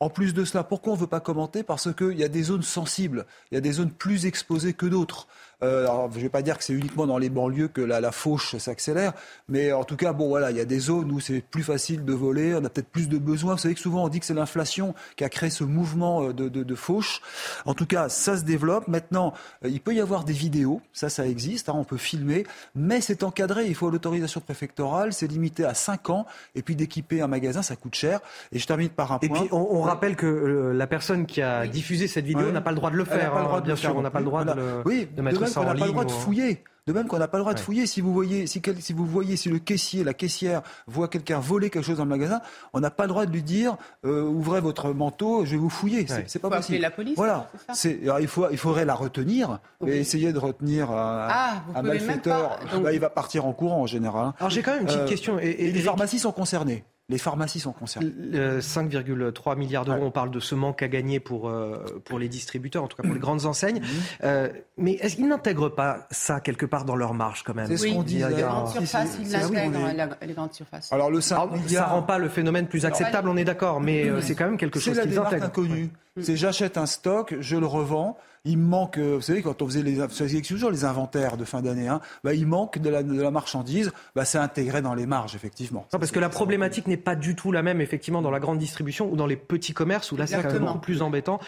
[0.00, 1.62] En plus de cela, pourquoi on ne veut pas commenter?
[1.62, 4.86] Parce qu'il y a des zones sensibles, il y a des zones plus exposées que
[4.86, 5.28] d'autres.
[5.62, 8.00] Euh, alors, je ne vais pas dire que c'est uniquement dans les banlieues que la,
[8.00, 9.12] la fauche s'accélère,
[9.48, 12.04] mais en tout cas, bon, voilà, il y a des zones où c'est plus facile
[12.04, 13.54] de voler, on a peut-être plus de besoins.
[13.54, 16.32] Vous savez que souvent on dit que c'est l'inflation qui a créé ce mouvement euh,
[16.32, 17.20] de, de, de, fauche.
[17.66, 18.88] En tout cas, ça se développe.
[18.88, 19.34] Maintenant,
[19.64, 23.00] euh, il peut y avoir des vidéos, ça, ça existe, hein, on peut filmer, mais
[23.00, 23.66] c'est encadré.
[23.66, 27.76] Il faut l'autorisation préfectorale, c'est limité à 5 ans, et puis d'équiper un magasin, ça
[27.76, 28.20] coûte cher.
[28.52, 29.28] Et je termine par un point.
[29.28, 32.70] Et puis, on, on rappelle que la personne qui a diffusé cette vidéo n'a pas
[32.70, 33.32] le droit de le faire.
[33.32, 35.22] Pas le droit hein, bien sûr, on n'a pas le droit de, le, oui, de
[35.22, 36.64] mettre on n'a pas le droit de fouiller.
[36.90, 37.86] De même qu'on n'a pas le droit de fouiller.
[37.86, 41.70] Si vous voyez, si, si, vous voyez, si le caissier, la caissière voit quelqu'un voler
[41.70, 42.40] quelque chose dans le magasin,
[42.72, 45.70] on n'a pas le droit de lui dire euh, ouvrez votre manteau, je vais vous
[45.70, 46.04] fouiller.
[46.26, 46.80] C'est pas possible.
[46.80, 47.14] la police.
[47.16, 47.48] Voilà.
[47.72, 52.58] C'est il faut, il faudrait la retenir et essayer de retenir un, ah, un malfaiteur.
[52.82, 54.32] Bah, il va partir en courant en général.
[54.40, 55.38] Alors j'ai quand même une petite euh, question.
[55.38, 56.82] Et, et les pharmacies sont concernées.
[57.10, 58.08] Les pharmacies sont concernées.
[58.08, 62.84] 5,3 milliards d'euros, on parle de ce manque à gagner pour, euh, pour les distributeurs,
[62.84, 63.82] en tout cas pour les grandes enseignes.
[64.22, 64.48] Euh,
[64.78, 67.86] mais est-ce qu'ils n'intègrent pas ça quelque part dans leur marge quand même C'est ce
[67.86, 68.18] qu'on dit.
[68.18, 70.92] Les grandes surfaces, ils l'intègrent dans les grandes surfaces.
[70.92, 71.88] Alors le 5 Alors, milliards...
[71.88, 74.58] Ça rend pas le phénomène plus acceptable, on est d'accord, mais euh, c'est quand même
[74.58, 75.46] quelque chose qu'ils intègrent.
[75.46, 75.90] Inconnu.
[76.20, 79.82] C'est j'achète un stock, je le revends il manque, euh, vous savez, quand on faisait
[79.82, 83.30] les, toujours les inventaires de fin d'année, hein, bah, il manque de la, de la
[83.30, 85.86] marchandise, bah, c'est intégré dans les marges, effectivement.
[85.92, 88.58] Non, parce que la problématique n'est pas du tout la même, effectivement, dans la grande
[88.58, 91.38] distribution ou dans les petits commerces, où là, c'est quand même beaucoup plus embêtant.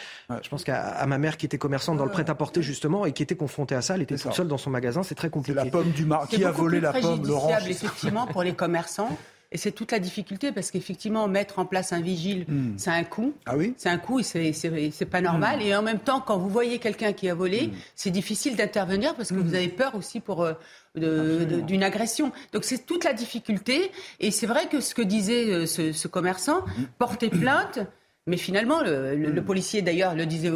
[0.43, 3.37] Je pense qu'à ma mère qui était commerçante dans le prêt-à-porter, justement, et qui était
[3.37, 5.55] confrontée à ça, elle était toute seule dans son magasin, c'est très compliqué.
[5.57, 6.29] la pomme du mar...
[6.29, 9.09] Qui a volé la pomme, l'orange effectivement, pour les commerçants.
[9.53, 12.73] Et c'est toute la difficulté parce qu'effectivement, mettre en place un vigile, hmm.
[12.79, 13.35] c'est un coût.
[13.45, 15.59] Ah oui C'est un coût et c'est pas normal.
[15.59, 15.63] Hmm.
[15.63, 17.73] Et en même temps, quand vous voyez quelqu'un qui a volé, hmm.
[17.95, 20.45] c'est difficile d'intervenir parce que vous avez peur aussi pour.
[20.45, 20.55] Euh,
[20.95, 22.33] d'une agression.
[22.53, 23.91] Donc c'est toute la difficulté.
[24.21, 26.67] Et c'est vrai que ce que disait euh, ce, commerçant,
[26.99, 27.79] porter plainte,
[28.27, 30.51] mais finalement, le policier d'ailleurs le disait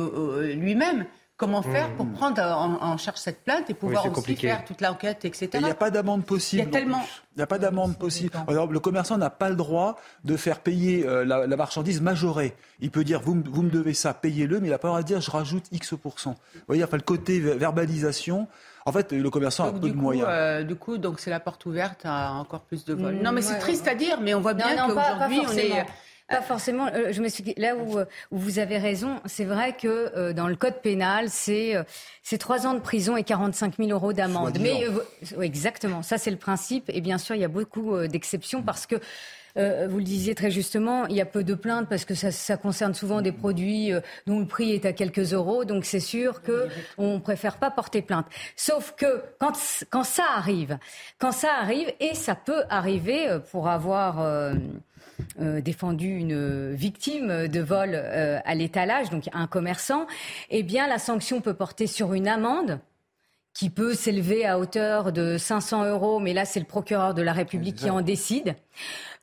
[0.55, 1.07] lui-même,
[1.37, 2.13] Comment faire pour mmh.
[2.15, 5.51] prendre en, charge cette plainte et pouvoir aussi faire toute l'enquête, etc.
[5.53, 6.63] Il n'y a pas d'amende possible.
[6.63, 7.05] Il y a tellement.
[7.35, 8.33] Il n'y a pas d'amende possible.
[8.49, 12.55] le commerçant n'a pas le droit de faire payer euh, la, marchandise majorée.
[12.81, 15.07] Il peut dire vous, me devez ça, payez-le, mais il n'a pas le droit de
[15.07, 16.31] dire je rajoute X%.
[16.31, 18.49] Vous voyez, enfin, le côté verbalisation.
[18.87, 20.29] En fait, le commerçant a peu de moyens.
[20.31, 23.17] Euh, du coup, donc c'est la porte ouverte à encore plus de vols.
[23.17, 25.85] Mmh, non, mais c'est triste à dire, mais on voit bien qu'aujourd'hui, on est
[26.29, 26.89] pas forcément.
[26.89, 27.59] Euh, je m'explique.
[27.59, 29.87] Là où, euh, où, vous avez raison, c'est vrai que
[30.17, 31.75] euh, dans le code pénal, c'est
[32.23, 34.59] c'est trois ans de prison et 45 000 euros d'amende.
[34.61, 34.85] Mais
[35.41, 36.91] exactement, ça c'est le principe.
[36.93, 38.97] Et bien sûr, il y a beaucoup d'exceptions parce que.
[39.57, 42.59] vous le disiez très justement, il y a peu de plaintes parce que ça, ça
[42.59, 43.91] concerne souvent des produits
[44.27, 48.03] dont le prix est à quelques euros, donc c'est sûr que on préfère pas porter
[48.03, 48.27] plainte.
[48.55, 49.55] Sauf que quand,
[49.89, 50.77] quand ça arrive,
[51.19, 54.53] quand ça arrive, et ça peut arriver pour avoir euh,
[55.39, 60.07] défendu une victime de vol euh, à l'étalage, donc un commerçant,
[60.51, 62.79] eh bien la sanction peut porter sur une amende
[63.55, 67.33] qui peut s'élever à hauteur de 500 euros, mais là c'est le procureur de la
[67.33, 68.55] République qui en décide,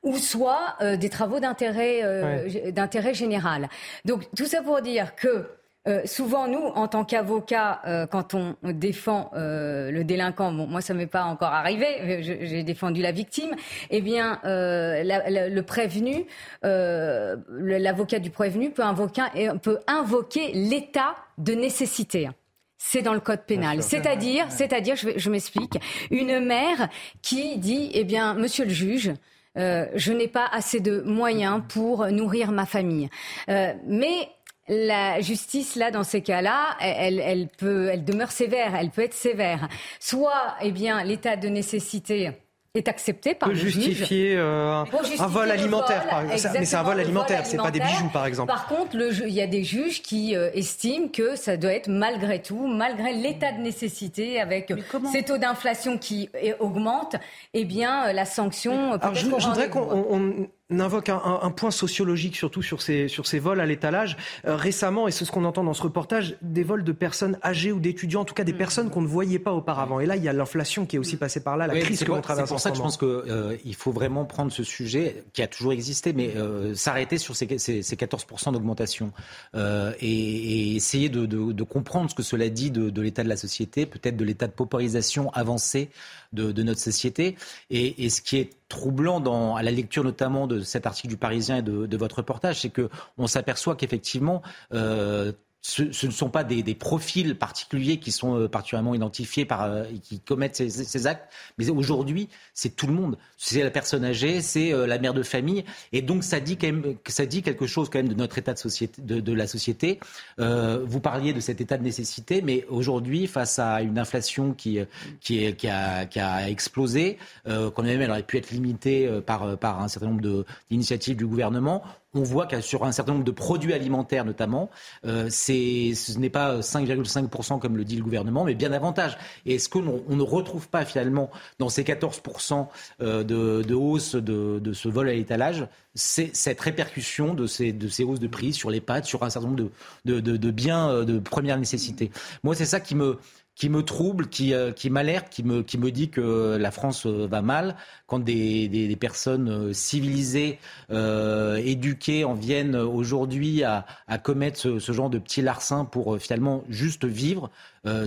[0.02, 3.70] ou soit euh, des travaux d'intérêt d'intérêt général.
[4.06, 5.48] Donc tout ça pour dire que
[5.85, 10.80] euh, souvent, nous, en tant qu'avocats, euh, quand on défend euh, le délinquant, bon, moi,
[10.80, 13.51] ça m'est pas encore arrivé, j'ai défendu la victime,
[13.89, 16.26] eh bien, le prévenu,
[16.64, 19.23] l'avocat du prévenu peut invoquer,
[19.61, 22.30] peut invoquer l'état de nécessité.
[22.77, 23.81] C'est dans le code pénal.
[23.81, 25.80] C'est-à-dire, c'est-à-dire, je, m'explique,
[26.11, 26.89] une mère
[27.22, 29.14] qui dit, eh bien, monsieur le juge,
[29.55, 33.10] je n'ai pas assez de moyens pour nourrir ma famille.
[33.47, 34.30] mais
[34.68, 39.14] la justice, là, dans ces cas-là, elle, elle, peut, elle demeure sévère, elle peut être
[39.14, 39.68] sévère.
[39.99, 42.31] Soit, eh bien, l'état de nécessité
[42.76, 44.84] est accepté par peut le justifier, euh,
[45.19, 46.57] un vol alimentaire, par exemple.
[46.60, 48.52] Mais c'est un vol alimentaire, c'est pas des bijoux, par exemple.
[48.52, 51.90] Par contre, le, il y a des juges qui euh, estiment que ça doit être
[51.90, 54.73] malgré tout, malgré l'état de nécessité, avec
[55.11, 56.30] ces taux d'inflation qui
[56.60, 57.18] augmentent,
[57.53, 58.94] eh bien, la sanction.
[58.94, 60.48] Alors, je, je voudrais qu'on
[60.80, 64.18] invoque un, point sociologique surtout sur ces, sur ces vols à l'étalage.
[64.45, 67.72] Euh, récemment, et c'est ce qu'on entend dans ce reportage, des vols de personnes âgées
[67.72, 68.58] ou d'étudiants, en tout cas des mm.
[68.58, 70.00] personnes qu'on ne voyait pas auparavant.
[70.00, 72.12] Et là, il y a l'inflation qui est aussi passée par là, la crise que
[72.12, 72.48] l'on traverse.
[72.48, 75.48] C'est pour ça que je pense qu'il euh, faut vraiment prendre ce sujet qui a
[75.48, 79.12] toujours existé, mais euh, s'arrêter sur ces, ces, 14% d'augmentation
[79.56, 83.86] et, essayer de, de, comprendre ce que cela dit de, de l'état de la société,
[83.86, 85.90] peut-être de l'état de paupérisation avancé
[86.34, 87.35] de, notre société.
[87.69, 91.18] Et, et, ce qui est troublant dans, à la lecture notamment de cet article du
[91.18, 94.41] Parisien et de, de votre reportage, c'est qu'on s'aperçoit qu'effectivement,
[94.73, 95.31] euh,
[95.65, 100.19] ce, ne sont pas des, profils particuliers qui sont euh, particulièrement identifiés par euh, qui
[100.19, 103.18] commettent ces, actes, mais aujourd'hui c'est tout le monde.
[103.38, 105.64] C'est la personne âgée, c'est euh, la mère de famille,
[105.94, 108.53] et donc ça dit quand même, ça dit quelque chose quand même de notre état
[108.53, 109.99] de société, de, la société.
[110.38, 114.80] vous parliez de cet état de nécessité, mais aujourd'hui face à une inflation qui
[115.22, 119.57] qui, est, qui, a, qui a explosé, quand même elle aurait pu être limitée par
[119.57, 121.84] par un certain nombre d'initiatives du gouvernement
[122.14, 124.69] on voit que sur un certain nombre de produits alimentaires notamment,
[125.06, 129.18] euh, ce n'est pas 5,5% comme le dit le gouvernement, mais bien davantage.
[129.45, 131.30] Et est-ce qu'on ne retrouve pas finalement
[131.60, 132.68] dans ces 14%
[133.02, 138.19] euh, de, hausse de, ce vol à l'étalage cette répercussion de ces, de ces hausses
[138.19, 139.69] de prix sur les pâtes, sur un certain nombre
[140.06, 142.10] de, de biens euh, de première nécessité
[142.44, 143.19] Moi, c'est ça qui me
[143.55, 147.05] qui me trouble, qui, euh, qui m'alerte, qui me, qui me dit que la France
[147.05, 147.75] euh, va mal,
[148.07, 150.59] quand des, des, personnes euh, civilisées,
[150.89, 157.05] éduquées, en viennent aujourd'hui à, à commettre ce, genre de petits larcins pour finalement juste
[157.05, 157.49] vivre,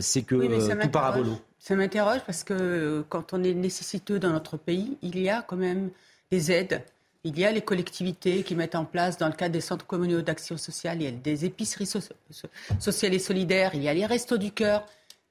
[0.00, 1.18] c'est que tout part à.
[1.58, 5.56] Ça m'interroge parce que quand on est nécessiteux dans notre pays, il y a quand
[5.56, 5.90] même
[6.30, 6.82] des aides.
[7.24, 10.22] Il y a les collectivités qui mettent en place, dans le cadre des centres communaux
[10.22, 14.38] d'action sociale, il y a des épiceries sociales et solidaires, il y a les restos
[14.38, 14.86] du cœur,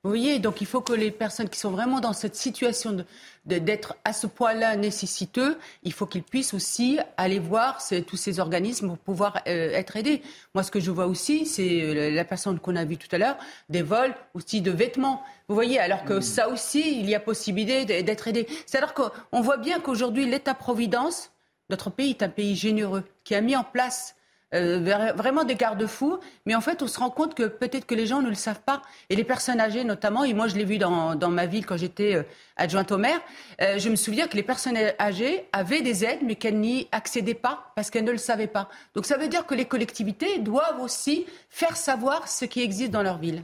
[0.06, 3.04] vous voyez, donc il faut que les personnes qui sont vraiment dans cette situation
[3.48, 8.90] d'être à ce point-là nécessiteux, il faut qu'ils puissent aussi aller voir tous ces organismes
[8.90, 10.22] pour pouvoir euh, être aidés.
[10.54, 13.18] Moi, ce que je vois aussi, c'est euh, la personne qu'on a vue tout à
[13.18, 13.36] l'heure,
[13.70, 15.24] des vols aussi de vêtements.
[15.48, 18.46] Vous voyez, alors que ça aussi, il y a possibilité d'être aidé.
[18.68, 21.32] C'est-à-dire qu'on voit bien qu'aujourd'hui, l'État-providence,
[21.72, 24.16] notre pays est un pays généreux, qui a mis en place
[24.54, 26.20] euh, vraiment des garde-fous.
[26.46, 28.62] Mais en fait, on se rend compte que peut-être que les gens ne le savent
[28.62, 28.82] pas.
[29.10, 32.16] Et les personnes âgées, notamment, et moi je l'ai vu dans, ma ville quand j'étais
[32.16, 32.24] euh,
[32.56, 33.20] adjointe au maire,
[33.62, 37.34] euh, je me souviens que les personnes âgées avaient des aides, mais qu'elles n'y accédaient
[37.34, 38.70] pas parce qu'elles ne le savaient pas.
[38.94, 43.04] Donc ça veut dire que les collectivités doivent aussi faire savoir ce qui existe dans
[43.04, 43.44] leur ville.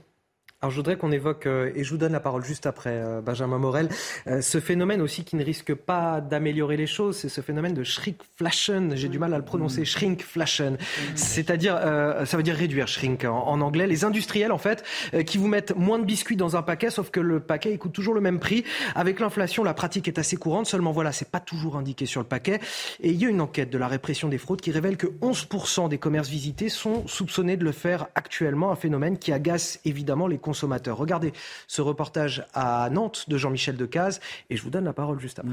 [0.64, 3.20] Alors je voudrais qu'on évoque, euh, et je vous donne la parole juste après, euh,
[3.20, 3.90] Benjamin Morel,
[4.28, 7.84] euh, ce phénomène aussi qui ne risque pas d'améliorer les choses, c'est ce phénomène de
[7.84, 10.78] shrinkflation, j'ai du mal à le prononcer, shrinkflation,
[11.16, 11.80] c'est-à-dire,
[12.26, 14.84] ça veut dire réduire, shrink en, anglais, les industriels en fait,
[15.26, 17.94] qui vous mettent moins de biscuits dans un paquet, sauf que le paquet il coûte
[17.94, 18.64] toujours le même prix.
[18.94, 22.28] Avec l'inflation, la pratique est assez courante, seulement voilà, c'est pas toujours indiqué sur le
[22.28, 22.60] paquet.
[23.02, 25.90] Et il y a une enquête de la répression des fraudes qui révèle que 11%
[25.90, 30.38] des commerces visités sont soupçonnés de le faire actuellement, un phénomène qui agace évidemment les
[30.38, 30.51] consommateurs.
[30.54, 31.34] Regardez
[31.68, 34.20] ce reportage à Nantes de Jean-Michel Decaze
[34.50, 35.52] et je vous donne la parole juste après.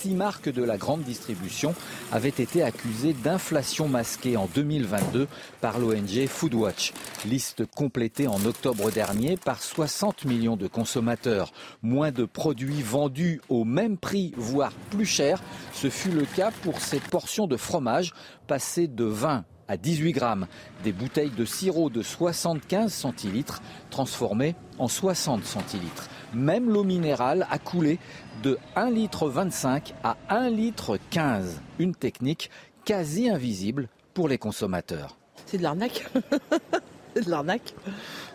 [0.00, 1.74] Six marques de la grande distribution
[2.10, 5.28] avaient été accusées d'inflation masquée en 2022
[5.60, 6.94] par l'ONG Foodwatch.
[7.26, 11.52] Liste complétée en octobre dernier par 60 millions de consommateurs.
[11.82, 15.42] Moins de produits vendus au même prix, voire plus cher.
[15.74, 18.14] Ce fut le cas pour ces portions de fromage
[18.46, 20.46] passées de 20 à 18 grammes.
[20.82, 26.08] Des bouteilles de sirop de 75 centilitres transformées en 60 centilitres.
[26.34, 27.98] Même l'eau minérale a coulé
[28.42, 31.60] de 1 litre 25 à 1 litre 15.
[31.78, 32.50] Une technique
[32.84, 35.16] quasi invisible pour les consommateurs.
[35.46, 36.04] C'est de l'arnaque.
[37.14, 37.74] C'est de l'arnaque.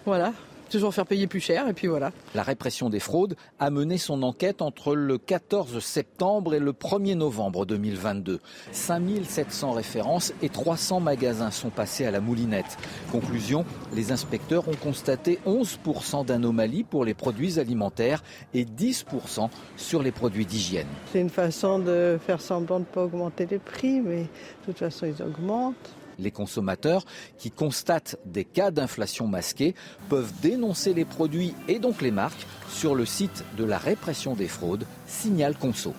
[0.05, 0.33] Voilà
[0.75, 2.11] toujours faire payer plus cher, et puis voilà.
[2.33, 7.15] La répression des fraudes a mené son enquête entre le 14 septembre et le 1er
[7.15, 8.41] novembre 2022.
[8.73, 12.77] 5700 références et 300 magasins sont passés à la moulinette.
[13.09, 18.21] Conclusion, les inspecteurs ont constaté 11% d'anomalies pour les produits alimentaires
[18.53, 20.87] et 10% sur les produits d'hygiène.
[21.13, 24.27] C'est une façon de faire semblant de ne pas augmenter les prix, mais de
[24.65, 25.95] toute façon ils augmentent.
[26.19, 27.05] Les consommateurs
[27.37, 29.75] qui constatent des cas d'inflation masquée
[30.09, 34.47] peuvent dénoncer les produits et donc les marques sur le site de la répression des
[34.47, 35.93] fraudes Signal Conso.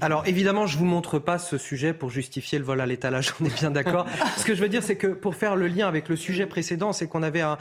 [0.00, 3.44] Alors évidemment, je vous montre pas ce sujet pour justifier le vol à l'étalage, on
[3.44, 4.06] est bien d'accord.
[4.36, 6.92] ce que je veux dire, c'est que pour faire le lien avec le sujet précédent,
[6.92, 7.56] c'est qu'on avait un,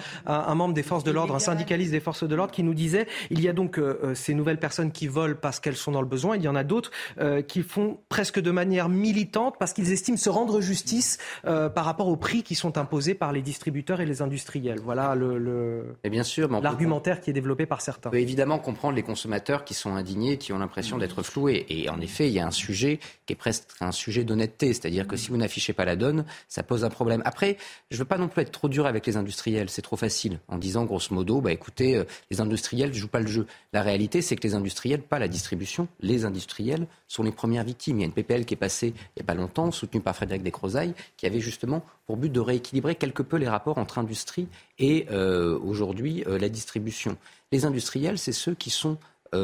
[0.56, 3.42] membre des forces de l'ordre, un syndicaliste des forces de l'ordre, qui nous disait il
[3.42, 6.08] y a donc euh, euh, ces nouvelles personnes qui volent parce qu'elles sont dans le
[6.08, 9.92] besoin, il y en a d'autres euh, qui font presque de manière militante parce qu'ils
[9.92, 14.06] estiment se rendre justice par rapport aux prix qui sont imposés par les distributeurs et
[14.06, 14.80] les industriels.
[14.84, 18.10] Voilà le, bien sûr, l'argumentaire qui est développé par certains.
[18.10, 21.66] On peut évidemment comprendre les consommateurs qui sont indignés, qui ont l'impression d'être floués.
[21.70, 24.74] Et Et en effet, il y a un sujet qui est presque un sujet d'honnêteté,
[24.74, 27.22] c'est-à-dire que si vous n'affichez pas la donne, ça pose un problème.
[27.26, 27.58] Après,
[27.92, 30.40] je ne veux pas non plus être trop dur avec les industriels, c'est trop facile,
[30.48, 33.46] en disant grosso modo, bah, écoutez, euh, les industriels ne jouent pas le jeu.
[33.72, 38.00] La réalité, c'est que les industriels, pas la distribution, les industriels sont les premières victimes.
[38.00, 40.16] Il y a une PPL qui est passée il n'y a pas longtemps, soutenue par
[40.16, 44.48] Frédéric Descrozailles, qui avait justement pour but de rééquilibrer quelque peu les rapports entre industrie
[44.80, 47.16] et euh, aujourd'hui euh, la distribution.
[47.52, 48.98] Les industriels, c'est ceux qui sont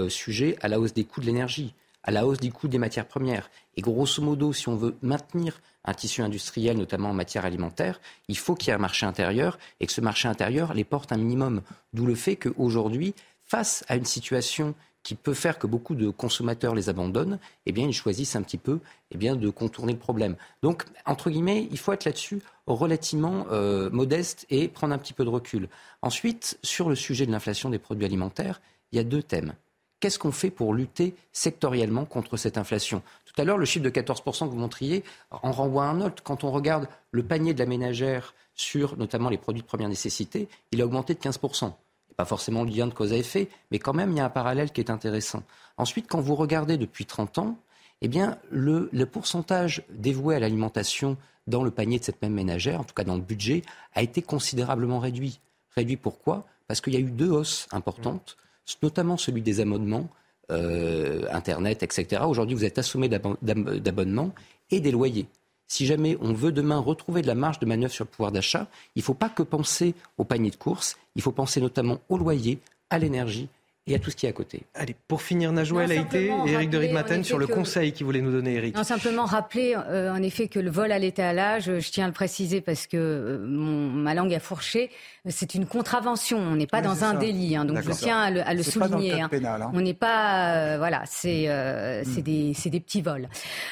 [0.07, 1.73] sujets à la hausse des coûts de l'énergie
[2.03, 3.49] à la hausse des coûts des matières premières.
[3.75, 8.37] Et grosso modo, si on veut maintenir un tissu industriel, notamment en matière alimentaire, il
[8.37, 11.17] faut qu'il y ait un marché intérieur et que ce marché intérieur les porte un
[11.17, 11.61] minimum.
[11.93, 13.13] D'où le fait qu'aujourd'hui,
[13.43, 17.87] face à une situation qui peut faire que beaucoup de consommateurs les abandonnent, eh bien,
[17.87, 18.79] ils choisissent un petit peu
[19.09, 20.35] eh bien, de contourner le problème.
[20.61, 25.25] Donc, entre guillemets, il faut être là-dessus relativement euh, modeste et prendre un petit peu
[25.25, 25.69] de recul.
[26.03, 28.61] Ensuite, sur le sujet de l'inflation des produits alimentaires,
[28.91, 29.53] il y a deux thèmes
[30.01, 33.01] qu'est-ce qu'on fait pour lutter sectoriellement contre cette inflation?
[33.25, 36.21] Tout à l'heure, le chiffre de 14% que vous montriez en renvoie un autre.
[36.23, 40.49] Quand on regarde le panier de la ménagère sur notamment les produits de première nécessité,
[40.71, 41.71] il a augmenté de 15%.
[42.17, 44.29] Pas forcément le lien de cause à effet, mais quand même, il y a un
[44.29, 45.43] parallèle qui est intéressant.
[45.77, 47.57] Ensuite, quand vous regardez depuis 30 ans,
[48.01, 51.15] eh bien, le, le pourcentage dévoué à l'alimentation
[51.47, 53.61] dans le panier de cette même ménagère, en tout cas dans le budget,
[53.93, 55.39] a été considérablement réduit.
[55.75, 56.45] Réduit pourquoi?
[56.67, 58.37] Parce qu'il y a eu deux hausses importantes
[58.81, 60.09] notamment celui des abonnements,
[60.51, 62.23] euh, Internet, etc.
[62.27, 64.31] Aujourd'hui, vous êtes assommé d'abonnements
[64.69, 65.27] et des loyers.
[65.67, 68.67] Si jamais on veut demain retrouver de la marge de manœuvre sur le pouvoir d'achat,
[68.95, 72.17] il ne faut pas que penser au panier de courses, il faut penser notamment au
[72.17, 72.59] loyer,
[72.89, 73.47] à l'énergie
[73.87, 74.61] et à tout ce qui est à côté.
[74.75, 78.21] Allez, pour finir, Najouel a été et Eric de Ridmaten sur le conseil qu'il voulait
[78.21, 78.75] nous donner, Eric.
[78.75, 82.13] Non, simplement rappeler euh, en effet que le vol à l'étalage, je tiens à le
[82.13, 84.91] préciser parce que euh, ma langue a fourché,
[85.27, 86.39] c'est une contravention.
[86.39, 89.21] On n'est pas dans un délit, hein, donc je tiens à le, à le souligner.
[89.21, 89.29] Hein.
[89.29, 89.71] Pénal, hein.
[89.73, 93.29] On n'est pas, euh, voilà, c'est euh, c'est des, des petits vols.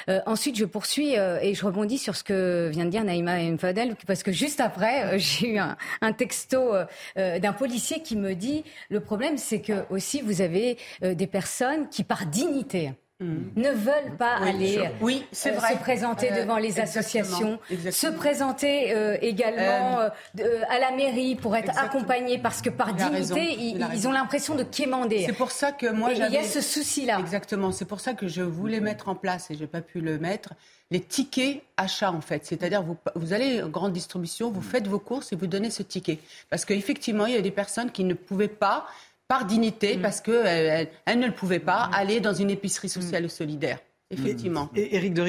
[0.09, 3.95] Euh, ensuite, je poursuis et je rebondis sur ce que vient de dire Naïma Mfadel,
[4.05, 6.73] parce que juste après, j'ai eu un, un texto
[7.15, 12.03] d'un policier qui me dit le problème, c'est que aussi vous avez des personnes qui,
[12.03, 13.51] par dignité, Mm.
[13.57, 17.59] ne veulent pas aller oui, euh, se présenter euh, devant les associations,
[17.91, 24.07] se présenter euh, également à la mairie pour être accompagnés parce que par dignité, ils,
[24.07, 25.25] ont l'impression de quémander.
[25.25, 27.19] C'est pour ça que moi, il y a ce souci-là.
[27.19, 27.73] Exactement.
[27.73, 30.53] C'est pour ça que je voulais mettre en place et j'ai pas pu le mettre
[30.91, 32.45] les tickets achats en fait.
[32.45, 35.83] C'est-à-dire vous, vous allez en grande distribution, vous faites vos courses et vous donnez ce
[35.83, 36.19] ticket.
[36.49, 38.87] Parce qu'effectivement, il y a des personnes qui ne pouvaient pas
[39.29, 40.01] par dignité, mm.
[40.01, 41.93] parce qu'elle elle, ne le pouvait pas, mm.
[41.93, 43.79] aller dans une épicerie sociale ou solidaire.
[44.11, 44.69] Effectivement.
[44.75, 45.21] Et Eric de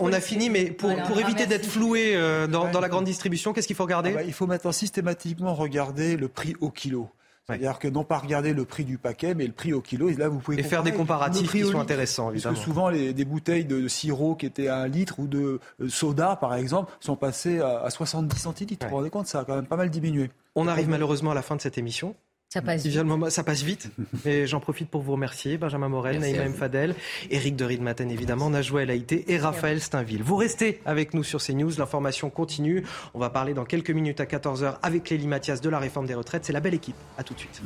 [0.00, 3.52] on, a fini, mais pour, pour éviter d'être floué euh, dans, dans, la grande distribution,
[3.52, 7.10] qu'est-ce qu'il faut regarder ah bah, Il faut maintenant systématiquement regarder le prix au kilo.
[7.46, 10.08] C'est-à-dire que non pas regarder le prix du paquet, mais le prix au kilo.
[10.08, 12.54] Et là, vous pouvez et faire des comparatifs qui sont intéressants, évidemment.
[12.54, 15.60] Parce que souvent, les, des bouteilles de, sirop qui étaient à un litre ou de
[15.82, 18.86] euh, soda, par exemple, sont passées à, 70 centilitres.
[18.86, 20.30] Vous vous rendez compte, ça a quand même pas mal diminué.
[20.54, 22.14] On arrive malheureusement à la fin de cette émission.
[22.54, 23.30] Ça passe vite.
[23.30, 23.90] ça passe vite.
[24.24, 26.94] Et j'en profite pour vous remercier, Benjamin Morel, Naïma Mfadel,
[27.28, 30.22] Eric de Ridmaten évidemment, Najouel Haïté et Raphaël Steinville.
[30.22, 32.84] Vous restez avec nous sur CNews, l'information continue.
[33.12, 36.14] On va parler dans quelques minutes à 14h avec Lélie Mathias de la réforme des
[36.14, 36.44] retraites.
[36.44, 36.94] C'est la belle équipe.
[37.18, 37.60] À tout de suite.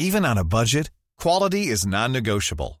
[0.00, 0.90] Even on a budget,
[1.22, 2.80] quality is non-negotiable.